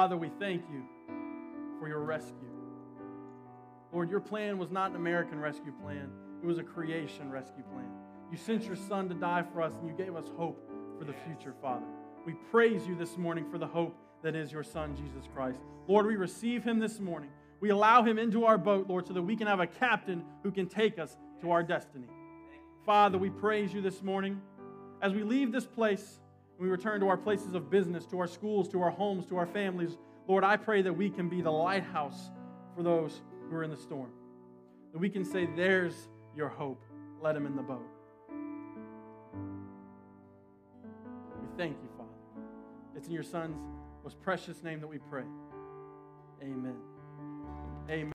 Father, 0.05 0.17
we 0.17 0.29
thank 0.39 0.61
you 0.71 0.83
for 1.79 1.87
your 1.87 2.01
rescue. 2.01 2.51
Lord, 3.91 4.07
your 4.07 4.19
plan 4.19 4.59
was 4.59 4.69
not 4.69 4.91
an 4.91 4.97
American 4.97 5.39
rescue 5.39 5.73
plan, 5.81 6.11
it 6.43 6.45
was 6.45 6.59
a 6.59 6.63
creation 6.63 7.31
rescue 7.31 7.63
plan. 7.73 7.89
You 8.31 8.37
sent 8.37 8.65
your 8.65 8.75
Son 8.75 9.09
to 9.09 9.15
die 9.15 9.43
for 9.51 9.63
us, 9.63 9.73
and 9.73 9.87
you 9.87 9.95
gave 9.95 10.15
us 10.15 10.25
hope 10.37 10.63
for 10.99 11.05
the 11.05 11.13
future, 11.25 11.55
Father. 11.59 11.87
We 12.23 12.33
praise 12.51 12.85
you 12.85 12.95
this 12.95 13.17
morning 13.17 13.49
for 13.49 13.57
the 13.57 13.65
hope 13.65 13.97
that 14.21 14.35
is 14.35 14.51
your 14.51 14.61
Son, 14.61 14.95
Jesus 14.95 15.27
Christ. 15.33 15.57
Lord, 15.87 16.05
we 16.05 16.17
receive 16.17 16.63
him 16.63 16.77
this 16.77 16.99
morning. 16.99 17.31
We 17.59 17.71
allow 17.71 18.03
him 18.03 18.19
into 18.19 18.45
our 18.45 18.59
boat, 18.59 18.87
Lord, 18.87 19.07
so 19.07 19.13
that 19.13 19.23
we 19.23 19.35
can 19.35 19.47
have 19.47 19.59
a 19.59 19.65
captain 19.65 20.23
who 20.43 20.51
can 20.51 20.67
take 20.67 20.99
us 20.99 21.17
to 21.41 21.49
our 21.49 21.63
destiny. 21.63 22.09
Father, 22.85 23.17
we 23.17 23.31
praise 23.31 23.73
you 23.73 23.81
this 23.81 24.03
morning. 24.03 24.39
As 25.01 25.13
we 25.13 25.23
leave 25.23 25.51
this 25.51 25.65
place, 25.65 26.19
we 26.59 26.69
return 26.69 26.99
to 27.01 27.07
our 27.07 27.17
places 27.17 27.53
of 27.53 27.69
business, 27.69 28.05
to 28.07 28.19
our 28.19 28.27
schools, 28.27 28.69
to 28.69 28.81
our 28.81 28.91
homes, 28.91 29.25
to 29.27 29.37
our 29.37 29.45
families, 29.45 29.97
Lord, 30.27 30.43
I 30.43 30.57
pray 30.57 30.81
that 30.81 30.93
we 30.93 31.09
can 31.09 31.29
be 31.29 31.41
the 31.41 31.51
lighthouse 31.51 32.31
for 32.75 32.83
those 32.83 33.21
who 33.49 33.55
are 33.55 33.63
in 33.63 33.69
the 33.69 33.77
storm. 33.77 34.09
That 34.91 34.99
we 34.99 35.09
can 35.09 35.23
say, 35.23 35.47
There's 35.55 36.07
your 36.35 36.49
hope. 36.49 36.81
Let 37.21 37.35
him 37.35 37.45
in 37.45 37.55
the 37.55 37.61
boat. 37.61 37.85
We 41.41 41.47
thank 41.57 41.77
you, 41.81 41.89
Father. 41.97 42.09
It's 42.95 43.07
in 43.07 43.13
your 43.13 43.23
Son's 43.23 43.57
most 44.03 44.21
precious 44.21 44.63
name 44.63 44.79
that 44.81 44.87
we 44.87 44.97
pray. 44.97 45.23
Amen. 46.41 46.75
Amen. 47.89 48.14